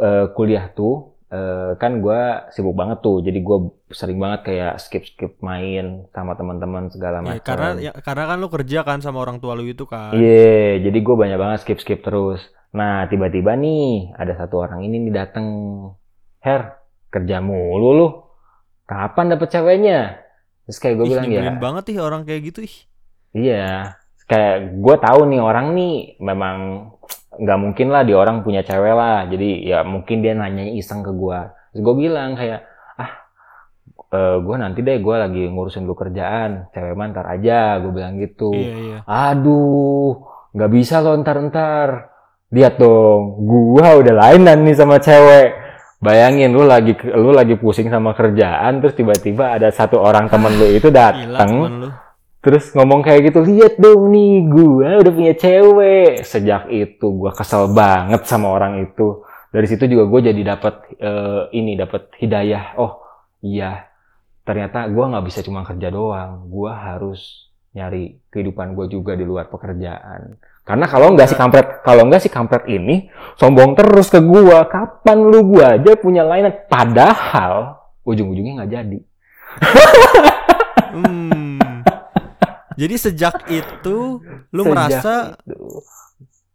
eh, 0.00 0.26
kuliah 0.32 0.72
tuh 0.72 1.17
eh, 1.28 1.72
kan 1.80 1.92
gua 2.04 2.48
sibuk 2.54 2.74
banget 2.76 2.98
tuh. 3.04 3.20
Jadi 3.20 3.38
gua 3.40 3.58
sering 3.92 4.18
banget 4.20 4.40
kayak 4.48 4.72
skip-skip 4.80 5.32
main 5.40 5.84
sama 6.12 6.32
teman-teman 6.34 6.88
segala 6.92 7.18
Ya, 7.20 7.40
macam. 7.40 7.44
karena 7.44 7.68
ya, 7.80 7.92
karena 8.06 8.24
kan 8.30 8.36
lu 8.40 8.48
kerja 8.48 8.78
kan 8.88 8.98
sama 9.04 9.18
orang 9.24 9.38
tua 9.42 9.52
lu 9.58 9.64
itu 9.64 9.84
kan. 9.88 10.12
Iya, 10.12 10.80
jadi 10.84 10.98
gue 11.04 11.16
banyak 11.16 11.38
banget 11.38 11.58
skip-skip 11.64 12.00
terus. 12.00 12.40
Nah, 12.72 13.08
tiba-tiba 13.08 13.52
nih 13.56 14.12
ada 14.16 14.32
satu 14.36 14.60
orang 14.64 14.84
ini 14.84 14.96
nih 15.04 15.12
dateng. 15.12 15.46
Her, 16.40 16.78
kerja 17.10 17.40
mulu 17.42 17.88
lu. 17.92 18.06
Kapan 18.88 19.36
dapet 19.36 19.48
ceweknya? 19.52 19.98
Terus 20.64 20.78
kayak 20.80 20.94
gue 21.00 21.06
bilang 21.08 21.28
ya, 21.28 21.52
banget 21.56 21.84
ih 21.92 21.98
orang 22.00 22.22
kayak 22.24 22.40
gitu 22.52 22.60
ih. 22.64 22.74
iya. 23.36 23.96
Kayak 24.28 24.76
gue 24.76 24.96
tahu 25.00 25.20
nih 25.32 25.40
orang 25.40 25.72
nih 25.72 26.20
memang 26.20 26.56
nggak 27.38 27.58
mungkin 27.58 27.88
lah 27.88 28.04
dia 28.04 28.20
orang 28.20 28.44
punya 28.44 28.60
cewek 28.60 28.92
lah. 28.92 29.24
Jadi 29.26 29.64
ya 29.64 29.80
mungkin 29.82 30.20
dia 30.20 30.36
nanyanya 30.36 30.76
iseng 30.76 31.00
ke 31.00 31.10
gue. 31.16 31.40
Terus 31.72 31.80
gue 31.80 31.94
bilang 31.96 32.36
kayak, 32.36 32.60
ah, 33.00 33.12
gue 34.38 34.56
nanti 34.60 34.84
deh 34.84 35.00
gue 35.00 35.16
lagi 35.16 35.48
ngurusin 35.48 35.88
dulu 35.88 35.96
kerjaan. 36.04 36.68
Cewek 36.76 36.92
mah 36.92 37.08
ntar 37.08 37.26
aja, 37.32 37.80
gue 37.80 37.88
bilang 37.88 38.20
gitu. 38.20 38.52
Iya, 38.52 38.76
iya. 38.76 38.98
Aduh, 39.08 40.28
nggak 40.52 40.70
bisa 40.76 41.00
loh 41.00 41.16
ntar-ntar. 41.24 42.12
Lihat 42.48 42.80
dong, 42.80 43.44
gua 43.44 44.00
udah 44.00 44.14
lainan 44.24 44.64
nih 44.64 44.72
sama 44.72 44.96
cewek. 44.96 45.52
Bayangin 46.00 46.54
lu 46.56 46.64
lagi 46.64 46.96
lu 47.12 47.34
lagi 47.34 47.58
pusing 47.60 47.90
sama 47.90 48.14
kerjaan 48.14 48.78
terus 48.80 48.94
tiba-tiba 48.94 49.58
ada 49.58 49.68
satu 49.68 49.98
orang 50.00 50.30
temen 50.30 50.54
lu 50.56 50.70
itu 50.70 50.88
datang 50.94 51.50
lu. 51.58 51.90
Terus 52.38 52.70
ngomong 52.70 53.02
kayak 53.02 53.34
gitu, 53.34 53.42
lihat 53.42 53.82
dong 53.82 54.14
nih 54.14 54.46
gue 54.46 54.90
udah 55.02 55.12
punya 55.12 55.34
cewek. 55.34 56.22
Sejak 56.22 56.70
itu 56.70 57.06
gue 57.06 57.30
kesel 57.34 57.74
banget 57.74 58.22
sama 58.30 58.54
orang 58.54 58.86
itu. 58.86 59.26
Dari 59.50 59.66
situ 59.66 59.90
juga 59.90 60.06
gue 60.06 60.30
jadi 60.30 60.42
dapat 60.54 60.74
eh, 61.02 61.42
ini 61.58 61.74
dapat 61.74 62.14
hidayah. 62.20 62.78
Oh 62.78 63.02
iya, 63.42 63.90
ternyata 64.46 64.86
gue 64.86 65.04
nggak 65.04 65.26
bisa 65.26 65.42
cuma 65.42 65.66
kerja 65.66 65.90
doang. 65.90 66.46
Gue 66.46 66.70
harus 66.70 67.50
nyari 67.74 68.22
kehidupan 68.30 68.78
gue 68.78 68.86
juga 68.86 69.18
di 69.18 69.26
luar 69.26 69.50
pekerjaan. 69.50 70.38
Karena 70.62 70.84
kalau 70.84 71.16
nggak 71.16 71.32
si 71.32 71.34
kampret, 71.34 71.80
kalau 71.80 72.06
nggak 72.06 72.22
si 72.22 72.28
kampret 72.28 72.68
ini 72.68 73.08
sombong 73.40 73.74
terus 73.74 74.12
ke 74.14 74.20
gue. 74.20 74.58
Kapan 74.68 75.18
lu 75.26 75.42
gue 75.56 75.64
aja 75.64 75.96
punya 75.98 76.22
layanan? 76.22 76.54
Padahal 76.70 77.82
ujung-ujungnya 78.06 78.62
nggak 78.62 78.72
jadi. 78.72 78.98
Hmm. 80.92 81.47
Jadi 82.78 82.94
sejak 82.94 83.34
itu 83.50 84.22
lu 84.48 84.62
Sejak 84.62 84.70
merasa 84.70 85.14
itu, 85.42 85.82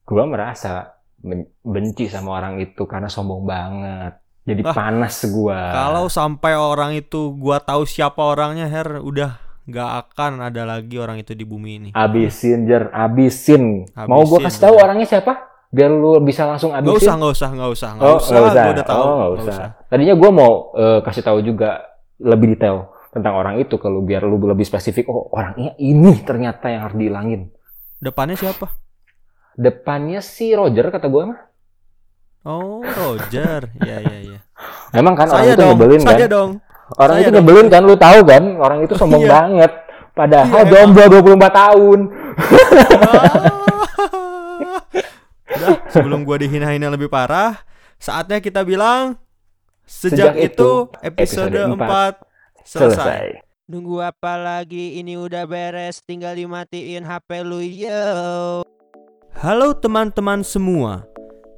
gua 0.03 0.23
merasa 0.23 0.71
ben- 1.19 1.51
benci 1.61 2.07
sama 2.07 2.39
orang 2.39 2.59
itu 2.59 2.83
karena 2.87 3.07
sombong 3.07 3.43
banget. 3.43 4.19
Jadi 4.43 4.59
Lah, 4.59 4.75
panas 4.75 5.23
gua. 5.27 5.59
kalau 5.71 6.07
sampai 6.07 6.55
orang 6.55 6.95
itu 6.95 7.31
gua 7.35 7.59
tahu 7.59 7.83
siapa 7.83 8.19
orangnya 8.19 8.67
Her 8.67 8.99
udah 8.99 9.39
nggak 9.63 9.89
akan 10.03 10.31
ada 10.43 10.63
lagi 10.63 10.95
orang 10.95 11.19
itu 11.19 11.31
di 11.31 11.43
bumi 11.43 11.71
ini. 11.77 11.89
abisin 11.95 12.67
jer, 12.67 12.91
abisin. 12.91 13.87
Mau 14.03 14.23
gua 14.23 14.43
kasih 14.43 14.61
tahu 14.61 14.75
orangnya 14.75 15.07
siapa? 15.07 15.47
Biar 15.73 15.89
lu 15.89 16.19
bisa 16.21 16.45
langsung 16.45 16.69
abisin. 16.71 16.99
usah, 16.99 17.13
nggak 17.15 17.31
usah, 17.33 17.49
nggak 17.51 17.71
usah, 17.71 17.89
nggak 17.95 18.05
Oh, 18.05 18.15
usah. 18.15 18.29
nggak 18.29 18.43
usah. 18.45 18.63
Gua 18.63 18.73
udah 18.75 18.85
tahu. 18.85 19.03
Oh, 19.03 19.15
nggak 19.15 19.31
usah. 19.47 19.67
Tadinya 19.87 20.15
gua 20.15 20.29
mau 20.31 20.51
eh, 20.75 20.99
kasih 21.01 21.23
tahu 21.23 21.39
juga 21.41 21.83
lebih 22.19 22.55
detail 22.55 22.92
tentang 23.13 23.37
orang 23.37 23.61
itu 23.61 23.77
kalau 23.77 24.01
biar 24.01 24.25
lu 24.25 24.41
lebih 24.41 24.65
spesifik. 24.65 25.05
Oh, 25.07 25.29
orangnya 25.29 25.77
ini 25.77 26.17
ternyata 26.25 26.67
yang 26.67 26.89
harus 26.89 26.97
dihilangin. 26.97 27.53
Depannya 28.01 28.35
siapa? 28.35 28.73
Depannya 29.53 30.19
si 30.19 30.51
Roger 30.51 30.89
kata 30.89 31.07
gua 31.07 31.23
mah. 31.29 31.39
Oh, 32.43 32.81
Roger. 32.83 33.69
Iya, 33.79 33.97
iya, 34.03 34.17
iya. 34.19 34.39
Memang 34.91 35.13
kan 35.15 35.29
orang 35.31 35.45
Saya 35.45 35.53
itu 35.53 35.61
dong, 35.61 35.69
nyebelin 35.77 36.01
kan. 36.01 36.07
saya 36.11 36.25
dong. 36.27 36.49
Orang 36.93 37.15
Saya 37.15 37.21
itu 37.21 37.29
dong. 37.29 37.37
nyebelin 37.39 37.67
kan, 37.71 37.81
lu 37.85 37.95
tahu 37.95 38.19
kan? 38.27 38.43
Orang 38.59 38.79
itu 38.83 38.93
sombong 38.97 39.23
Iya. 39.23 39.31
banget. 39.31 39.71
Padahal 40.13 40.61
Iya, 40.61 40.69
jomblo 40.69 41.05
24 41.09 41.53
tahun. 41.53 41.99
Udah, 45.53 45.73
sebelum 45.89 46.25
gua 46.25 46.37
dihina-hina 46.37 46.89
lebih 46.89 47.07
parah, 47.07 47.61
saatnya 47.97 48.41
kita 48.41 48.65
bilang 48.65 49.15
Sejak 49.83 50.31
sejak, 50.31 50.33
itu 50.39 50.47
itu, 50.47 50.71
episode, 51.03 51.51
episode 51.51 51.75
4 51.75 52.15
selesai. 52.63 52.95
Selesai. 52.95 53.25
Nunggu 53.63 54.03
apa 54.03 54.35
lagi? 54.35 54.99
Ini 54.99 55.15
udah 55.15 55.47
beres, 55.47 56.03
tinggal 56.03 56.35
dimatiin 56.35 57.07
HP 57.07 57.47
lu 57.47 57.63
yo. 57.63 58.63
Halo 59.39 59.71
teman-teman 59.71 60.43
semua. 60.43 61.07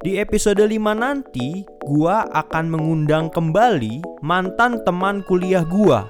Di 0.06 0.22
episode 0.22 0.62
5 0.62 0.70
nanti, 0.94 1.66
gua 1.82 2.30
akan 2.30 2.70
mengundang 2.70 3.26
kembali 3.26 4.22
mantan 4.22 4.78
teman 4.86 5.26
kuliah 5.26 5.66
gua. 5.66 6.06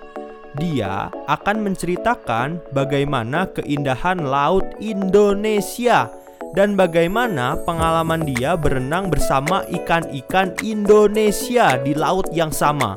Dia 0.61 1.09
akan 1.29 1.65
menceritakan 1.65 2.61
bagaimana 2.77 3.49
keindahan 3.57 4.21
laut 4.21 4.65
Indonesia 4.85 6.13
dan 6.53 6.77
bagaimana 6.77 7.61
pengalaman 7.65 8.25
dia 8.25 8.57
berenang 8.57 9.13
bersama 9.13 9.65
ikan-ikan 9.69 10.57
Indonesia 10.65 11.77
di 11.81 11.93
laut 11.93 12.29
yang 12.33 12.53
sama. 12.53 12.97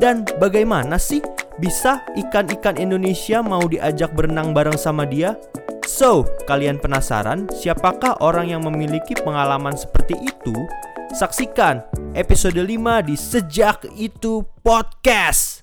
Dan 0.00 0.24
bagaimana 0.40 0.96
sih 0.96 1.20
bisa 1.60 2.00
ikan-ikan 2.16 2.80
Indonesia 2.80 3.44
mau 3.44 3.62
diajak 3.68 4.16
berenang 4.16 4.56
bareng 4.56 4.80
sama 4.80 5.04
dia? 5.04 5.36
So, 5.84 6.24
kalian 6.48 6.80
penasaran 6.80 7.50
siapakah 7.52 8.16
orang 8.24 8.48
yang 8.48 8.64
memiliki 8.64 9.12
pengalaman 9.18 9.76
seperti 9.76 10.16
itu? 10.24 10.54
Saksikan 11.12 11.84
episode 12.16 12.56
5 12.56 13.04
di 13.04 13.20
Sejak 13.20 13.84
Itu 14.00 14.48
Podcast. 14.64 15.60